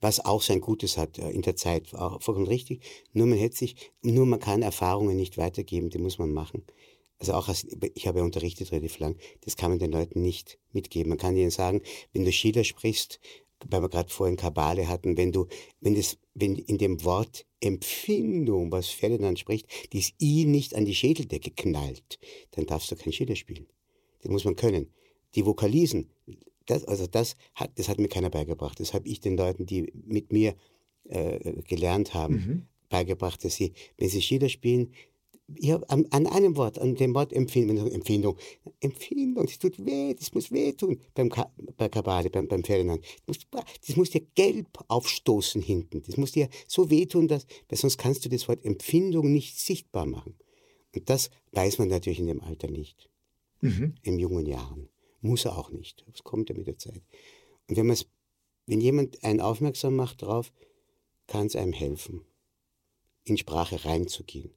Was 0.00 0.24
auch 0.24 0.42
sein 0.42 0.60
Gutes 0.60 0.96
hat 0.96 1.18
äh, 1.18 1.30
in 1.30 1.42
der 1.42 1.56
Zeit, 1.56 1.92
war 1.92 2.20
vollkommen 2.20 2.46
richtig. 2.46 2.80
Nur 3.12 3.26
man 3.26 3.38
hätte 3.38 3.56
sich, 3.56 3.76
nur 4.02 4.26
man 4.26 4.40
kann 4.40 4.62
Erfahrungen 4.62 5.16
nicht 5.16 5.38
weitergeben, 5.38 5.90
die 5.90 5.98
muss 5.98 6.18
man 6.18 6.32
machen. 6.32 6.64
Also 7.18 7.32
auch 7.32 7.48
als, 7.48 7.66
ich 7.94 8.06
habe 8.06 8.20
ja 8.20 8.24
unterrichtet 8.24 8.70
relativ 8.70 9.00
lang, 9.00 9.16
das 9.40 9.56
kann 9.56 9.70
man 9.70 9.80
den 9.80 9.90
Leuten 9.90 10.22
nicht 10.22 10.58
mitgeben. 10.72 11.08
Man 11.08 11.18
kann 11.18 11.36
ihnen 11.36 11.50
sagen, 11.50 11.82
wenn 12.12 12.24
du 12.24 12.30
Schiller 12.30 12.62
sprichst, 12.62 13.18
weil 13.68 13.82
wir 13.82 13.88
gerade 13.88 14.10
vorhin 14.10 14.36
Kabale 14.36 14.88
hatten, 14.88 15.16
wenn 15.16 15.32
du, 15.32 15.46
wenn 15.80 15.94
das, 15.94 16.18
wenn 16.34 16.56
in 16.56 16.78
dem 16.78 17.04
Wort 17.04 17.46
Empfindung, 17.60 18.70
was 18.70 18.88
Ferdinand 18.88 19.38
spricht, 19.38 19.66
dies 19.92 20.14
I 20.20 20.44
nicht 20.44 20.74
an 20.74 20.84
die 20.84 20.94
Schädeldecke 20.94 21.50
knallt, 21.50 22.18
dann 22.52 22.66
darfst 22.66 22.90
du 22.90 22.96
kein 22.96 23.12
Schiller 23.12 23.36
spielen. 23.36 23.66
Das 24.22 24.30
muss 24.30 24.44
man 24.44 24.56
können. 24.56 24.92
Die 25.34 25.44
Vokalisen, 25.44 26.10
das, 26.66 26.84
also 26.84 27.06
das 27.06 27.36
hat, 27.54 27.72
das 27.76 27.88
hat 27.88 27.98
mir 27.98 28.08
keiner 28.08 28.30
beigebracht. 28.30 28.78
Das 28.80 28.94
habe 28.94 29.08
ich 29.08 29.20
den 29.20 29.36
Leuten, 29.36 29.66
die 29.66 29.92
mit 30.06 30.32
mir 30.32 30.54
äh, 31.04 31.62
gelernt 31.62 32.14
haben, 32.14 32.34
mhm. 32.34 32.66
beigebracht, 32.88 33.44
dass 33.44 33.56
sie, 33.56 33.72
wenn 33.96 34.08
sie 34.08 34.22
Schiller 34.22 34.48
spielen, 34.48 34.92
habe 35.70 35.88
an, 35.88 36.06
an, 36.10 36.26
einem 36.26 36.56
Wort, 36.56 36.78
an 36.78 36.94
dem 36.94 37.14
Wort 37.14 37.32
Empfindung, 37.32 37.90
Empfindung, 37.90 38.36
Empfindung, 38.80 39.46
das 39.46 39.58
tut 39.58 39.84
weh, 39.84 40.14
das 40.14 40.34
muss 40.34 40.52
wehtun 40.52 41.00
beim 41.14 41.30
Ka 41.30 41.50
bei 41.76 41.88
Kabale, 41.88 42.28
beim, 42.28 42.48
beim 42.48 42.64
Ferdinand. 42.64 43.04
Das 43.26 43.38
muss, 43.52 43.64
das 43.86 43.96
muss 43.96 44.10
dir 44.10 44.20
gelb 44.34 44.68
aufstoßen 44.88 45.62
hinten. 45.62 46.02
Das 46.02 46.16
muss 46.16 46.32
dir 46.32 46.48
so 46.66 46.90
wehtun, 46.90 47.28
dass, 47.28 47.46
weil 47.68 47.78
sonst 47.78 47.96
kannst 47.96 48.24
du 48.24 48.28
das 48.28 48.46
Wort 48.48 48.64
Empfindung 48.64 49.32
nicht 49.32 49.58
sichtbar 49.58 50.06
machen. 50.06 50.34
Und 50.94 51.08
das 51.08 51.30
weiß 51.52 51.78
man 51.78 51.88
natürlich 51.88 52.18
in 52.18 52.26
dem 52.26 52.42
Alter 52.42 52.68
nicht 52.70 53.08
mhm. 53.60 53.94
in 54.02 54.18
jungen 54.18 54.46
Jahren. 54.46 54.88
Muss 55.20 55.44
er 55.44 55.58
auch 55.58 55.70
nicht. 55.70 56.04
Das 56.10 56.22
kommt 56.22 56.48
ja 56.48 56.56
mit 56.56 56.66
der 56.66 56.78
Zeit. 56.78 57.02
Und 57.68 57.76
wenn, 57.76 57.96
wenn 58.66 58.80
jemand 58.80 59.22
einen 59.24 59.40
aufmerksam 59.40 59.96
macht 59.96 60.22
darauf, 60.22 60.52
kann 61.26 61.46
es 61.46 61.56
einem 61.56 61.72
helfen, 61.72 62.22
in 63.24 63.36
Sprache 63.36 63.84
reinzugehen. 63.84 64.52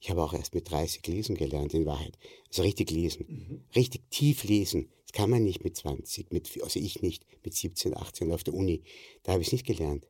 Ich 0.00 0.10
habe 0.10 0.22
auch 0.22 0.32
erst 0.32 0.54
mit 0.54 0.70
30 0.70 1.06
lesen 1.06 1.36
gelernt, 1.36 1.74
in 1.74 1.86
Wahrheit. 1.86 2.18
Also 2.48 2.62
richtig 2.62 2.90
lesen. 2.90 3.26
Mhm. 3.28 3.64
Richtig 3.76 4.02
tief 4.10 4.44
lesen. 4.44 4.88
Das 5.06 5.12
kann 5.12 5.30
man 5.30 5.44
nicht 5.44 5.62
mit 5.62 5.76
20, 5.76 6.32
mit, 6.32 6.58
also 6.62 6.80
ich 6.80 7.02
nicht, 7.02 7.26
mit 7.44 7.54
17, 7.54 7.96
18 7.96 8.32
auf 8.32 8.42
der 8.42 8.54
Uni. 8.54 8.82
Da 9.22 9.32
habe 9.32 9.42
ich 9.42 9.48
es 9.48 9.52
nicht 9.52 9.66
gelernt. 9.66 10.06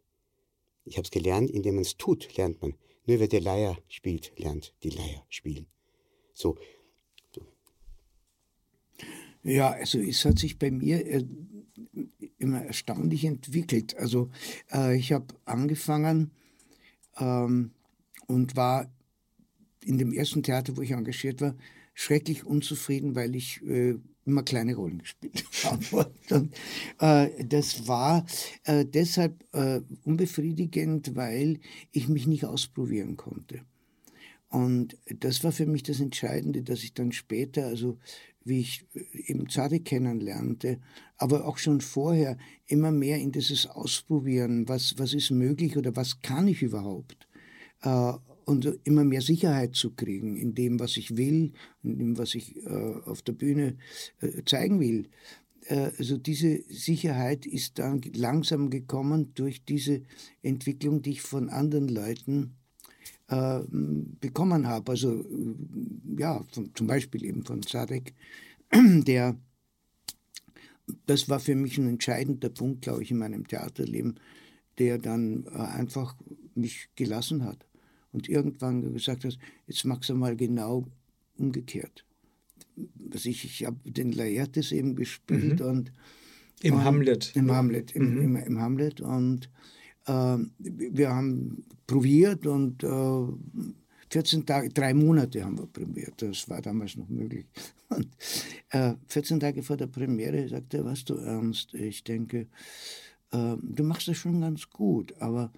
Ich 0.85 0.97
habe 0.97 1.05
es 1.05 1.11
gelernt, 1.11 1.51
indem 1.51 1.75
man 1.77 1.83
es 1.83 1.97
tut, 1.97 2.37
lernt 2.37 2.63
man. 2.63 2.75
Nur 3.07 3.19
wer 3.19 3.29
die 3.29 3.39
Leier 3.39 3.77
spielt, 3.89 4.33
lernt 4.39 4.75
die 4.83 4.91
Leier 4.91 5.25
spielen. 5.29 5.67
So, 6.33 6.57
ja, 9.43 9.71
also 9.71 9.99
es 9.99 10.25
hat 10.25 10.39
sich 10.39 10.59
bei 10.59 10.71
mir 10.71 11.07
äh, 11.07 11.25
immer 12.39 12.63
erstaunlich 12.63 13.25
entwickelt. 13.25 13.97
Also 13.97 14.31
äh, 14.73 14.97
ich 14.97 15.13
habe 15.13 15.27
angefangen 15.47 16.31
ähm, 17.19 17.71
und 18.27 18.57
war 18.57 18.93
in 19.85 19.99
dem 19.99 20.13
ersten 20.13 20.43
Theater, 20.43 20.77
wo 20.77 20.83
ich 20.83 20.93
engagiert 20.93 21.41
war, 21.41 21.55
schrecklich 21.95 22.45
unzufrieden, 22.45 23.15
weil 23.15 23.35
ich 23.35 23.63
äh, 23.63 23.97
immer 24.27 24.43
kleine 24.43 24.75
Rollen 24.75 24.99
gespielt 24.99 25.45
habe. 25.65 26.13
Und, 26.31 26.55
äh, 26.99 27.45
das 27.45 27.87
war 27.87 28.27
äh, 28.65 28.85
deshalb 28.85 29.45
äh, 29.53 29.81
unbefriedigend, 30.05 31.17
weil 31.17 31.61
ich 31.93 32.09
mich 32.09 32.27
nicht 32.27 32.45
ausprobieren 32.45 33.17
konnte. 33.17 33.63
Und 34.49 34.97
das 35.07 35.45
war 35.45 35.53
für 35.53 35.67
mich 35.67 35.85
das 35.85 36.01
Entscheidende, 36.01 36.63
dass 36.63 36.83
ich 36.83 36.93
dann 36.93 37.13
später, 37.13 37.67
also 37.67 37.99
wie 38.45 38.61
ich 38.61 38.87
äh, 38.95 39.33
eben 39.33 39.49
Zade 39.49 39.81
kennenlernte, 39.81 40.79
aber 41.17 41.47
auch 41.47 41.59
schon 41.59 41.81
vorher 41.81 42.37
immer 42.67 42.91
mehr 42.91 43.19
in 43.19 43.33
dieses 43.33 43.67
Ausprobieren, 43.67 44.69
was, 44.69 44.99
was 44.99 45.15
ist 45.15 45.31
möglich 45.31 45.77
oder 45.77 45.95
was 45.97 46.21
kann 46.21 46.49
ich 46.49 46.63
überhaupt, 46.63 47.29
äh, 47.83 48.13
und 48.51 48.81
immer 48.83 49.05
mehr 49.05 49.23
Sicherheit 49.23 49.77
zu 49.77 49.93
kriegen 49.93 50.37
in 50.37 50.57
dem, 50.57 50.81
was 50.81 50.97
ich 50.97 51.17
will, 51.17 51.53
in 51.85 51.99
dem, 51.99 52.19
was 52.19 52.35
ich 52.35 52.57
äh, 52.67 52.95
auf 53.05 53.23
der 53.23 53.33
Bühne 53.33 53.77
äh, 54.21 54.43
zeigen 54.45 54.81
will. 54.81 55.09
Äh, 55.67 55.93
also 55.97 56.17
diese 56.17 56.65
Sicherheit 56.69 57.47
ist 57.47 57.79
dann 57.79 58.01
langsam 58.13 58.69
gekommen 58.69 59.31
durch 59.37 59.65
diese 59.65 60.03
Entwicklung, 60.43 61.01
die 61.01 61.13
ich 61.13 61.23
von 61.23 61.49
anderen 61.49 61.87
Leuten 61.87 62.57
äh, 63.29 63.61
bekommen 64.21 64.67
habe. 64.67 64.91
Also 64.91 65.25
ja, 66.19 66.45
von, 66.53 66.75
zum 66.75 66.89
Beispiel 66.89 67.25
eben 67.25 67.45
von 67.45 67.63
Sadek, 67.63 68.15
der 68.75 69.39
das 71.07 71.29
war 71.29 71.39
für 71.39 71.55
mich 71.55 71.79
ein 71.79 71.87
entscheidender 71.87 72.49
Punkt, 72.49 72.83
glaube 72.83 73.05
ich, 73.05 73.13
in 73.13 73.19
meinem 73.19 73.47
Theaterleben, 73.47 74.19
der 74.81 74.99
dann 74.99 75.45
äh, 75.45 75.51
einfach 75.51 76.17
mich 76.57 76.89
gelassen 76.97 77.45
hat 77.45 77.70
und 78.13 78.29
irgendwann 78.29 78.93
gesagt 78.93 79.25
hat, 79.25 79.39
jetzt 79.67 79.85
machst 79.85 80.11
du 80.11 80.15
mal 80.15 80.37
genau 80.37 80.87
umgekehrt. 81.37 82.05
Was 82.95 83.27
ich, 83.27 83.45
ich 83.45 83.67
habe 83.67 83.79
den 83.91 84.13
Laertes 84.13 84.73
eben 84.73 84.97
gespielt 84.97 85.61
mhm. 85.61 85.67
und 85.67 85.93
im 86.63 86.75
und, 86.75 86.85
Hamlet. 86.85 87.33
Im 87.35 87.51
Hamlet, 87.51 87.93
im, 87.93 88.15
mhm. 88.15 88.21
im, 88.21 88.37
im 88.37 88.61
Hamlet 88.61 89.01
und 89.01 89.51
äh, 90.07 90.37
wir 90.59 91.11
haben 91.11 91.65
probiert 91.87 92.47
und 92.47 92.85
äh, 92.85 93.69
14 94.11 94.45
Tage, 94.45 94.69
drei 94.71 94.93
Monate 94.93 95.45
haben 95.45 95.59
wir 95.59 95.67
probiert. 95.67 96.15
Das 96.21 96.49
war 96.49 96.61
damals 96.61 96.97
noch 96.97 97.09
möglich. 97.09 97.47
Und 97.91 98.09
äh, 98.71 98.95
14 99.07 99.41
Tage 99.41 99.63
vor 99.63 99.77
der 99.77 99.87
Premiere 99.87 100.49
sagte 100.49 100.79
er, 100.79 100.85
was 100.85 101.05
du 101.05 101.15
ernst? 101.15 101.75
Ich 101.75 102.05
denke, 102.05 102.47
äh, 103.33 103.57
du 103.61 103.83
machst 103.85 104.09
das 104.09 104.17
schon 104.17 104.41
ganz 104.41 104.69
gut, 104.71 105.13
aber 105.21 105.53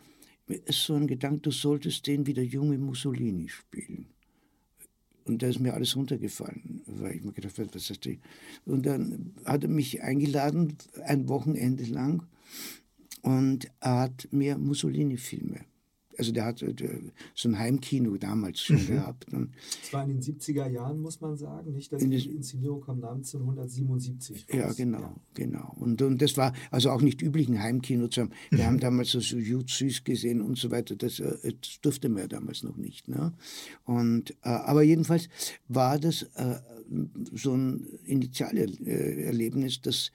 ist 0.54 0.84
so 0.84 0.94
ein 0.94 1.06
Gedanke, 1.06 1.40
du 1.40 1.50
solltest 1.50 2.06
den 2.06 2.26
wie 2.26 2.34
der 2.34 2.44
junge 2.44 2.78
Mussolini 2.78 3.48
spielen. 3.48 4.06
Und 5.24 5.42
da 5.42 5.46
ist 5.46 5.60
mir 5.60 5.74
alles 5.74 5.94
runtergefallen, 5.96 6.82
weil 6.86 7.16
ich 7.16 7.22
mir 7.22 7.32
gedacht 7.32 7.58
habe, 7.58 7.72
was 7.72 7.90
ist 7.90 8.04
das? 8.04 8.14
Und 8.64 8.86
dann 8.86 9.32
hat 9.44 9.62
er 9.62 9.68
mich 9.68 10.02
eingeladen, 10.02 10.76
ein 11.04 11.28
Wochenende 11.28 11.84
lang, 11.84 12.26
und 13.22 13.70
er 13.78 14.00
hat 14.00 14.28
mir 14.32 14.58
Mussolini-Filme. 14.58 15.60
Also 16.18 16.32
der 16.32 16.44
hat 16.44 16.62
äh, 16.62 16.74
so 17.34 17.48
ein 17.48 17.58
Heimkino 17.58 18.16
damals 18.16 18.60
schon 18.60 18.82
mhm. 18.82 18.86
gehabt. 18.86 19.32
Und 19.32 19.52
das 19.80 19.92
war 19.92 20.04
in 20.04 20.10
den 20.10 20.20
70er 20.20 20.68
Jahren, 20.68 21.00
muss 21.00 21.20
man 21.20 21.36
sagen, 21.36 21.72
nicht? 21.72 21.92
Dass 21.92 22.02
in 22.02 22.10
die 22.10 22.30
Inszenierung 22.30 22.80
kam 22.80 23.02
1977 23.02 24.46
raus. 24.48 24.56
Ja, 24.56 24.72
genau, 24.72 25.00
ja. 25.00 25.14
genau. 25.34 25.76
Und, 25.78 26.02
und 26.02 26.20
das 26.20 26.36
war 26.36 26.52
also 26.70 26.90
auch 26.90 27.02
nicht 27.02 27.22
üblich, 27.22 27.48
ein 27.48 27.62
Heimkino 27.62 28.08
zu 28.08 28.22
haben. 28.22 28.30
Wir 28.50 28.60
mhm. 28.60 28.66
haben 28.66 28.80
damals 28.80 29.12
so, 29.12 29.18
Jut 29.18 29.70
Süß 29.70 30.04
gesehen 30.04 30.40
und 30.40 30.58
so 30.58 30.70
weiter. 30.70 30.96
Das, 30.96 31.20
äh, 31.20 31.54
das 31.60 31.80
durfte 31.80 32.08
man 32.08 32.22
ja 32.22 32.28
damals 32.28 32.62
noch 32.62 32.76
nicht. 32.76 33.08
Ne? 33.08 33.32
Und, 33.84 34.32
äh, 34.42 34.48
aber 34.48 34.82
jedenfalls 34.82 35.28
war 35.68 35.98
das 35.98 36.26
so 37.32 37.54
ein 37.54 37.86
Initialerlebnis, 38.04 39.80
dass 39.80 40.12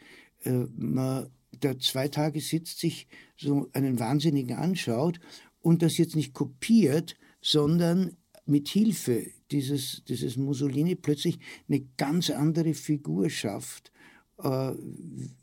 man 0.78 1.28
der 1.62 1.80
zwei 1.80 2.08
Tage 2.08 2.42
sitzt, 2.42 2.80
sich 2.80 3.08
so 3.36 3.70
einen 3.74 4.00
Wahnsinnigen 4.00 4.58
anschaut 4.58 5.20
und 5.68 5.82
das 5.82 5.98
jetzt 5.98 6.16
nicht 6.16 6.34
kopiert, 6.34 7.18
sondern 7.42 8.16
mit 8.46 8.70
Hilfe 8.70 9.26
dieses, 9.52 10.02
dieses 10.08 10.38
Mussolini 10.38 10.96
plötzlich 10.96 11.40
eine 11.68 11.82
ganz 11.98 12.30
andere 12.30 12.74
Figur 12.74 13.30
schafft, 13.30 13.92
äh, 14.42 14.72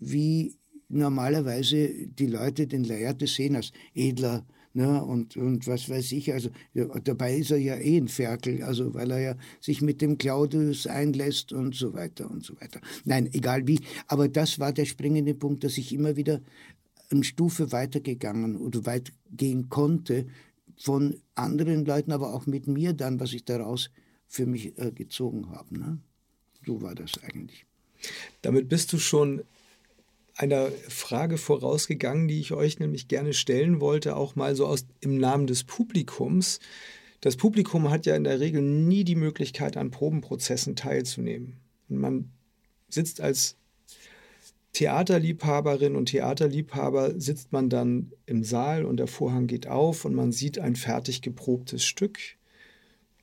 wie 0.00 0.56
normalerweise 0.88 2.06
die 2.06 2.26
Leute 2.26 2.66
den 2.66 2.84
Laertes 2.84 3.34
sehen 3.34 3.54
als 3.54 3.72
edler, 3.92 4.46
Ne, 4.76 5.04
und, 5.04 5.36
und 5.36 5.68
was 5.68 5.88
weiß 5.88 6.10
ich, 6.10 6.32
also 6.32 6.50
dabei 7.04 7.36
ist 7.36 7.52
er 7.52 7.58
ja 7.58 7.76
eh 7.76 7.96
ein 7.96 8.08
Ferkel, 8.08 8.64
also 8.64 8.92
weil 8.92 9.12
er 9.12 9.20
ja 9.20 9.36
sich 9.60 9.82
mit 9.82 10.02
dem 10.02 10.18
Claudius 10.18 10.88
einlässt 10.88 11.52
und 11.52 11.76
so 11.76 11.94
weiter 11.94 12.28
und 12.28 12.44
so 12.44 12.60
weiter. 12.60 12.80
Nein, 13.04 13.28
egal 13.32 13.68
wie. 13.68 13.78
Aber 14.08 14.28
das 14.28 14.58
war 14.58 14.72
der 14.72 14.84
springende 14.84 15.34
Punkt, 15.34 15.62
dass 15.62 15.78
ich 15.78 15.92
immer 15.92 16.16
wieder 16.16 16.40
eine 17.10 17.24
Stufe 17.24 17.72
weitergegangen 17.72 18.56
oder 18.56 18.86
weit 18.86 19.12
gehen 19.30 19.68
konnte 19.68 20.26
von 20.76 21.20
anderen 21.34 21.84
Leuten, 21.84 22.12
aber 22.12 22.34
auch 22.34 22.46
mit 22.46 22.66
mir 22.66 22.92
dann, 22.92 23.20
was 23.20 23.32
ich 23.32 23.44
daraus 23.44 23.90
für 24.26 24.46
mich 24.46 24.78
äh, 24.78 24.90
gezogen 24.92 25.50
habe. 25.50 25.78
Ne? 25.78 25.98
So 26.66 26.82
war 26.82 26.94
das 26.94 27.12
eigentlich. 27.22 27.66
Damit 28.42 28.68
bist 28.68 28.92
du 28.92 28.98
schon 28.98 29.42
einer 30.36 30.70
Frage 30.88 31.38
vorausgegangen, 31.38 32.26
die 32.26 32.40
ich 32.40 32.52
euch 32.52 32.80
nämlich 32.80 33.06
gerne 33.06 33.32
stellen 33.32 33.80
wollte, 33.80 34.16
auch 34.16 34.34
mal 34.34 34.56
so 34.56 34.66
aus 34.66 34.86
im 35.00 35.16
Namen 35.16 35.46
des 35.46 35.64
Publikums. 35.64 36.58
Das 37.20 37.36
Publikum 37.36 37.90
hat 37.90 38.04
ja 38.06 38.16
in 38.16 38.24
der 38.24 38.40
Regel 38.40 38.60
nie 38.60 39.04
die 39.04 39.14
Möglichkeit, 39.14 39.76
an 39.76 39.90
Probenprozessen 39.90 40.74
teilzunehmen. 40.74 41.60
Und 41.88 41.98
man 41.98 42.32
sitzt 42.88 43.20
als 43.20 43.56
Theaterliebhaberin 44.74 45.94
und 45.94 46.06
Theaterliebhaber 46.06 47.18
sitzt 47.18 47.52
man 47.52 47.70
dann 47.70 48.12
im 48.26 48.42
Saal 48.42 48.84
und 48.84 48.98
der 48.98 49.06
Vorhang 49.06 49.46
geht 49.46 49.68
auf 49.68 50.04
und 50.04 50.14
man 50.14 50.32
sieht 50.32 50.58
ein 50.58 50.76
fertig 50.76 51.22
geprobtes 51.22 51.84
Stück. 51.84 52.18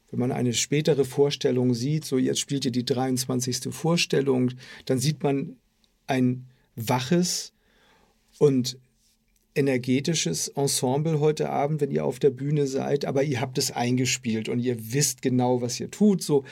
Wenn 0.09 0.19
man 0.19 0.31
eine 0.31 0.53
spätere 0.53 1.05
Vorstellung 1.05 1.73
sieht, 1.73 2.05
so 2.05 2.17
jetzt 2.17 2.39
spielt 2.39 2.65
ihr 2.65 2.71
die 2.71 2.85
23. 2.85 3.73
Vorstellung, 3.73 4.51
dann 4.85 4.97
sieht 4.97 5.23
man 5.23 5.57
ein 6.07 6.47
waches 6.75 7.53
und 8.39 8.77
energetisches 9.53 10.47
Ensemble 10.47 11.19
heute 11.19 11.49
Abend, 11.49 11.81
wenn 11.81 11.91
ihr 11.91 12.05
auf 12.05 12.19
der 12.19 12.29
Bühne 12.29 12.67
seid, 12.67 13.03
aber 13.03 13.23
ihr 13.23 13.41
habt 13.41 13.57
es 13.57 13.71
eingespielt 13.71 14.47
und 14.47 14.59
ihr 14.59 14.93
wisst 14.93 15.21
genau, 15.21 15.61
was 15.61 15.79
ihr 15.81 15.91
tut. 15.91 16.23
So, 16.23 16.45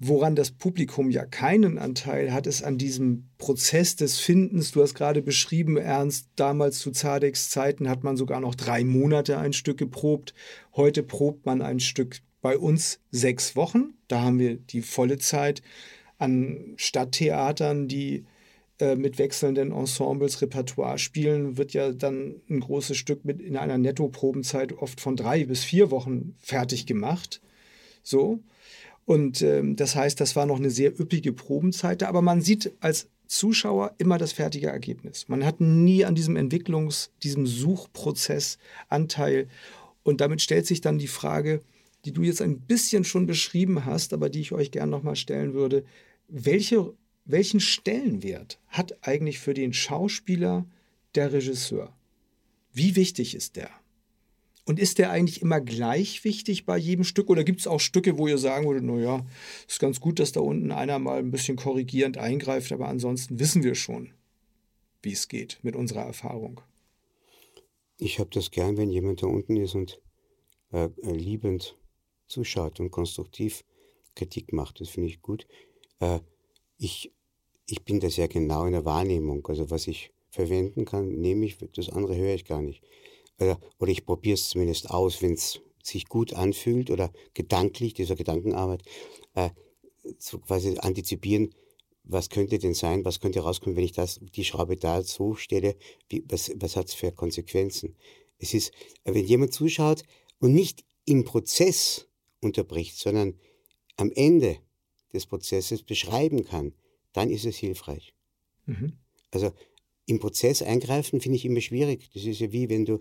woran 0.00 0.36
das 0.36 0.50
Publikum 0.50 1.10
ja 1.10 1.24
keinen 1.24 1.78
Anteil 1.78 2.32
hat, 2.32 2.46
ist 2.46 2.62
an 2.62 2.78
diesem 2.78 3.28
Prozess 3.38 3.96
des 3.96 4.18
Findens. 4.18 4.70
Du 4.70 4.82
hast 4.82 4.94
gerade 4.94 5.22
beschrieben, 5.22 5.76
Ernst, 5.76 6.28
damals 6.36 6.78
zu 6.78 6.90
Zadeks 6.90 7.50
Zeiten 7.50 7.88
hat 7.88 8.04
man 8.04 8.16
sogar 8.16 8.40
noch 8.40 8.54
drei 8.54 8.84
Monate 8.84 9.38
ein 9.38 9.52
Stück 9.52 9.78
geprobt. 9.78 10.34
Heute 10.76 11.02
probt 11.02 11.46
man 11.46 11.62
ein 11.62 11.80
Stück 11.80 12.20
bei 12.40 12.56
uns 12.56 13.00
sechs 13.10 13.56
Wochen. 13.56 13.94
Da 14.06 14.22
haben 14.22 14.38
wir 14.38 14.56
die 14.56 14.82
volle 14.82 15.18
Zeit 15.18 15.62
an 16.18 16.74
Stadttheatern, 16.76 17.88
die 17.88 18.24
äh, 18.80 18.94
mit 18.94 19.18
wechselnden 19.18 19.72
Ensembles 19.72 20.40
Repertoire 20.40 20.98
spielen, 20.98 21.56
wird 21.56 21.72
ja 21.72 21.90
dann 21.90 22.36
ein 22.48 22.60
großes 22.60 22.96
Stück 22.96 23.24
mit 23.24 23.40
in 23.40 23.56
einer 23.56 23.76
Nettoprobenzeit 23.76 24.72
oft 24.72 25.00
von 25.00 25.16
drei 25.16 25.44
bis 25.44 25.64
vier 25.64 25.90
Wochen 25.90 26.36
fertig 26.38 26.86
gemacht. 26.86 27.40
So. 28.04 28.38
Und 29.08 29.40
ähm, 29.40 29.74
das 29.74 29.96
heißt, 29.96 30.20
das 30.20 30.36
war 30.36 30.44
noch 30.44 30.58
eine 30.58 30.68
sehr 30.68 31.00
üppige 31.00 31.32
Probenzeit, 31.32 32.02
aber 32.02 32.20
man 32.20 32.42
sieht 32.42 32.72
als 32.80 33.08
Zuschauer 33.26 33.94
immer 33.96 34.18
das 34.18 34.32
fertige 34.32 34.66
Ergebnis. 34.66 35.28
Man 35.28 35.46
hat 35.46 35.62
nie 35.62 36.04
an 36.04 36.14
diesem 36.14 36.36
Entwicklungs-, 36.36 37.08
diesem 37.22 37.46
Suchprozess 37.46 38.58
Anteil. 38.90 39.48
Und 40.02 40.20
damit 40.20 40.42
stellt 40.42 40.66
sich 40.66 40.82
dann 40.82 40.98
die 40.98 41.08
Frage, 41.08 41.62
die 42.04 42.12
du 42.12 42.22
jetzt 42.22 42.42
ein 42.42 42.60
bisschen 42.60 43.02
schon 43.02 43.24
beschrieben 43.24 43.86
hast, 43.86 44.12
aber 44.12 44.28
die 44.28 44.42
ich 44.42 44.52
euch 44.52 44.72
gerne 44.72 44.90
nochmal 44.90 45.16
stellen 45.16 45.54
würde. 45.54 45.86
Welche 46.28 46.92
welchen 47.24 47.60
Stellenwert 47.60 48.58
hat 48.68 49.06
eigentlich 49.06 49.38
für 49.38 49.54
den 49.54 49.72
Schauspieler 49.72 50.66
der 51.14 51.32
Regisseur? 51.32 51.96
Wie 52.74 52.94
wichtig 52.94 53.34
ist 53.34 53.56
der? 53.56 53.70
Und 54.68 54.78
ist 54.78 54.98
der 54.98 55.10
eigentlich 55.10 55.40
immer 55.40 55.60
gleich 55.60 56.24
wichtig 56.24 56.66
bei 56.66 56.76
jedem 56.76 57.04
Stück? 57.04 57.30
Oder 57.30 57.42
gibt 57.42 57.60
es 57.60 57.66
auch 57.66 57.80
Stücke, 57.80 58.18
wo 58.18 58.28
ihr 58.28 58.36
sagen 58.36 58.66
würdet, 58.66 58.84
naja, 58.84 59.24
ist 59.66 59.80
ganz 59.80 59.98
gut, 59.98 60.18
dass 60.18 60.32
da 60.32 60.40
unten 60.40 60.70
einer 60.70 60.98
mal 60.98 61.18
ein 61.18 61.30
bisschen 61.30 61.56
korrigierend 61.56 62.18
eingreift, 62.18 62.70
aber 62.70 62.86
ansonsten 62.86 63.38
wissen 63.38 63.62
wir 63.62 63.74
schon, 63.74 64.10
wie 65.02 65.12
es 65.12 65.28
geht 65.28 65.58
mit 65.62 65.74
unserer 65.74 66.02
Erfahrung. 66.02 66.60
Ich 67.96 68.18
habe 68.18 68.30
das 68.30 68.50
gern, 68.50 68.76
wenn 68.76 68.90
jemand 68.90 69.22
da 69.22 69.26
unten 69.26 69.56
ist 69.56 69.74
und 69.74 70.02
äh, 70.70 70.90
liebend 71.02 71.76
zuschaut 72.28 72.78
und 72.78 72.90
konstruktiv 72.90 73.64
Kritik 74.14 74.52
macht. 74.52 74.80
Das 74.80 74.90
finde 74.90 75.08
ich 75.08 75.22
gut. 75.22 75.46
Äh, 76.00 76.20
ich 76.76 77.10
ich 77.68 77.84
bin 77.84 78.00
da 78.00 78.08
sehr 78.10 78.28
genau 78.28 78.64
in 78.64 78.72
der 78.72 78.84
Wahrnehmung. 78.84 79.46
Also 79.46 79.70
was 79.70 79.86
ich 79.86 80.10
verwenden 80.30 80.84
kann, 80.84 81.08
nehme 81.08 81.46
ich, 81.46 81.58
das 81.74 81.88
andere 81.90 82.16
höre 82.16 82.34
ich 82.34 82.44
gar 82.44 82.62
nicht. 82.62 82.82
Oder, 83.40 83.60
oder 83.78 83.90
ich 83.90 84.04
probiere 84.04 84.34
es 84.34 84.48
zumindest 84.48 84.90
aus, 84.90 85.22
wenn 85.22 85.34
es 85.34 85.60
sich 85.82 86.08
gut 86.08 86.34
anfühlt 86.34 86.90
oder 86.90 87.12
gedanklich, 87.34 87.94
dieser 87.94 88.16
Gedankenarbeit, 88.16 88.82
äh, 89.34 89.50
so 90.18 90.38
quasi 90.38 90.76
antizipieren, 90.78 91.54
was 92.04 92.30
könnte 92.30 92.58
denn 92.58 92.74
sein, 92.74 93.04
was 93.04 93.20
könnte 93.20 93.40
rauskommen, 93.40 93.76
wenn 93.76 93.84
ich 93.84 93.92
das, 93.92 94.18
die 94.34 94.44
Schraube 94.44 94.76
da 94.76 95.02
so 95.02 95.34
stelle, 95.34 95.76
wie, 96.08 96.24
was, 96.26 96.50
was 96.56 96.76
hat 96.76 96.88
es 96.88 96.94
für 96.94 97.12
Konsequenzen? 97.12 97.96
Es 98.38 98.54
ist, 98.54 98.72
wenn 99.04 99.24
jemand 99.24 99.52
zuschaut 99.52 100.02
und 100.38 100.54
nicht 100.54 100.84
im 101.04 101.24
Prozess 101.24 102.06
unterbricht, 102.40 102.96
sondern 102.98 103.38
am 103.96 104.10
Ende 104.14 104.58
des 105.12 105.26
Prozesses 105.26 105.82
beschreiben 105.82 106.44
kann, 106.44 106.72
dann 107.12 107.30
ist 107.30 107.44
es 107.44 107.56
hilfreich. 107.56 108.14
Mhm. 108.66 108.94
Also 109.30 109.52
im 110.06 110.20
Prozess 110.20 110.62
eingreifen 110.62 111.20
finde 111.20 111.36
ich 111.36 111.44
immer 111.44 111.60
schwierig. 111.60 112.10
Das 112.14 112.24
ist 112.24 112.40
ja 112.40 112.52
wie 112.52 112.70
wenn 112.70 112.84
du 112.84 113.00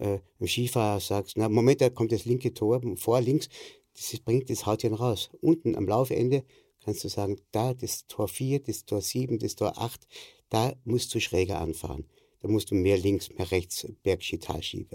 äh, 0.00 0.20
einem 0.38 0.48
Skifahrer 0.48 1.00
sagst, 1.00 1.36
na 1.36 1.48
Moment, 1.48 1.80
da 1.80 1.90
kommt 1.90 2.12
das 2.12 2.24
linke 2.24 2.52
Tor 2.54 2.80
vor 2.96 3.20
links, 3.20 3.48
das 3.94 4.18
bringt 4.20 4.50
das 4.50 4.66
Haut 4.66 4.84
raus. 4.84 5.30
Unten 5.40 5.76
am 5.76 5.86
Laufende 5.86 6.44
kannst 6.84 7.04
du 7.04 7.08
sagen, 7.08 7.36
da 7.52 7.74
das 7.74 8.06
Tor 8.06 8.28
4, 8.28 8.60
das 8.60 8.84
Tor 8.84 9.02
7, 9.02 9.38
das 9.38 9.54
Tor 9.54 9.76
8, 9.76 10.06
da 10.48 10.72
musst 10.84 11.14
du 11.14 11.20
schräger 11.20 11.60
anfahren. 11.60 12.04
Da 12.40 12.48
musst 12.48 12.70
du 12.70 12.74
mehr 12.74 12.96
links, 12.96 13.28
mehr 13.36 13.50
rechts, 13.50 13.86
Bergski, 14.02 14.38
Talski. 14.38 14.86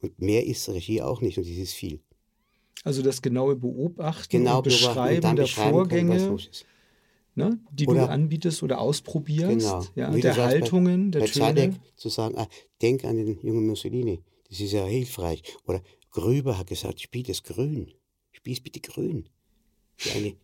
Und 0.00 0.20
mehr 0.20 0.46
ist 0.46 0.68
Regie 0.68 1.02
auch 1.02 1.20
nicht 1.20 1.38
und 1.38 1.48
das 1.48 1.56
ist 1.56 1.72
viel. 1.72 2.00
Also 2.84 3.02
das 3.02 3.22
genaue 3.22 3.56
Beobachten 3.56 4.30
genau, 4.30 4.58
und 4.58 4.64
Beschreiben 4.64 5.30
und 5.30 5.36
der 5.36 5.46
Vorgänge. 5.46 6.18
Kann, 6.18 6.38
ne, 7.34 7.58
die 7.72 7.88
oder, 7.88 8.06
du 8.06 8.08
anbietest 8.10 8.62
oder 8.62 8.80
ausprobierst, 8.80 9.66
genau. 9.66 9.84
ja, 9.96 10.10
der 10.10 10.36
Haltungen, 10.36 11.10
bei, 11.10 11.18
der 11.18 11.26
bei 11.26 11.32
Töne. 11.32 11.44
Zadek 11.46 11.72
zu 11.96 12.08
sagen, 12.08 12.36
ah, 12.36 12.46
denk 12.80 13.04
an 13.04 13.16
den 13.16 13.40
jungen 13.40 13.66
Mussolini, 13.66 14.22
das 14.48 14.60
ist 14.60 14.72
ja 14.72 14.84
hilfreich. 14.86 15.42
Oder 15.66 15.82
Grüber 16.10 16.58
hat 16.58 16.68
gesagt, 16.68 17.00
spiel 17.00 17.22
das 17.22 17.42
grün, 17.42 17.92
spiel 18.32 18.52
es 18.52 18.60
bitte 18.60 18.80
grün. 18.80 19.28
grün. 19.96 20.36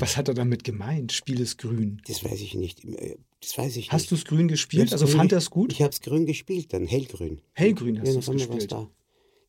Was 0.00 0.16
hat 0.16 0.28
er 0.28 0.34
damit 0.34 0.64
gemeint, 0.64 1.12
spiel 1.12 1.40
es 1.40 1.56
grün? 1.56 2.02
Das 2.06 2.24
weiß 2.24 2.40
ich 2.40 2.54
nicht. 2.54 2.84
Äh, 2.84 3.16
das 3.40 3.56
weiß 3.56 3.76
ich 3.76 3.90
hast 3.90 4.10
du 4.10 4.14
es 4.14 4.24
grün 4.24 4.48
gespielt? 4.48 4.92
Also 4.92 5.06
grün, 5.06 5.16
fand 5.16 5.32
er 5.32 5.38
es 5.38 5.50
gut? 5.50 5.72
Ich 5.72 5.80
habe 5.80 5.90
es 5.90 6.00
grün 6.00 6.26
gespielt, 6.26 6.72
dann 6.72 6.86
hellgrün. 6.86 7.40
Hellgrün 7.52 7.98
hast 7.98 8.08
ja, 8.08 8.12
du 8.12 8.18
es 8.18 8.26
gespielt. 8.26 8.72
Da. 8.72 8.90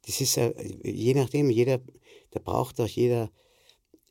Das 0.06 0.22
ist 0.22 0.38
äh, 0.38 0.54
je 0.84 1.14
nachdem, 1.14 1.50
jeder, 1.50 1.82
da 2.32 2.40
braucht 2.40 2.80
auch 2.80 2.88
jeder 2.88 3.30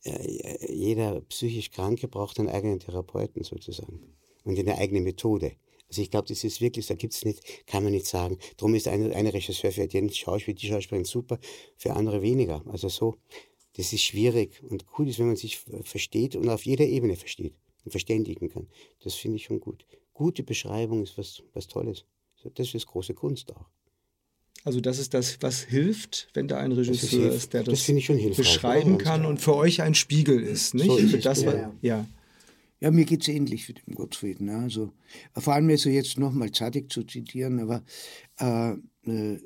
äh, 0.05 0.73
jeder 0.73 1.21
psychisch 1.23 1.71
Kranke 1.71 2.09
braucht 2.09 2.39
einen 2.39 2.49
eigenen 2.49 2.81
Therapeuten 2.81 3.45
sozusagen 3.45 4.01
und 4.45 4.59
eine 4.59 4.79
eigene 4.79 5.01
Methode. 5.01 5.53
Also 5.91 6.03
ich 6.03 6.11
glaube, 6.11 6.29
das 6.29 6.45
ist 6.45 6.61
wirklich, 6.61 6.87
da 6.87 6.95
gibt 6.95 7.15
es 7.15 7.25
nicht, 7.25 7.43
kann 7.67 7.83
man 7.83 7.93
nicht 7.93 8.07
sagen. 8.07 8.39
Darum 8.57 8.75
ist 8.77 8.87
ein, 8.87 9.13
ein 9.13 9.27
Regisseur 9.27 9.73
für 9.73 9.89
den 9.89 10.09
Schauspiel, 10.11 10.55
die 10.55 10.69
Schauspielerin 10.69 11.05
super, 11.05 11.39
für 11.77 11.95
andere 11.95 12.23
weniger. 12.23 12.65
Also 12.69 12.89
so, 12.89 13.17
das 13.77 13.93
ist 13.93 14.03
schwierig 14.03 14.63
und 14.63 14.85
cool 14.97 15.09
ist, 15.09 15.19
wenn 15.19 15.27
man 15.27 15.37
sich 15.37 15.59
versteht 15.83 16.37
und 16.37 16.49
auf 16.49 16.65
jeder 16.65 16.87
Ebene 16.87 17.17
versteht 17.17 17.55
und 17.85 17.91
verständigen 17.91 18.49
kann. 18.49 18.69
Das 19.03 19.15
finde 19.15 19.37
ich 19.37 19.45
schon 19.45 19.59
gut. 19.59 19.85
Gute 20.15 20.45
Beschreibung 20.45 21.03
ist 21.03 21.19
was, 21.19 21.43
was 21.55 21.67
Tolles. 21.67 22.05
Das 22.55 22.73
ist 22.73 22.87
große 22.87 23.15
Kunst 23.15 23.55
auch. 23.55 23.67
Also 24.63 24.81
das 24.81 24.99
ist 24.99 25.15
das, 25.15 25.39
was 25.41 25.63
hilft, 25.63 26.29
wenn 26.35 26.47
da 26.47 26.59
ein 26.59 26.73
Regisseur 26.73 27.27
das 27.27 27.37
ist, 27.37 27.53
der 27.55 27.65
das, 27.65 27.87
das 27.87 28.37
beschreiben 28.37 28.99
kann 28.99 29.25
und 29.25 29.41
für 29.41 29.57
euch 29.57 29.81
ein 29.81 29.95
Spiegel 29.95 30.41
ist. 30.41 30.75
Nicht? 30.75 30.87
So 30.87 30.99
ist 30.99 31.15
es, 31.15 31.25
das, 31.25 31.43
ja. 31.43 31.73
ja. 31.81 32.07
Ja, 32.81 32.91
mir 32.91 33.05
geht 33.05 33.23
es 33.23 33.29
ähnlich 33.29 33.67
für 33.67 33.75
den 33.75 33.95
Gottfried. 33.95 34.41
Ne? 34.41 34.57
Also, 34.57 34.93
vor 35.35 35.53
allem 35.53 35.69
also 35.69 35.91
jetzt 35.91 36.19
nochmal 36.19 36.51
Zadig 36.51 36.91
zu 36.91 37.05
zitieren, 37.05 37.61
aber 37.61 37.85
äh, 38.39 38.73
äh, 39.11 39.39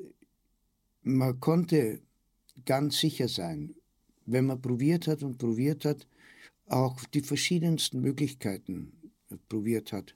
man 1.03 1.39
konnte 1.39 2.01
ganz 2.65 2.99
sicher 2.99 3.27
sein, 3.27 3.75
wenn 4.25 4.45
man 4.45 4.61
probiert 4.61 5.07
hat 5.07 5.21
und 5.21 5.37
probiert 5.37 5.85
hat, 5.85 6.07
auch 6.67 7.03
die 7.13 7.21
verschiedensten 7.21 8.01
Möglichkeiten 8.01 8.93
probiert 9.49 9.91
hat, 9.91 10.15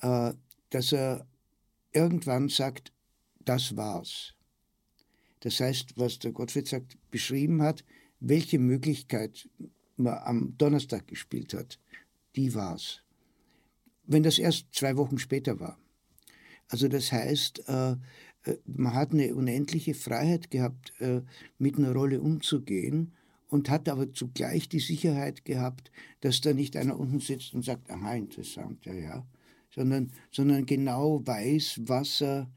äh, 0.00 0.32
dass 0.70 0.92
er 0.92 1.26
irgendwann 1.92 2.48
sagt, 2.48 2.92
das 3.44 3.76
war's. 3.76 4.34
Das 5.40 5.60
heißt, 5.60 5.96
was 5.96 6.18
der 6.18 6.32
Gottfried 6.32 6.66
sagt, 6.66 6.96
beschrieben 7.10 7.62
hat, 7.62 7.84
welche 8.20 8.58
Möglichkeit 8.58 9.48
man 9.96 10.18
am 10.18 10.58
Donnerstag 10.58 11.06
gespielt 11.06 11.54
hat, 11.54 11.78
die 12.38 12.54
war's. 12.54 13.02
Wenn 14.06 14.22
das 14.22 14.38
erst 14.38 14.72
zwei 14.72 14.96
Wochen 14.96 15.18
später 15.18 15.60
war. 15.60 15.78
Also 16.68 16.88
das 16.88 17.12
heißt, 17.12 17.68
äh, 17.68 17.92
äh, 18.44 18.56
man 18.64 18.94
hat 18.94 19.12
eine 19.12 19.34
unendliche 19.34 19.94
Freiheit 19.94 20.50
gehabt, 20.50 20.92
äh, 21.00 21.22
mit 21.58 21.76
einer 21.76 21.92
Rolle 21.92 22.20
umzugehen 22.20 23.12
und 23.48 23.70
hat 23.70 23.88
aber 23.88 24.12
zugleich 24.12 24.68
die 24.68 24.80
Sicherheit 24.80 25.44
gehabt, 25.44 25.90
dass 26.20 26.40
da 26.40 26.52
nicht 26.52 26.76
einer 26.76 26.98
unten 26.98 27.20
sitzt 27.20 27.54
und 27.54 27.64
sagt, 27.64 27.90
aha, 27.90 28.14
interessant, 28.14 28.84
ja, 28.86 28.94
ja, 28.94 29.26
sondern, 29.70 30.12
sondern 30.30 30.66
genau 30.66 31.26
weiß, 31.26 31.80
was 31.84 32.20
er 32.22 32.50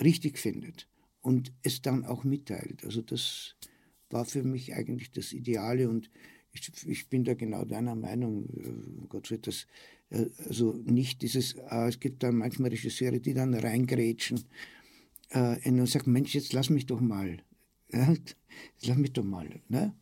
richtig 0.00 0.38
findet 0.38 0.88
und 1.20 1.52
es 1.62 1.82
dann 1.82 2.04
auch 2.04 2.24
mitteilt. 2.24 2.84
Also 2.84 3.02
das 3.02 3.54
war 4.10 4.24
für 4.24 4.42
mich 4.42 4.74
eigentlich 4.74 5.10
das 5.12 5.32
Ideale 5.32 5.88
und 5.88 6.10
ich, 6.52 6.70
ich 6.86 7.08
bin 7.08 7.24
da 7.24 7.34
genau 7.34 7.64
deiner 7.64 7.94
Meinung, 7.94 8.48
äh, 8.56 9.06
Gottfried, 9.08 9.46
dass 9.46 9.66
äh, 10.10 10.26
also 10.46 10.72
nicht 10.84 11.22
dieses, 11.22 11.54
äh, 11.54 11.88
es 11.88 12.00
gibt 12.00 12.22
dann 12.22 12.36
manchmal 12.36 12.70
Regisseure, 12.70 13.20
die 13.20 13.34
dann 13.34 13.54
reingrätschen 13.54 14.44
äh, 15.30 15.68
und 15.68 15.88
sagen, 15.88 16.12
Mensch, 16.12 16.34
jetzt 16.34 16.52
lass 16.52 16.70
mich 16.70 16.86
doch 16.86 17.00
mal, 17.00 17.38
ja, 17.92 18.14
lass 18.82 18.96
mich 18.98 19.12
doch 19.12 19.24
mal. 19.24 19.48
Ne? 19.68 19.94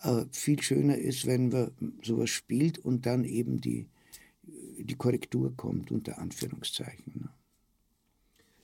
Äh, 0.00 0.24
viel 0.32 0.60
schöner 0.62 0.98
ist, 0.98 1.26
wenn 1.26 1.48
man 1.48 1.70
sowas 2.02 2.30
spielt 2.30 2.78
und 2.78 3.06
dann 3.06 3.24
eben 3.24 3.60
die, 3.60 3.86
die 4.78 4.94
Korrektur 4.94 5.56
kommt, 5.56 5.92
unter 5.92 6.18
Anführungszeichen. 6.18 7.12
Ne? 7.14 7.28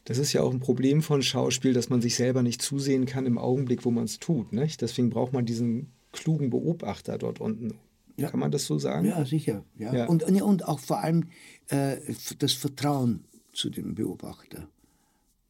Das 0.05 0.19
ist 0.19 0.33
ja 0.33 0.43
auch 0.43 0.53
ein 0.53 0.61
Problem 0.61 1.03
von 1.03 1.23
Schauspiel, 1.23 1.75
dass 1.75 1.91
man 1.91 2.01
sich 2.01 2.15
selber 2.15 2.43
nicht 2.43 2.63
zusehen 2.63 3.05
kann 3.05 3.27
im 3.27 3.37
Augenblick, 3.37 3.85
wo 3.85 3.91
man 3.91 4.05
es 4.05 4.19
tut. 4.19 4.53
Nicht? 4.53 4.81
Deswegen 4.81 5.11
braucht 5.11 5.35
man 5.35 5.45
diesen 5.45 5.93
klugen 6.13 6.51
Beobachter 6.51 7.19
dort 7.19 7.41
unten. 7.41 7.75
Ja. 8.17 8.31
Kann 8.31 8.41
man 8.41 8.51
das 8.51 8.67
so 8.67 8.79
sagen? 8.79 9.07
Ja, 9.07 9.25
sicher. 9.25 9.65
Ja. 9.77 9.95
ja. 9.95 10.07
Und, 10.07 10.25
und 10.25 10.67
auch 10.67 10.81
vor 10.81 11.01
allem 11.01 11.29
äh, 11.69 11.99
das 12.39 12.53
Vertrauen 12.53 13.25
zu 13.53 13.71
dem 13.71 13.95
Beobachter. 13.95 14.69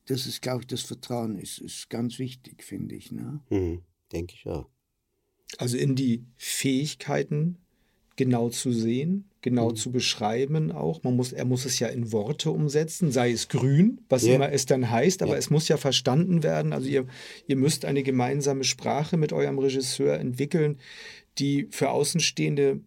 Das 0.07 0.27
ist, 0.27 0.43
glaube 0.43 0.63
ich, 0.63 0.67
das 0.67 0.83
Vertrauen 0.83 1.39
ist, 1.39 1.59
ist 1.59 1.89
ganz 1.91 2.19
wichtig, 2.19 2.63
finde 2.63 2.95
ich. 2.95 3.11
Ne? 3.11 3.41
Mhm, 3.51 3.83
denke 4.13 4.35
ich 4.35 4.47
auch. 4.47 4.69
Also 5.57 5.79
in 5.79 5.95
die 5.95 6.27
Fähigkeiten 6.37 7.59
genau 8.19 8.51
zu 8.51 8.73
sehen, 8.73 9.31
genau 9.43 9.71
mhm. 9.71 9.77
zu 9.77 9.93
beschreiben 9.93 10.73
auch. 10.73 11.05
Man 11.05 11.15
muss, 11.15 11.33
er 11.33 11.45
muss 11.45 11.65
es 11.65 11.79
ja 11.79 11.87
in 11.87 12.11
Worte 12.11 12.51
umsetzen, 12.51 13.13
sei 13.13 13.31
es 13.31 13.49
grün, 13.49 14.01
was 14.09 14.25
yeah. 14.25 14.35
immer 14.35 14.53
es 14.53 14.67
dann 14.67 14.91
heißt, 14.91 15.23
aber 15.23 15.31
yeah. 15.31 15.39
es 15.39 15.51
muss 15.51 15.69
ja 15.69 15.77
verstanden 15.77 16.43
werden. 16.43 16.73
Also 16.73 16.89
ihr, 16.89 17.07
ihr 17.47 17.57
müsst 17.57 17.85
eine 17.85 18.03
gemeinsame 18.03 18.65
Sprache 18.65 19.17
mit 19.17 19.33
eurem 19.33 19.59
Regisseur 19.61 20.19
entwickeln, 20.19 20.79
die 21.39 21.69
für 21.71 21.91
Außenstehende, 21.91 22.81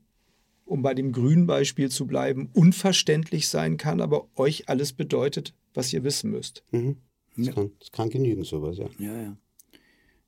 um 0.66 0.82
bei 0.82 0.94
dem 0.94 1.14
grünen 1.14 1.48
Beispiel 1.48 1.90
zu 1.90 2.06
bleiben, 2.06 2.50
unverständlich 2.54 3.48
sein 3.48 3.78
kann, 3.78 4.02
aber 4.02 4.28
euch 4.36 4.68
alles 4.68 4.92
bedeutet, 4.92 5.56
was 5.74 5.94
ihr 5.94 6.04
wissen 6.04 6.30
müsst. 6.30 6.66
Mhm. 6.72 6.98
Das, 7.38 7.48
ja. 7.48 7.54
kann, 7.54 7.72
das 7.80 7.92
kann 7.92 8.10
genügen, 8.10 8.44
sowas, 8.44 8.78
ja. 8.78 8.90
Ja, 9.00 9.22
ja. 9.22 9.38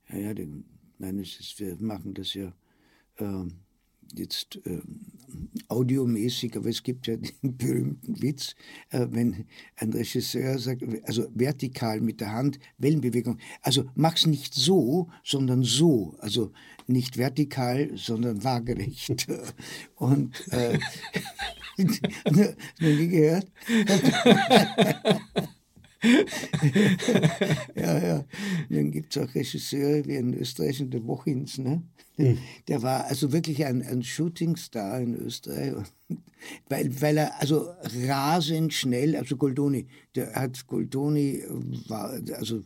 Ja, 0.09 0.17
ja, 0.17 0.33
die, 0.33 0.47
meine, 0.97 1.23
wir 1.23 1.75
machen 1.79 2.13
das 2.13 2.33
ja. 2.33 2.53
Ähm, 3.19 3.62
jetzt 4.13 4.59
äh, 4.65 4.81
audiomäßig, 5.67 6.55
aber 6.55 6.69
es 6.69 6.83
gibt 6.83 7.07
ja 7.07 7.15
den 7.43 7.57
berühmten 7.57 8.21
Witz, 8.21 8.55
äh, 8.89 9.07
wenn 9.09 9.45
ein 9.77 9.93
Regisseur 9.93 10.57
sagt, 10.59 10.83
also 11.03 11.27
vertikal 11.33 12.01
mit 12.01 12.21
der 12.21 12.31
Hand, 12.31 12.59
Wellenbewegung, 12.77 13.37
also 13.61 13.85
mach's 13.95 14.25
nicht 14.25 14.53
so, 14.53 15.09
sondern 15.23 15.63
so, 15.63 16.15
also 16.19 16.51
nicht 16.87 17.17
vertikal, 17.17 17.91
sondern 17.95 18.43
waagerecht. 18.43 19.27
Und 19.95 20.35
äh, 20.51 20.77
noch 21.77 22.55
nie 22.79 23.07
gehört? 23.07 23.47
ja, 27.75 27.99
ja. 27.99 28.25
Dann 28.69 28.91
gibt 28.91 29.15
es 29.15 29.23
auch 29.23 29.33
Regisseure 29.33 30.05
wie 30.05 30.15
in 30.15 30.33
Österreich 30.33 30.81
und 30.81 30.93
der 30.93 31.05
Wochins, 31.05 31.57
ne? 31.57 31.81
Mhm. 32.17 32.37
Der 32.67 32.81
war 32.81 33.05
also 33.05 33.31
wirklich 33.31 33.65
ein, 33.65 33.81
ein 33.81 34.03
Shootingstar 34.03 34.99
in 35.01 35.15
Österreich, 35.15 35.73
weil, 36.69 37.01
weil 37.01 37.17
er 37.17 37.41
also 37.41 37.73
rasend 38.05 38.73
schnell, 38.73 39.15
also 39.15 39.35
Goldoni, 39.35 39.87
der 40.15 40.33
hat 40.35 40.67
Goldoni 40.67 41.43
war, 41.87 42.19
also 42.37 42.61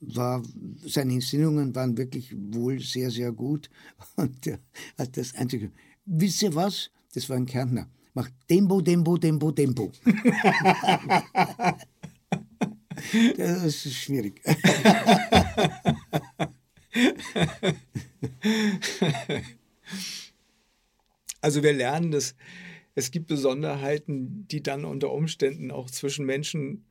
war, 0.00 0.42
seine 0.84 1.14
Inszenierungen 1.14 1.74
waren 1.74 1.96
wirklich 1.96 2.34
wohl 2.36 2.80
sehr, 2.80 3.10
sehr 3.10 3.32
gut 3.32 3.70
und 4.16 4.46
der 4.46 4.60
hat 4.98 5.16
das 5.16 5.34
einzige, 5.34 5.72
wisst 6.04 6.42
ihr 6.42 6.54
was? 6.54 6.90
Das 7.14 7.28
war 7.28 7.36
ein 7.36 7.46
Kärntner. 7.46 7.88
Macht 8.14 8.32
Tempo, 8.46 8.80
Tempo, 8.82 9.16
Tempo, 9.16 9.52
Tempo. 9.52 9.90
das 13.36 13.86
ist 13.86 13.94
schwierig. 13.94 14.40
also 21.40 21.62
wir 21.62 21.72
lernen, 21.72 22.10
dass 22.10 22.34
es 22.94 23.10
gibt 23.10 23.28
Besonderheiten, 23.28 24.46
die 24.48 24.62
dann 24.62 24.84
unter 24.84 25.10
Umständen 25.12 25.70
auch 25.70 25.90
zwischen 25.90 26.26
Menschen 26.26 26.84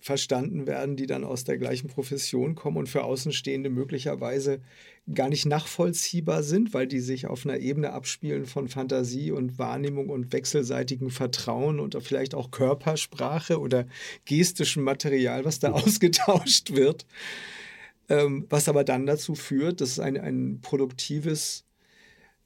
verstanden 0.00 0.66
werden, 0.66 0.96
die 0.96 1.06
dann 1.06 1.24
aus 1.24 1.44
der 1.44 1.58
gleichen 1.58 1.88
Profession 1.88 2.54
kommen 2.54 2.76
und 2.78 2.88
für 2.88 3.04
Außenstehende 3.04 3.70
möglicherweise 3.70 4.60
gar 5.14 5.28
nicht 5.28 5.46
nachvollziehbar 5.46 6.42
sind, 6.42 6.72
weil 6.72 6.86
die 6.86 7.00
sich 7.00 7.26
auf 7.26 7.44
einer 7.44 7.58
Ebene 7.58 7.92
abspielen 7.92 8.46
von 8.46 8.68
Fantasie 8.68 9.30
und 9.30 9.58
Wahrnehmung 9.58 10.08
und 10.08 10.32
wechselseitigem 10.32 11.10
Vertrauen 11.10 11.80
und 11.80 11.96
vielleicht 12.02 12.34
auch 12.34 12.50
Körpersprache 12.50 13.60
oder 13.60 13.86
gestischem 14.24 14.84
Material, 14.84 15.44
was 15.44 15.58
da 15.58 15.72
ausgetauscht 15.72 16.72
wird. 16.74 17.06
Ähm, 18.08 18.46
was 18.50 18.68
aber 18.68 18.82
dann 18.82 19.06
dazu 19.06 19.34
führt, 19.34 19.80
dass 19.80 20.00
ein, 20.00 20.18
ein 20.18 20.60
produktives, 20.60 21.64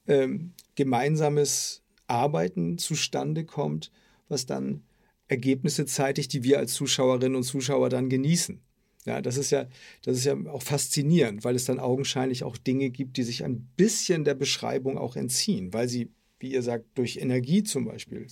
ähm, 0.07 0.53
gemeinsames 0.75 1.81
Arbeiten 2.07 2.77
zustande 2.77 3.45
kommt, 3.45 3.91
was 4.29 4.45
dann 4.45 4.83
Ergebnisse 5.27 5.85
zeitigt, 5.85 6.33
die 6.33 6.43
wir 6.43 6.59
als 6.59 6.73
Zuschauerinnen 6.73 7.35
und 7.35 7.43
Zuschauer 7.43 7.89
dann 7.89 8.09
genießen. 8.09 8.61
Ja, 9.05 9.21
das 9.21 9.37
ist 9.37 9.51
ja, 9.51 9.67
das 10.03 10.17
ist 10.17 10.25
ja 10.25 10.35
auch 10.47 10.63
faszinierend, 10.63 11.43
weil 11.43 11.55
es 11.55 11.65
dann 11.65 11.79
augenscheinlich 11.79 12.43
auch 12.43 12.57
Dinge 12.57 12.89
gibt, 12.89 13.17
die 13.17 13.23
sich 13.23 13.43
ein 13.43 13.69
bisschen 13.77 14.23
der 14.23 14.33
Beschreibung 14.33 14.97
auch 14.97 15.15
entziehen, 15.15 15.73
weil 15.73 15.87
sie, 15.87 16.09
wie 16.39 16.51
ihr 16.51 16.63
sagt, 16.63 16.85
durch 16.95 17.17
Energie 17.17 17.63
zum 17.63 17.85
Beispiel, 17.85 18.25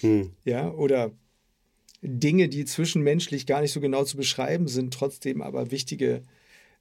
hm. 0.00 0.32
ja, 0.44 0.70
oder 0.72 1.12
Dinge, 2.02 2.48
die 2.48 2.64
zwischenmenschlich 2.64 3.46
gar 3.46 3.60
nicht 3.60 3.72
so 3.72 3.80
genau 3.80 4.04
zu 4.04 4.16
beschreiben 4.16 4.68
sind, 4.68 4.92
trotzdem 4.92 5.42
aber 5.42 5.70
wichtige 5.70 6.22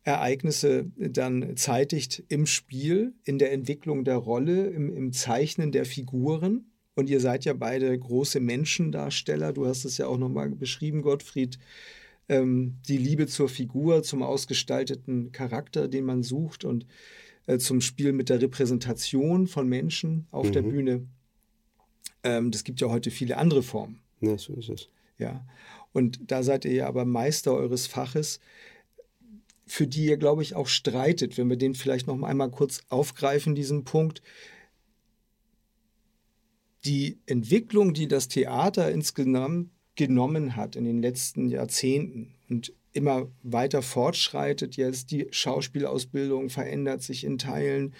Ereignisse 0.03 0.91
dann 0.97 1.57
zeitigt 1.57 2.24
im 2.30 2.45
Spiel, 2.45 3.13
in 3.24 3.39
der 3.39 3.51
Entwicklung 3.51 4.05
der 4.05 4.18
Rolle, 4.18 4.68
im, 4.68 4.95
im 4.95 5.13
Zeichnen 5.13 5.72
der 5.72 5.86
Figuren. 5.86 6.72
Und 6.96 7.10
ihr 7.10 7.20
seid 7.20 7.46
ja 7.46 7.54
beide 7.54 7.98
große 7.98 8.39
Menschendarsteller. 8.39 9.54
Du 9.54 9.66
hast 9.66 9.86
es 9.86 9.98
ja 9.98 10.08
auch 10.08 10.18
nochmal 10.18 10.50
beschrieben, 10.50 11.02
Gottfried. 11.02 11.60
Ähm, 12.28 12.76
die 12.88 12.98
Liebe 12.98 13.28
zur 13.28 13.50
Figur, 13.50 14.02
zum 14.02 14.24
ausgestalteten 14.24 15.32
Charakter, 15.32 15.88
den 15.88 16.06
man 16.06 16.24
sucht 16.24 16.66
und 16.66 16.88
äh, 17.46 17.60
zum 17.60 17.82
Spiel 17.82 18.14
mit 18.14 18.30
der 18.30 18.41
Repräsentation 18.41 19.46
von 19.46 19.68
Menschen 19.68 20.26
auf 20.32 20.48
mhm. 20.48 20.52
der 20.54 20.62
Bühne. 20.64 21.08
Ähm, 22.24 22.50
das 22.50 22.64
gibt 22.64 22.82
ja 22.82 22.89
heute 22.89 23.12
viele 23.12 23.38
andere 23.38 23.62
Formen. 23.62 24.00
Ja, 24.22 24.38
so 24.38 24.54
ist 24.54 24.70
es. 24.70 24.89
Ja. 25.20 25.46
Und 25.93 26.20
da 26.32 26.41
seid 26.41 26.66
ihr 26.66 26.74
ja 26.74 26.88
aber 26.88 27.06
Meister 27.06 27.54
eures 27.54 27.86
Faches 27.86 28.39
für 29.68 29.88
die 29.88 30.06
ihr, 30.06 30.18
glaube 30.18 30.43
ich, 30.43 30.56
auch 30.56 30.68
streitet, 30.68 31.38
wenn 31.38 31.50
wir 31.50 31.58
den 31.58 31.74
vielleicht 31.74 32.08
noch 32.08 32.22
einmal 32.22 32.52
kurz 32.52 32.82
aufgreifen, 32.89 33.56
diesen 33.56 33.84
Punkt. 33.84 34.22
Die 36.86 37.18
Entwicklung, 37.26 37.94
die 37.94 38.08
das 38.08 38.28
Theater 38.28 38.92
insgesamt 38.92 39.72
genommen 39.96 40.56
hat 40.56 40.76
in 40.76 40.84
den 40.84 41.02
letzten 41.02 41.48
Jahrzehnten 41.48 42.36
und 42.50 42.74
immer 42.96 43.28
weiter 43.44 43.82
fortschreitet. 43.82 44.78
Jetzt 44.78 45.12
die 45.12 45.28
Schauspielausbildung 45.30 46.50
verändert 46.50 47.02
sich 47.02 47.26
in 47.26 47.38
Teilen. 47.38 47.94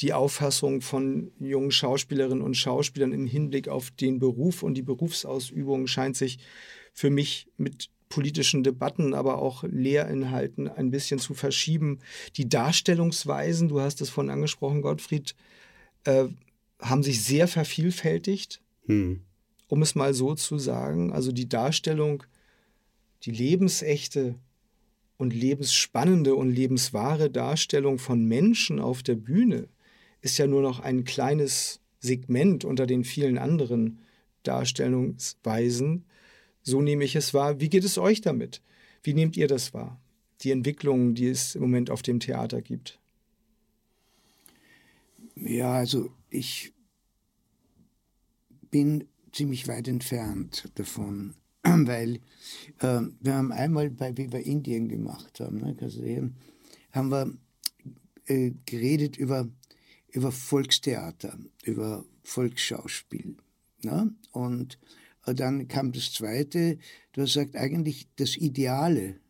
Die 0.00 0.12
Auffassung 0.12 0.82
von 0.82 1.30
jungen 1.38 1.70
Schauspielerinnen 1.70 2.42
und 2.42 2.56
Schauspielern 2.56 3.12
im 3.12 3.26
Hinblick 3.26 3.68
auf 3.68 3.90
den 3.90 4.18
Beruf 4.18 4.62
und 4.62 4.74
die 4.74 4.82
Berufsausübung 4.82 5.86
scheint 5.86 6.16
sich 6.16 6.38
für 6.92 7.08
mich 7.08 7.48
mit 7.56 7.88
politischen 8.10 8.62
Debatten, 8.62 9.14
aber 9.14 9.38
auch 9.38 9.64
Lehrinhalten 9.64 10.68
ein 10.68 10.90
bisschen 10.90 11.18
zu 11.18 11.32
verschieben. 11.32 12.00
Die 12.36 12.46
Darstellungsweisen, 12.46 13.70
du 13.70 13.80
hast 13.80 14.02
es 14.02 14.10
vorhin 14.10 14.30
angesprochen, 14.30 14.82
Gottfried, 14.82 15.34
äh, 16.04 16.26
haben 16.82 17.02
sich 17.02 17.22
sehr 17.22 17.48
vervielfältigt, 17.48 18.60
hm. 18.86 19.22
um 19.68 19.82
es 19.82 19.94
mal 19.94 20.12
so 20.12 20.34
zu 20.34 20.58
sagen. 20.58 21.12
Also 21.12 21.32
die 21.32 21.48
Darstellung, 21.48 22.24
die 23.22 23.30
lebensechte 23.30 24.34
und 25.16 25.32
lebensspannende 25.32 26.34
und 26.34 26.50
lebenswahre 26.50 27.30
Darstellung 27.30 27.98
von 27.98 28.24
Menschen 28.24 28.80
auf 28.80 29.02
der 29.02 29.14
Bühne 29.14 29.68
ist 30.20 30.38
ja 30.38 30.46
nur 30.46 30.62
noch 30.62 30.80
ein 30.80 31.04
kleines 31.04 31.80
Segment 32.00 32.64
unter 32.64 32.86
den 32.86 33.04
vielen 33.04 33.38
anderen 33.38 34.00
Darstellungsweisen. 34.42 36.04
So 36.62 36.82
nehme 36.82 37.04
ich 37.04 37.14
es 37.14 37.32
wahr. 37.32 37.60
Wie 37.60 37.68
geht 37.68 37.84
es 37.84 37.98
euch 37.98 38.20
damit? 38.20 38.62
Wie 39.02 39.14
nehmt 39.14 39.36
ihr 39.36 39.46
das 39.46 39.72
wahr? 39.72 40.00
Die 40.40 40.50
Entwicklungen, 40.50 41.14
die 41.14 41.28
es 41.28 41.54
im 41.54 41.62
Moment 41.62 41.90
auf 41.90 42.02
dem 42.02 42.18
Theater 42.18 42.60
gibt. 42.60 42.98
Ja, 45.36 45.74
also 45.74 46.10
ich 46.32 46.72
bin 48.70 49.04
ziemlich 49.32 49.68
weit 49.68 49.88
entfernt 49.88 50.70
davon, 50.74 51.34
weil 51.62 52.16
äh, 52.80 53.00
wir 53.20 53.34
haben 53.34 53.52
einmal 53.52 53.90
bei 53.90 54.16
Viva 54.16 54.38
Indien 54.38 54.88
gemacht 54.88 55.40
haben, 55.40 55.58
ne, 55.58 55.76
sehen, 55.90 56.36
haben 56.90 57.10
wir 57.10 57.32
äh, 58.26 58.52
geredet 58.66 59.16
über, 59.16 59.48
über 60.10 60.32
Volkstheater, 60.32 61.38
über 61.64 62.04
Volksschauspiel. 62.22 63.36
Ne? 63.82 64.14
Und 64.32 64.78
äh, 65.26 65.34
dann 65.34 65.68
kam 65.68 65.92
das 65.92 66.12
Zweite, 66.12 66.78
du 67.12 67.22
hast 67.22 67.34
gesagt, 67.34 67.56
eigentlich 67.56 68.08
das 68.16 68.36
Ideale 68.36 69.20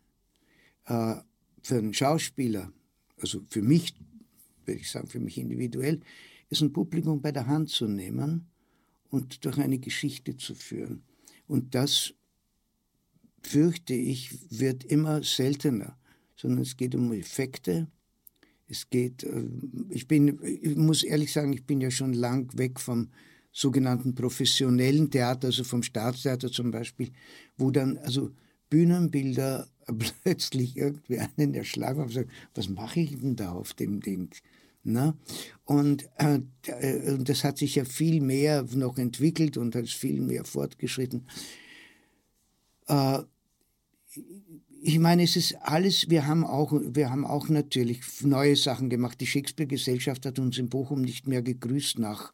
äh, 0.87 1.17
für 1.63 1.79
einen 1.79 1.95
Schauspieler, 1.95 2.73
also 3.21 3.43
für 3.49 3.63
mich, 3.63 3.95
würde 4.65 4.81
ich 4.81 4.91
sagen, 4.91 5.09
für 5.09 5.21
mich 5.21 5.39
individuell, 5.39 6.01
ist 6.53 6.61
ein 6.61 6.73
Publikum 6.73 7.21
bei 7.21 7.33
der 7.33 7.47
Hand 7.47 7.71
zu 7.71 7.89
nehmen 7.89 8.51
und 9.09 9.45
durch 9.45 9.59
eine 9.59 9.79
Geschichte 9.79 10.37
zu 10.37 10.55
führen. 10.55 11.03
Und 11.47 11.75
das, 11.75 12.15
fürchte 13.43 13.95
ich, 13.95 14.39
wird 14.51 14.85
immer 14.85 15.23
seltener, 15.23 15.99
sondern 16.37 16.63
es 16.63 16.77
geht 16.77 16.95
um 16.95 17.13
Effekte. 17.13 17.89
Es 18.69 18.89
geht, 18.89 19.25
äh, 19.25 19.45
ich 19.91 20.07
bin, 20.07 20.39
ich 20.43 20.77
muss 20.77 21.03
ehrlich 21.03 21.33
sagen, 21.33 21.53
ich 21.53 21.65
bin 21.65 21.81
ja 21.81 21.91
schon 21.91 22.13
lang 22.13 22.57
weg 22.57 22.79
vom 22.79 23.11
sogenannten 23.51 24.15
professionellen 24.15 25.11
Theater, 25.11 25.49
also 25.49 25.65
vom 25.65 25.83
Staatstheater 25.83 26.51
zum 26.51 26.71
Beispiel, 26.71 27.11
wo 27.57 27.71
dann 27.71 27.99
also 27.99 28.31
Bühnenbilder 28.71 29.69
plötzlich 30.23 30.77
irgendwie 30.77 31.19
einen 31.19 31.55
erschlagen 31.55 32.03
und 32.03 32.13
sagt, 32.13 32.31
was 32.55 32.69
mache 32.69 33.01
ich 33.01 33.19
denn 33.19 33.37
da 33.37 33.53
auf 33.53 33.75
dem 33.75 34.01
Ding? 34.01 34.31
Na? 34.85 35.17
Und 35.65 36.09
äh, 36.19 36.41
äh, 36.67 37.19
das 37.19 37.45
hat 37.45 37.59
sich 37.59 37.77
ja 37.77 37.85
viel 37.85 38.21
mehr 38.21 38.65
noch 38.75 38.99
entwickelt 38.99 39.57
und 39.57 39.75
ist 39.75 39.95
viel 39.95 40.21
mehr 40.21 40.45
fortgeschritten. 40.45 41.27
Äh, 42.89 43.21
ich 44.85 44.99
meine, 44.99 45.23
es 45.23 45.37
ist 45.37 45.55
alles, 45.63 46.11
wir 46.11 46.27
haben 46.27 46.45
auch, 46.45 46.73
wir 46.73 47.11
haben 47.11 47.25
auch 47.25 47.49
natürlich 47.49 48.01
neue 48.23 48.57
Sachen 48.57 48.91
gemacht. 48.91 49.21
Die 49.21 49.27
Shakespeare-Gesellschaft 49.29 50.27
hat 50.27 50.41
uns 50.41 50.59
in 50.59 50.69
Bochum 50.69 51.03
nicht 51.03 51.29
mehr 51.29 51.41
gegrüßt 51.41 52.01
nach, 52.01 52.33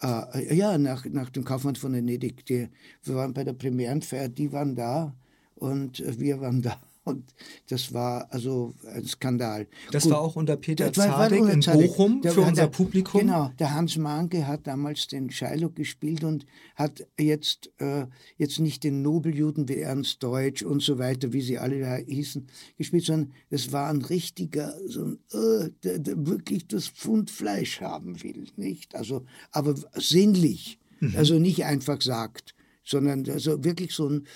äh, 0.00 0.54
ja, 0.54 0.78
nach, 0.78 1.04
nach 1.06 1.30
dem 1.30 1.44
Kaufmann 1.44 1.74
von 1.74 1.92
Venedig. 1.92 2.46
Die, 2.46 2.68
wir 3.02 3.14
waren 3.16 3.34
bei 3.34 3.42
der 3.42 3.54
Premierenfeier, 3.54 4.28
die 4.28 4.52
waren 4.52 4.76
da 4.76 5.16
und 5.56 6.02
wir 6.20 6.40
waren 6.40 6.62
da. 6.62 6.80
Und 7.08 7.34
das 7.68 7.92
war 7.92 8.26
also 8.30 8.74
ein 8.86 9.04
Skandal. 9.06 9.66
Das 9.90 10.04
Gut, 10.04 10.12
war 10.12 10.20
auch 10.20 10.36
unter 10.36 10.56
Peter 10.56 10.92
Zadek 10.92 11.48
in 11.48 11.60
Bochum 11.60 12.22
der, 12.22 12.32
für 12.32 12.42
unser 12.42 12.62
der, 12.62 12.66
Publikum. 12.68 13.20
Genau, 13.20 13.50
der 13.58 13.74
Hans 13.74 13.96
Manke 13.96 14.46
hat 14.46 14.66
damals 14.66 15.06
den 15.06 15.30
Shylock 15.30 15.74
gespielt 15.76 16.24
und 16.24 16.46
hat 16.76 17.06
jetzt, 17.18 17.70
äh, 17.78 18.06
jetzt 18.36 18.58
nicht 18.58 18.84
den 18.84 19.02
Nobeljuden 19.02 19.68
wie 19.68 19.78
Ernst 19.78 20.22
Deutsch 20.22 20.62
und 20.62 20.82
so 20.82 20.98
weiter, 20.98 21.32
wie 21.32 21.40
sie 21.40 21.58
alle 21.58 21.80
da 21.80 21.96
hießen, 21.96 22.46
gespielt, 22.76 23.04
sondern 23.04 23.32
es 23.50 23.72
war 23.72 23.88
ein 23.88 24.02
richtiger, 24.02 24.74
so 24.86 25.04
ein, 25.04 25.18
äh, 25.32 25.70
der, 25.82 25.98
der 25.98 26.26
wirklich 26.26 26.68
das 26.68 26.88
Pfund 26.88 27.30
Fleisch 27.30 27.80
haben 27.80 28.22
will, 28.22 28.46
nicht? 28.56 28.94
Also, 28.94 29.24
aber 29.50 29.74
sinnlich. 29.94 30.78
Mhm. 31.00 31.14
Also 31.16 31.38
nicht 31.38 31.64
einfach 31.64 32.02
sagt 32.02 32.54
sondern 32.88 33.28
also 33.28 33.62
wirklich 33.62 33.92
so 33.92 34.08
ein, 34.08 34.26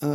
äh, 0.00 0.06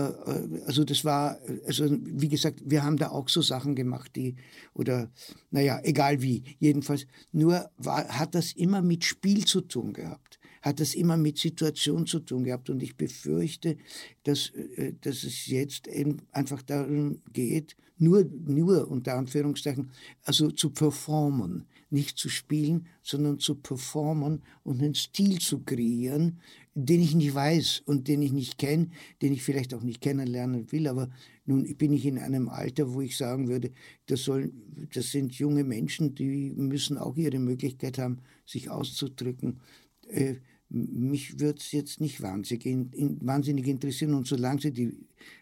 also 0.65 0.83
das 0.83 1.05
war, 1.05 1.39
also 1.67 1.85
wie 2.01 2.29
gesagt, 2.29 2.61
wir 2.65 2.83
haben 2.83 2.97
da 2.97 3.09
auch 3.09 3.29
so 3.29 3.41
Sachen 3.41 3.75
gemacht, 3.75 4.15
die, 4.15 4.35
oder 4.73 5.11
naja, 5.51 5.79
egal 5.83 6.21
wie, 6.21 6.43
jedenfalls, 6.59 7.05
nur 7.31 7.69
war, 7.77 8.07
hat 8.07 8.33
das 8.33 8.53
immer 8.53 8.81
mit 8.81 9.03
Spiel 9.05 9.45
zu 9.45 9.61
tun 9.61 9.93
gehabt 9.93 10.39
hat 10.63 10.79
das 10.79 10.95
immer 10.95 11.17
mit 11.17 11.37
Situation 11.37 12.07
zu 12.07 12.21
tun 12.21 12.45
gehabt. 12.45 12.69
Und 12.69 12.81
ich 12.81 12.95
befürchte, 12.95 13.75
dass, 14.23 14.51
äh, 14.77 14.93
dass 15.01 15.25
es 15.25 15.47
jetzt 15.47 15.89
eben 15.89 16.21
einfach 16.31 16.61
darum 16.61 17.21
geht, 17.33 17.75
nur, 17.97 18.23
nur 18.23 18.89
unter 18.89 19.15
Anführungszeichen, 19.15 19.91
also 20.23 20.51
zu 20.51 20.69
performen, 20.69 21.65
nicht 21.89 22.17
zu 22.17 22.29
spielen, 22.29 22.87
sondern 23.03 23.39
zu 23.39 23.55
performen 23.55 24.41
und 24.63 24.81
einen 24.81 24.95
Stil 24.95 25.39
zu 25.39 25.59
kreieren, 25.59 26.39
den 26.75 27.01
ich 27.01 27.13
nicht 27.13 27.35
weiß 27.35 27.83
und 27.85 28.07
den 28.07 28.21
ich 28.21 28.31
nicht 28.31 28.57
kenne, 28.57 28.89
den 29.21 29.33
ich 29.33 29.43
vielleicht 29.43 29.73
auch 29.73 29.83
nicht 29.83 30.01
kennenlernen 30.01 30.71
will. 30.71 30.87
Aber 30.87 31.09
nun 31.45 31.63
bin 31.75 31.93
ich 31.93 32.05
in 32.05 32.17
einem 32.17 32.49
Alter, 32.49 32.93
wo 32.93 33.01
ich 33.01 33.15
sagen 33.17 33.47
würde, 33.47 33.71
das, 34.07 34.23
soll, 34.23 34.51
das 34.93 35.11
sind 35.11 35.33
junge 35.33 35.63
Menschen, 35.63 36.15
die 36.15 36.51
müssen 36.55 36.97
auch 36.97 37.15
ihre 37.15 37.39
Möglichkeit 37.39 37.97
haben, 37.97 38.19
sich 38.45 38.69
auszudrücken. 38.69 39.59
Äh, 40.07 40.35
mich 40.69 41.39
würde 41.39 41.59
es 41.59 41.71
jetzt 41.71 42.01
nicht 42.01 42.21
wahnsinnig, 42.21 42.65
in, 42.65 42.91
in, 42.93 43.17
wahnsinnig 43.21 43.67
interessieren. 43.67 44.15
Und 44.15 44.27
solange 44.27 44.61
sie 44.61 44.71
die 44.71 44.97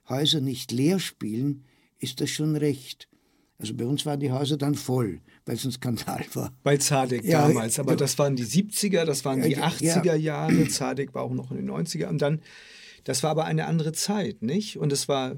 Häuser 0.10 0.42
nicht 0.42 0.72
leer 0.72 1.00
spielen, 1.00 1.64
ist 2.00 2.20
das 2.20 2.30
schon 2.30 2.58
recht. 2.58 3.08
Also 3.58 3.74
bei 3.76 3.86
uns 3.86 4.06
waren 4.06 4.20
die 4.20 4.32
Häuser 4.32 4.58
dann 4.58 4.76
voll, 4.76 5.22
weil 5.46 5.56
es 5.56 5.66
ein 5.66 5.72
Skandal 5.72 6.26
war. 6.34 6.54
Bei 6.64 6.78
Zadek 6.78 7.24
ja, 7.24 7.48
damals, 7.48 7.80
aber 7.80 7.96
das 7.96 8.18
waren 8.20 8.36
die 8.36 8.46
70er, 8.46 9.06
das 9.06 9.26
waren 9.26 9.42
die 9.42 9.58
80er 9.58 10.16
Jahre, 10.16 10.68
Zadek 10.68 11.14
war 11.14 11.24
auch 11.24 11.34
noch 11.34 11.52
in 11.52 11.58
den 11.58 11.72
90er 11.72 12.08
und 12.08 12.22
dann, 12.22 12.42
das 13.04 13.24
war 13.24 13.32
aber 13.32 13.46
eine 13.46 13.66
andere 13.66 13.94
Zeit, 13.94 14.42
nicht? 14.42 14.78
Und 14.78 14.94
es 14.94 15.08
war, 15.08 15.38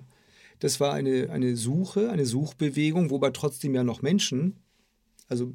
das 0.59 0.79
war 0.79 0.93
eine, 0.93 1.29
eine 1.29 1.55
Suche, 1.55 2.09
eine 2.09 2.25
Suchbewegung, 2.25 3.09
wobei 3.09 3.31
trotzdem 3.31 3.75
ja 3.75 3.83
noch 3.83 4.01
Menschen, 4.01 4.57
also 5.27 5.53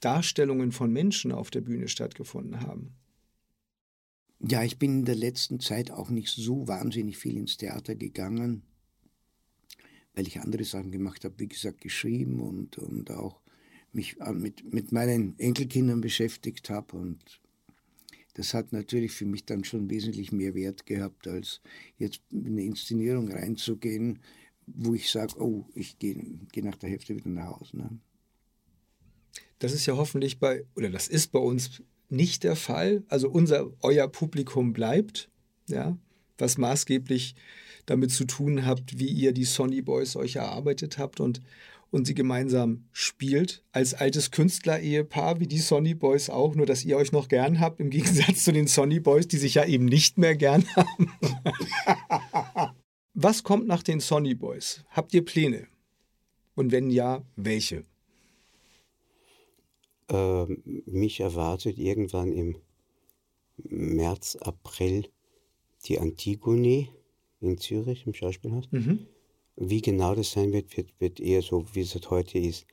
Darstellungen 0.00 0.72
von 0.72 0.92
Menschen 0.92 1.32
auf 1.32 1.50
der 1.50 1.60
Bühne 1.60 1.88
stattgefunden 1.88 2.60
haben. 2.60 2.94
Ja, 4.40 4.62
ich 4.62 4.78
bin 4.78 4.98
in 4.98 5.04
der 5.06 5.14
letzten 5.14 5.60
Zeit 5.60 5.90
auch 5.90 6.10
nicht 6.10 6.28
so 6.28 6.68
wahnsinnig 6.68 7.16
viel 7.16 7.38
ins 7.38 7.56
Theater 7.56 7.94
gegangen 7.94 8.62
weil 10.16 10.26
ich 10.26 10.40
andere 10.40 10.64
Sachen 10.64 10.90
gemacht 10.90 11.24
habe, 11.24 11.38
wie 11.38 11.46
gesagt, 11.46 11.82
geschrieben 11.82 12.40
und, 12.40 12.78
und 12.78 13.10
auch 13.10 13.42
mich 13.96 14.16
mit, 14.34 14.72
mit 14.72 14.92
meinen 14.92 15.36
Enkelkindern 15.38 16.00
beschäftigt 16.00 16.70
habe. 16.70 16.96
Und 16.96 17.40
das 18.34 18.54
hat 18.54 18.72
natürlich 18.72 19.12
für 19.12 19.24
mich 19.24 19.44
dann 19.46 19.64
schon 19.64 19.90
wesentlich 19.90 20.30
mehr 20.30 20.54
Wert 20.54 20.86
gehabt, 20.86 21.26
als 21.26 21.60
jetzt 21.98 22.20
in 22.30 22.46
eine 22.46 22.62
Inszenierung 22.62 23.32
reinzugehen, 23.32 24.20
wo 24.66 24.94
ich 24.94 25.10
sage, 25.10 25.40
oh, 25.40 25.66
ich 25.74 25.98
gehe 25.98 26.22
geh 26.52 26.62
nach 26.62 26.76
der 26.76 26.90
Hälfte 26.90 27.16
wieder 27.16 27.30
nach 27.30 27.58
Hause. 27.58 27.78
Ne? 27.78 27.98
Das 29.58 29.72
ist 29.72 29.86
ja 29.86 29.96
hoffentlich 29.96 30.38
bei, 30.38 30.64
oder 30.76 30.90
das 30.90 31.08
ist 31.08 31.32
bei 31.32 31.38
uns 31.38 31.82
nicht 32.08 32.44
der 32.44 32.56
Fall. 32.56 33.02
Also 33.08 33.28
unser, 33.30 33.72
euer 33.80 34.08
Publikum 34.08 34.72
bleibt, 34.72 35.30
ja, 35.68 35.96
was 36.38 36.58
maßgeblich 36.58 37.34
damit 37.86 38.10
zu 38.10 38.26
tun 38.26 38.66
habt, 38.66 38.98
wie 38.98 39.08
ihr 39.08 39.32
die 39.32 39.44
Sonny 39.44 39.80
Boys 39.80 40.16
euch 40.16 40.36
erarbeitet 40.36 40.98
habt 40.98 41.20
und, 41.20 41.40
und 41.90 42.06
sie 42.06 42.14
gemeinsam 42.14 42.84
spielt. 42.92 43.62
Als 43.72 43.94
altes 43.94 44.30
Künstler-Ehepaar, 44.30 45.40
wie 45.40 45.46
die 45.46 45.58
Sonny 45.58 45.94
Boys 45.94 46.30
auch, 46.30 46.54
nur 46.54 46.66
dass 46.66 46.84
ihr 46.84 46.96
euch 46.96 47.12
noch 47.12 47.28
gern 47.28 47.60
habt, 47.60 47.80
im 47.80 47.90
Gegensatz 47.96 48.44
zu 48.44 48.52
den 48.52 48.66
Sonny 48.66 49.00
Boys, 49.00 49.28
die 49.28 49.38
sich 49.38 49.54
ja 49.54 49.64
eben 49.64 49.84
nicht 49.84 50.18
mehr 50.18 50.36
gern 50.36 50.64
haben. 50.74 51.12
Was 53.14 53.42
kommt 53.42 53.66
nach 53.66 53.82
den 53.82 54.00
Sonny 54.00 54.34
Boys? 54.34 54.84
Habt 54.90 55.14
ihr 55.14 55.24
Pläne? 55.24 55.68
Und 56.54 56.72
wenn 56.72 56.90
ja, 56.90 57.24
welche? 57.36 57.84
Ähm, 60.08 60.62
mich 60.86 61.20
erwartet 61.20 61.78
irgendwann 61.78 62.32
im 62.32 62.56
März, 63.56 64.36
April 64.36 65.08
die 65.86 65.98
Antigone 65.98 66.88
in 67.40 67.58
Zürich 67.58 68.06
im 68.06 68.14
Schauspielhaus. 68.14 68.64
Mhm. 68.70 69.06
Wie 69.56 69.80
genau 69.80 70.14
das 70.14 70.32
sein 70.32 70.52
wird, 70.52 70.76
wird, 70.76 70.88
wird 70.98 71.20
eher 71.20 71.42
so, 71.42 71.64
wie 71.74 71.80
es 71.80 71.94
halt 71.94 72.10
heute 72.10 72.38
ist, 72.38 72.66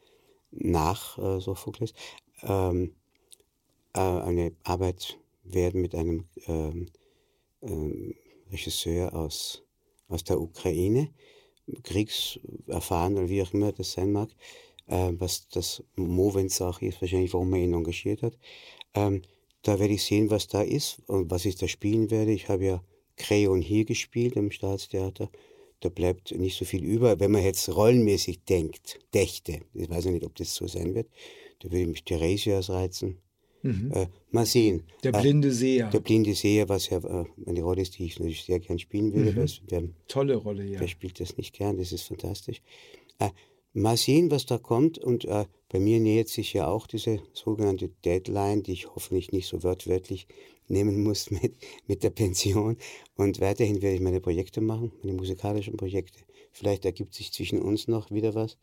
nach 0.51 1.17
äh, 1.17 1.39
Sophokles. 1.39 1.93
Ähm, 2.41 2.93
äh, 3.93 3.99
eine 3.99 4.53
Arbeit 4.63 5.17
werden 5.43 5.81
mit 5.81 5.95
einem 5.95 6.25
ähm, 6.47 6.87
ähm, 7.61 8.15
Regisseur 8.51 9.13
aus, 9.13 9.63
aus 10.07 10.23
der 10.23 10.39
Ukraine, 10.39 11.09
kriegserfahren 11.83 13.17
oder 13.17 13.29
wie 13.29 13.41
auch 13.41 13.53
immer 13.53 13.71
das 13.71 13.93
sein 13.93 14.11
mag, 14.11 14.29
äh, 14.87 15.11
was 15.13 15.47
das 15.49 15.83
Movens 15.95 16.61
auch 16.61 16.81
ist, 16.81 17.01
wahrscheinlich 17.01 17.33
warum 17.33 17.53
er 17.53 17.61
ihn 17.61 17.73
engagiert 17.73 18.21
hat. 18.21 18.37
Ähm, 18.93 19.21
da 19.61 19.79
werde 19.79 19.93
ich 19.93 20.03
sehen, 20.03 20.29
was 20.29 20.47
da 20.47 20.61
ist 20.61 21.01
und 21.07 21.31
was 21.31 21.45
ich 21.45 21.55
da 21.55 21.67
spielen 21.67 22.11
werde. 22.11 22.31
Ich 22.31 22.49
habe 22.49 22.65
ja 22.65 22.83
Crayon 23.15 23.61
hier 23.61 23.85
gespielt 23.85 24.35
im 24.35 24.51
Staatstheater. 24.51 25.29
Da 25.83 25.89
bleibt 25.89 26.31
nicht 26.37 26.57
so 26.57 26.65
viel 26.65 26.83
über. 26.83 27.19
Wenn 27.19 27.31
man 27.31 27.43
jetzt 27.43 27.67
rollenmäßig 27.75 28.43
denkt, 28.45 28.99
dächte, 29.13 29.61
ich 29.73 29.89
weiß 29.89 30.05
nicht, 30.05 30.25
ob 30.25 30.35
das 30.35 30.55
so 30.55 30.67
sein 30.67 30.95
wird, 30.95 31.07
da 31.59 31.71
würde 31.71 31.87
mich 31.87 32.03
Theresias 32.03 32.69
reizen. 32.69 33.17
Mhm. 33.63 33.91
Äh, 33.93 34.07
mal 34.31 34.45
sehen. 34.45 34.83
Der 35.03 35.13
blinde 35.13 35.51
Seher. 35.51 35.89
Der 35.89 36.01
blinde 36.01 36.33
Seher, 36.35 36.67
was 36.67 36.89
ja 36.89 36.97
äh, 36.97 37.25
eine 37.45 37.61
Rolle 37.61 37.81
ist, 37.81 37.97
die 37.97 38.05
ich 38.05 38.19
natürlich 38.19 38.43
sehr 38.43 38.59
gern 38.59 38.77
spielen 38.77 39.13
würde. 39.13 39.31
Mhm. 39.31 39.47
Wer, 39.69 39.83
Tolle 40.07 40.35
Rolle, 40.35 40.65
ja. 40.65 40.79
Wer 40.79 40.87
spielt 40.89 41.19
das 41.19 41.37
nicht 41.37 41.53
gern? 41.55 41.77
Das 41.77 41.93
ist 41.93 42.03
fantastisch. 42.03 42.61
Äh, 43.19 43.29
mal 43.73 43.95
sehen, 43.95 44.31
was 44.31 44.45
da 44.45 44.57
kommt. 44.57 44.97
Und 44.97 45.23
äh, 45.25 45.45
bei 45.73 45.79
mir 45.79 45.99
nähert 45.99 46.27
sich 46.27 46.53
ja 46.53 46.67
auch 46.67 46.85
diese 46.85 47.19
sogenannte 47.33 47.89
Deadline, 48.05 48.61
die 48.61 48.73
ich 48.73 48.93
hoffentlich 48.93 49.31
nicht 49.31 49.47
so 49.47 49.63
wörtlich 49.63 50.27
nehmen 50.67 51.01
muss 51.01 51.31
mit, 51.41 51.55
mit 51.87 52.03
der 52.03 52.11
Pension. 52.11 52.77
Und 53.15 53.41
weiterhin 53.41 53.81
werde 53.81 53.95
ich 53.95 54.01
meine 54.01 54.21
Projekte 54.21 54.61
machen, 54.61 54.91
meine 55.01 55.17
musikalischen 55.17 55.75
Projekte. 55.75 56.19
Vielleicht 56.51 56.85
ergibt 56.85 57.15
sich 57.15 57.33
zwischen 57.33 57.59
uns 57.59 57.87
noch 57.87 58.11
wieder 58.11 58.35
was 58.35 58.59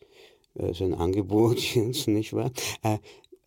äh, 0.54 0.72
so 0.72 0.84
ein 0.84 0.94
Angebot, 0.94 1.58
nicht 2.06 2.32
wahr? 2.32 2.52
Äh, 2.84 2.98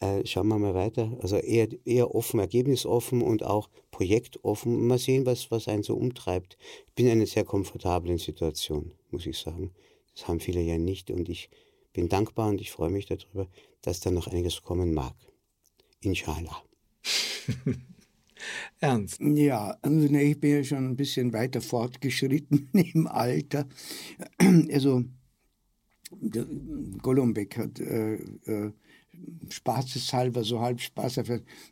äh, 0.02 0.26
schauen 0.26 0.50
wir 0.50 0.60
mal 0.60 0.74
weiter. 0.74 1.18
Also 1.22 1.38
eher, 1.38 1.70
eher 1.86 2.14
offen, 2.14 2.42
ergebnisoffen 2.42 3.22
und 3.22 3.46
auch 3.46 3.70
projektoffen. 3.92 4.88
Mal 4.88 5.00
sehen, 5.00 5.26
was, 5.26 5.52
was 5.52 5.70
einen 5.70 5.84
so 5.84 5.96
umtreibt. 5.96 6.58
Ich 6.88 6.94
bin 6.96 7.06
in 7.06 7.14
einer 7.14 7.28
sehr 7.28 7.46
komfortablen 7.46 8.18
Situation, 8.18 8.92
muss 9.10 9.26
ich 9.26 9.38
sagen. 9.38 9.72
Das 10.14 10.28
haben 10.28 10.42
viele 10.42 10.60
ja 10.60 10.78
nicht 10.78 11.12
und 11.12 11.30
ich 11.30 11.50
bin 11.94 12.10
dankbar 12.10 12.50
und 12.50 12.60
ich 12.60 12.72
freue 12.72 12.90
mich 12.90 13.06
darüber, 13.06 13.48
dass 13.82 14.00
da 14.00 14.12
noch 14.12 14.28
einiges 14.28 14.62
kommen 14.62 14.94
mag. 14.94 15.16
Inshallah. 16.02 16.64
Ernst? 18.80 19.22
Ja, 19.22 19.78
also 19.82 20.06
ich 20.06 20.40
bin 20.40 20.52
ja 20.52 20.64
schon 20.64 20.90
ein 20.90 20.96
bisschen 20.96 21.32
weiter 21.34 21.62
fortgeschritten 21.62 22.70
im 22.74 23.08
Alter. 23.08 23.68
Also 24.72 25.04
Golombek 27.02 27.58
hat 27.58 27.80
äh, 27.80 28.16
äh, 28.16 28.72
spaßeshalber, 29.50 30.44
so 30.44 30.60
halb 30.60 30.82
Spaß, 30.82 31.22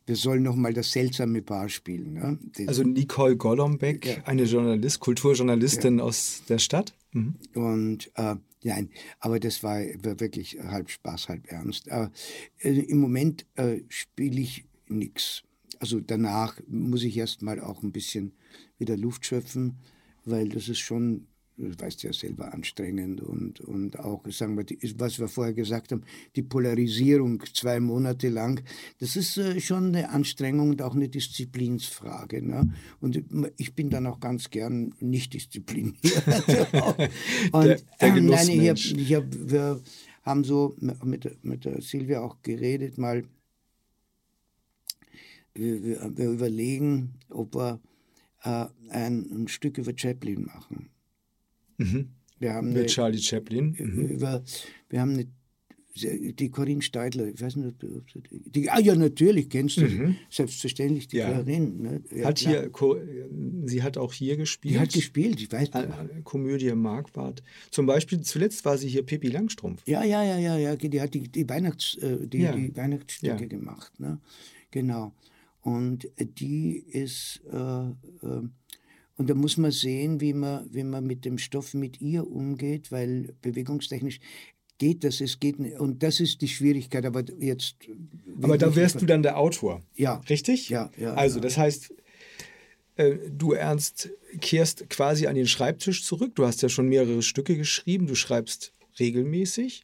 wir 0.05 0.15
sollen 0.15 0.43
noch 0.43 0.55
mal 0.55 0.73
das 0.73 0.91
seltsame 0.91 1.41
Paar 1.41 1.69
spielen. 1.69 2.13
Ne? 2.13 2.39
also 2.67 2.83
Nicole 2.83 3.35
Golombek, 3.35 4.05
ja. 4.05 4.23
eine 4.25 4.43
Journalist, 4.43 4.99
Kulturjournalistin 4.99 5.97
ja. 5.97 6.03
aus 6.03 6.43
der 6.47 6.59
Stadt. 6.59 6.95
Mhm. 7.11 7.35
Und 7.53 8.11
äh, 8.15 8.35
nein, 8.63 8.89
aber 9.19 9.39
das 9.39 9.63
war, 9.63 9.79
war, 10.03 10.19
wirklich 10.19 10.59
halb 10.59 10.89
Spaß, 10.89 11.29
halb 11.29 11.51
ernst. 11.51 11.87
Äh, 11.87 12.09
Im 12.59 12.99
Moment 12.99 13.45
äh, 13.55 13.81
spiele 13.89 14.41
ich 14.41 14.65
nichts. 14.87 15.43
Also 15.79 15.99
danach 15.99 16.59
muss 16.67 17.03
ich 17.03 17.17
erst 17.17 17.41
mal 17.41 17.59
auch 17.59 17.81
ein 17.81 17.91
bisschen 17.91 18.33
wieder 18.77 18.97
Luft 18.97 19.25
schöpfen, 19.25 19.77
weil 20.25 20.49
das 20.49 20.69
ist 20.69 20.79
schon 20.79 21.27
du 21.61 21.79
weißt 21.79 22.03
ja 22.03 22.13
selber, 22.13 22.53
anstrengend 22.53 23.21
und, 23.21 23.59
und 23.61 23.99
auch, 23.99 24.23
sagen 24.29 24.57
wir, 24.57 24.63
die, 24.63 24.79
was 24.97 25.19
wir 25.19 25.27
vorher 25.27 25.53
gesagt 25.53 25.91
haben, 25.91 26.03
die 26.35 26.41
Polarisierung 26.41 27.43
zwei 27.53 27.79
Monate 27.79 28.29
lang, 28.29 28.61
das 28.99 29.15
ist 29.15 29.37
äh, 29.37 29.59
schon 29.59 29.87
eine 29.87 30.09
Anstrengung 30.09 30.71
und 30.71 30.81
auch 30.81 30.95
eine 30.95 31.09
Disziplinsfrage. 31.09 32.45
Ne? 32.45 32.73
Und 32.99 33.23
ich 33.57 33.75
bin 33.75 33.89
dann 33.89 34.07
auch 34.07 34.19
ganz 34.19 34.49
gern 34.49 34.93
nicht 34.99 35.33
diszipliniert. 35.33 35.97
und, 37.51 37.65
der, 37.65 37.79
der 37.99 38.15
ähm, 38.15 38.25
nein, 38.25 38.49
ich 38.49 38.69
hab, 38.69 38.77
ich 38.77 39.13
hab, 39.13 39.25
wir 39.31 39.81
haben 40.23 40.43
so 40.43 40.75
mit, 40.79 41.43
mit 41.43 41.65
der 41.65 41.81
Silvia 41.81 42.21
auch 42.21 42.41
geredet, 42.41 42.97
mal, 42.97 43.23
wir, 45.53 45.83
wir, 45.83 46.17
wir 46.17 46.29
überlegen, 46.31 47.15
ob 47.29 47.55
wir 47.55 47.81
äh, 48.43 48.67
ein, 48.89 49.29
ein 49.31 49.47
Stück 49.47 49.77
über 49.77 49.93
Chaplin 49.95 50.45
machen. 50.45 50.89
Mhm. 51.81 52.09
Wir 52.39 52.53
haben 52.53 52.69
Mit 52.69 52.77
eine, 52.77 52.85
Charlie 52.87 53.19
Chaplin. 53.19 53.75
Mhm. 53.77 54.07
Über, 54.07 54.43
wir 54.89 55.01
haben 55.01 55.13
eine, 55.13 55.27
die 55.93 56.49
Corinne 56.49 56.81
Steidler, 56.81 57.27
ich 57.27 57.41
weiß 57.41 57.57
nicht, 57.57 57.75
die, 58.29 58.69
ah 58.69 58.79
ja, 58.79 58.95
natürlich 58.95 59.49
kennst 59.49 59.77
du, 59.77 59.85
mhm. 59.85 60.15
selbstverständlich 60.29 61.07
die 61.09 61.17
ja. 61.17 61.31
Corinne. 61.31 62.01
Ne? 62.09 62.23
hat 62.23 62.39
hier, 62.39 62.71
sie 63.65 63.83
hat 63.83 63.97
auch 63.97 64.13
hier 64.13 64.37
gespielt. 64.37 64.73
Sie 64.73 64.79
hat 64.79 64.93
gespielt, 64.93 65.41
ich 65.41 65.51
weiß 65.51 65.69
nicht. 65.73 66.23
Komödie 66.23 66.73
Marquardt. 66.73 67.43
Zum 67.71 67.85
Beispiel, 67.85 68.21
zuletzt 68.21 68.63
war 68.65 68.77
sie 68.77 68.87
hier 68.87 69.03
Pippi 69.03 69.27
Langstrumpf. 69.27 69.85
Ja, 69.85 70.03
ja, 70.03 70.23
ja, 70.23 70.39
ja, 70.39 70.57
ja, 70.57 70.75
die 70.75 71.01
hat 71.01 71.13
die, 71.13 71.27
die, 71.27 71.47
Weihnachts, 71.47 71.95
äh, 71.97 72.25
die, 72.25 72.39
ja. 72.39 72.55
die 72.55 72.75
Weihnachtsstücke 72.75 73.41
ja. 73.41 73.47
gemacht. 73.47 73.99
Ne? 73.99 74.19
Genau. 74.71 75.13
Und 75.61 76.09
die 76.17 76.77
ist, 76.77 77.41
äh, 77.51 77.57
äh, 77.57 78.41
und 79.21 79.29
da 79.29 79.35
muss 79.35 79.55
man 79.55 79.69
sehen, 79.69 80.19
wie 80.19 80.33
man, 80.33 80.67
wie 80.73 80.83
man 80.83 81.05
mit 81.05 81.25
dem 81.25 81.37
Stoff 81.37 81.75
mit 81.75 82.01
ihr 82.01 82.25
umgeht, 82.25 82.91
weil 82.91 83.35
bewegungstechnisch 83.43 84.19
geht 84.79 85.03
das, 85.03 85.21
es 85.21 85.39
geht 85.39 85.59
nicht. 85.59 85.79
Und 85.79 86.01
das 86.01 86.19
ist 86.19 86.41
die 86.41 86.47
Schwierigkeit, 86.47 87.05
aber 87.05 87.23
jetzt... 87.39 87.75
Aber 88.41 88.57
da 88.57 88.75
wärst 88.75 88.99
du 88.99 89.05
dann 89.05 89.21
der 89.21 89.37
Autor. 89.37 89.83
Ja. 89.95 90.23
Richtig? 90.27 90.69
Ja, 90.69 90.89
ja. 90.97 91.13
Also, 91.13 91.37
ja. 91.37 91.43
das 91.43 91.55
heißt, 91.55 91.93
äh, 92.95 93.17
du 93.29 93.51
Ernst 93.51 94.09
kehrst 94.39 94.89
quasi 94.89 95.27
an 95.27 95.35
den 95.35 95.45
Schreibtisch 95.45 96.03
zurück. 96.03 96.31
Du 96.33 96.47
hast 96.47 96.63
ja 96.63 96.69
schon 96.69 96.87
mehrere 96.87 97.21
Stücke 97.21 97.55
geschrieben, 97.55 98.07
du 98.07 98.15
schreibst 98.15 98.73
regelmäßig. 98.99 99.83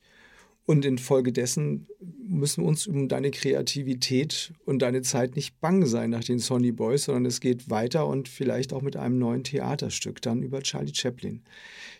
Und 0.67 0.83
infolgedessen 0.83 1.87
müssen 2.27 2.61
uns 2.65 2.87
um 2.87 3.07
deine 3.07 3.31
Kreativität 3.31 4.51
und 4.65 4.81
deine 4.81 5.01
Zeit 5.01 5.37
nicht 5.37 5.61
bang 5.61 5.85
sein 5.85 6.09
nach 6.09 6.25
den 6.25 6.39
Sonny 6.39 6.73
Boys, 6.73 7.05
sondern 7.05 7.25
es 7.25 7.39
geht 7.39 7.69
weiter 7.69 8.05
und 8.05 8.27
vielleicht 8.27 8.73
auch 8.73 8.81
mit 8.81 8.97
einem 8.97 9.17
neuen 9.17 9.45
Theaterstück 9.45 10.21
dann 10.21 10.43
über 10.43 10.61
Charlie 10.61 10.93
Chaplin. 10.93 11.41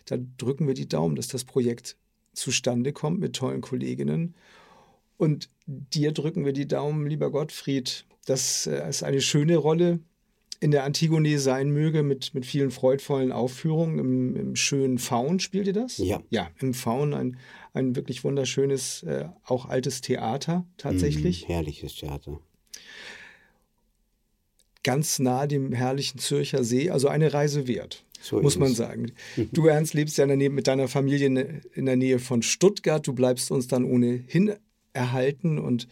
Da 0.04 0.18
drücken 0.36 0.66
wir 0.66 0.74
die 0.74 0.88
Daumen, 0.88 1.16
dass 1.16 1.28
das 1.28 1.44
Projekt 1.44 1.96
zustande 2.34 2.92
kommt 2.92 3.20
mit 3.20 3.36
tollen 3.36 3.62
Kolleginnen. 3.62 4.34
Und 5.16 5.48
dir 5.66 6.12
drücken 6.12 6.44
wir 6.44 6.52
die 6.52 6.68
Daumen, 6.68 7.06
lieber 7.06 7.30
Gottfried, 7.30 8.04
dass 8.26 8.66
äh, 8.66 8.82
es 8.86 9.02
eine 9.02 9.22
schöne 9.22 9.56
Rolle 9.56 10.00
in 10.60 10.70
der 10.70 10.84
Antigone 10.84 11.38
sein 11.38 11.70
möge, 11.70 12.02
mit, 12.02 12.34
mit 12.34 12.44
vielen 12.44 12.70
freudvollen 12.70 13.32
Aufführungen. 13.32 13.98
Im, 13.98 14.36
im 14.36 14.56
schönen 14.56 14.98
Faun 14.98 15.40
spielt 15.40 15.66
ihr 15.66 15.72
das? 15.72 15.98
Ja. 15.98 16.20
Ja, 16.30 16.50
im 16.60 16.74
Faun 16.74 17.14
ein, 17.14 17.36
ein 17.72 17.96
wirklich 17.96 18.24
wunderschönes, 18.24 19.02
äh, 19.04 19.26
auch 19.44 19.66
altes 19.66 20.00
Theater 20.00 20.66
tatsächlich. 20.76 21.44
Mm, 21.44 21.52
herrliches 21.52 21.94
Theater. 21.96 22.40
Ganz 24.82 25.18
nah 25.18 25.46
dem 25.46 25.72
herrlichen 25.72 26.18
Zürcher 26.18 26.64
See, 26.64 26.90
also 26.90 27.08
eine 27.08 27.32
Reise 27.32 27.68
wert. 27.68 28.04
So 28.20 28.40
muss 28.40 28.58
man 28.58 28.74
sagen. 28.74 29.12
Du, 29.52 29.66
Ernst, 29.66 29.94
lebst 29.94 30.18
ja 30.18 30.26
Nähe, 30.26 30.50
mit 30.50 30.66
deiner 30.66 30.88
Familie 30.88 31.60
in 31.72 31.86
der 31.86 31.96
Nähe 31.96 32.18
von 32.18 32.42
Stuttgart. 32.42 33.06
Du 33.06 33.12
bleibst 33.12 33.52
uns 33.52 33.68
dann 33.68 33.84
ohnehin 33.84 34.54
erhalten 34.92 35.58
und 35.58 35.86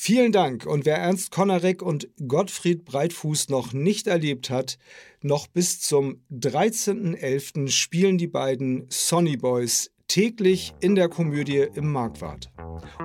Vielen 0.00 0.30
Dank. 0.30 0.64
Und 0.64 0.86
wer 0.86 0.98
Ernst 0.98 1.32
Konarek 1.32 1.82
und 1.82 2.08
Gottfried 2.28 2.84
Breitfuß 2.84 3.48
noch 3.48 3.72
nicht 3.72 4.06
erlebt 4.06 4.48
hat, 4.48 4.78
noch 5.22 5.48
bis 5.48 5.80
zum 5.80 6.22
13.11. 6.30 7.68
spielen 7.68 8.16
die 8.16 8.28
beiden 8.28 8.86
Sonny 8.90 9.36
Boys 9.36 9.90
täglich 10.06 10.72
in 10.78 10.94
der 10.94 11.08
Komödie 11.08 11.66
im 11.74 11.90
Marquardt. 11.90 12.48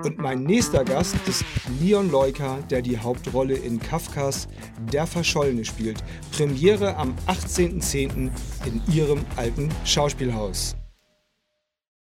Und 0.04 0.20
mein 0.20 0.44
nächster 0.44 0.86
Gast 0.86 1.16
ist 1.28 1.44
Leon 1.82 2.12
Leuker, 2.12 2.60
der 2.70 2.84
die 2.84 3.00
Hauptrolle 3.00 3.56
in 3.56 3.80
Kafkas 3.80 4.48
Der 4.91 5.08
Verschollene 5.08 5.66
spielt. 5.66 5.98
Premiere 6.32 6.96
am 6.96 7.16
18.10. 7.26 8.30
in 8.68 8.82
ihrem 8.94 9.26
alten 9.36 9.70
Schauspielhaus. 9.84 10.76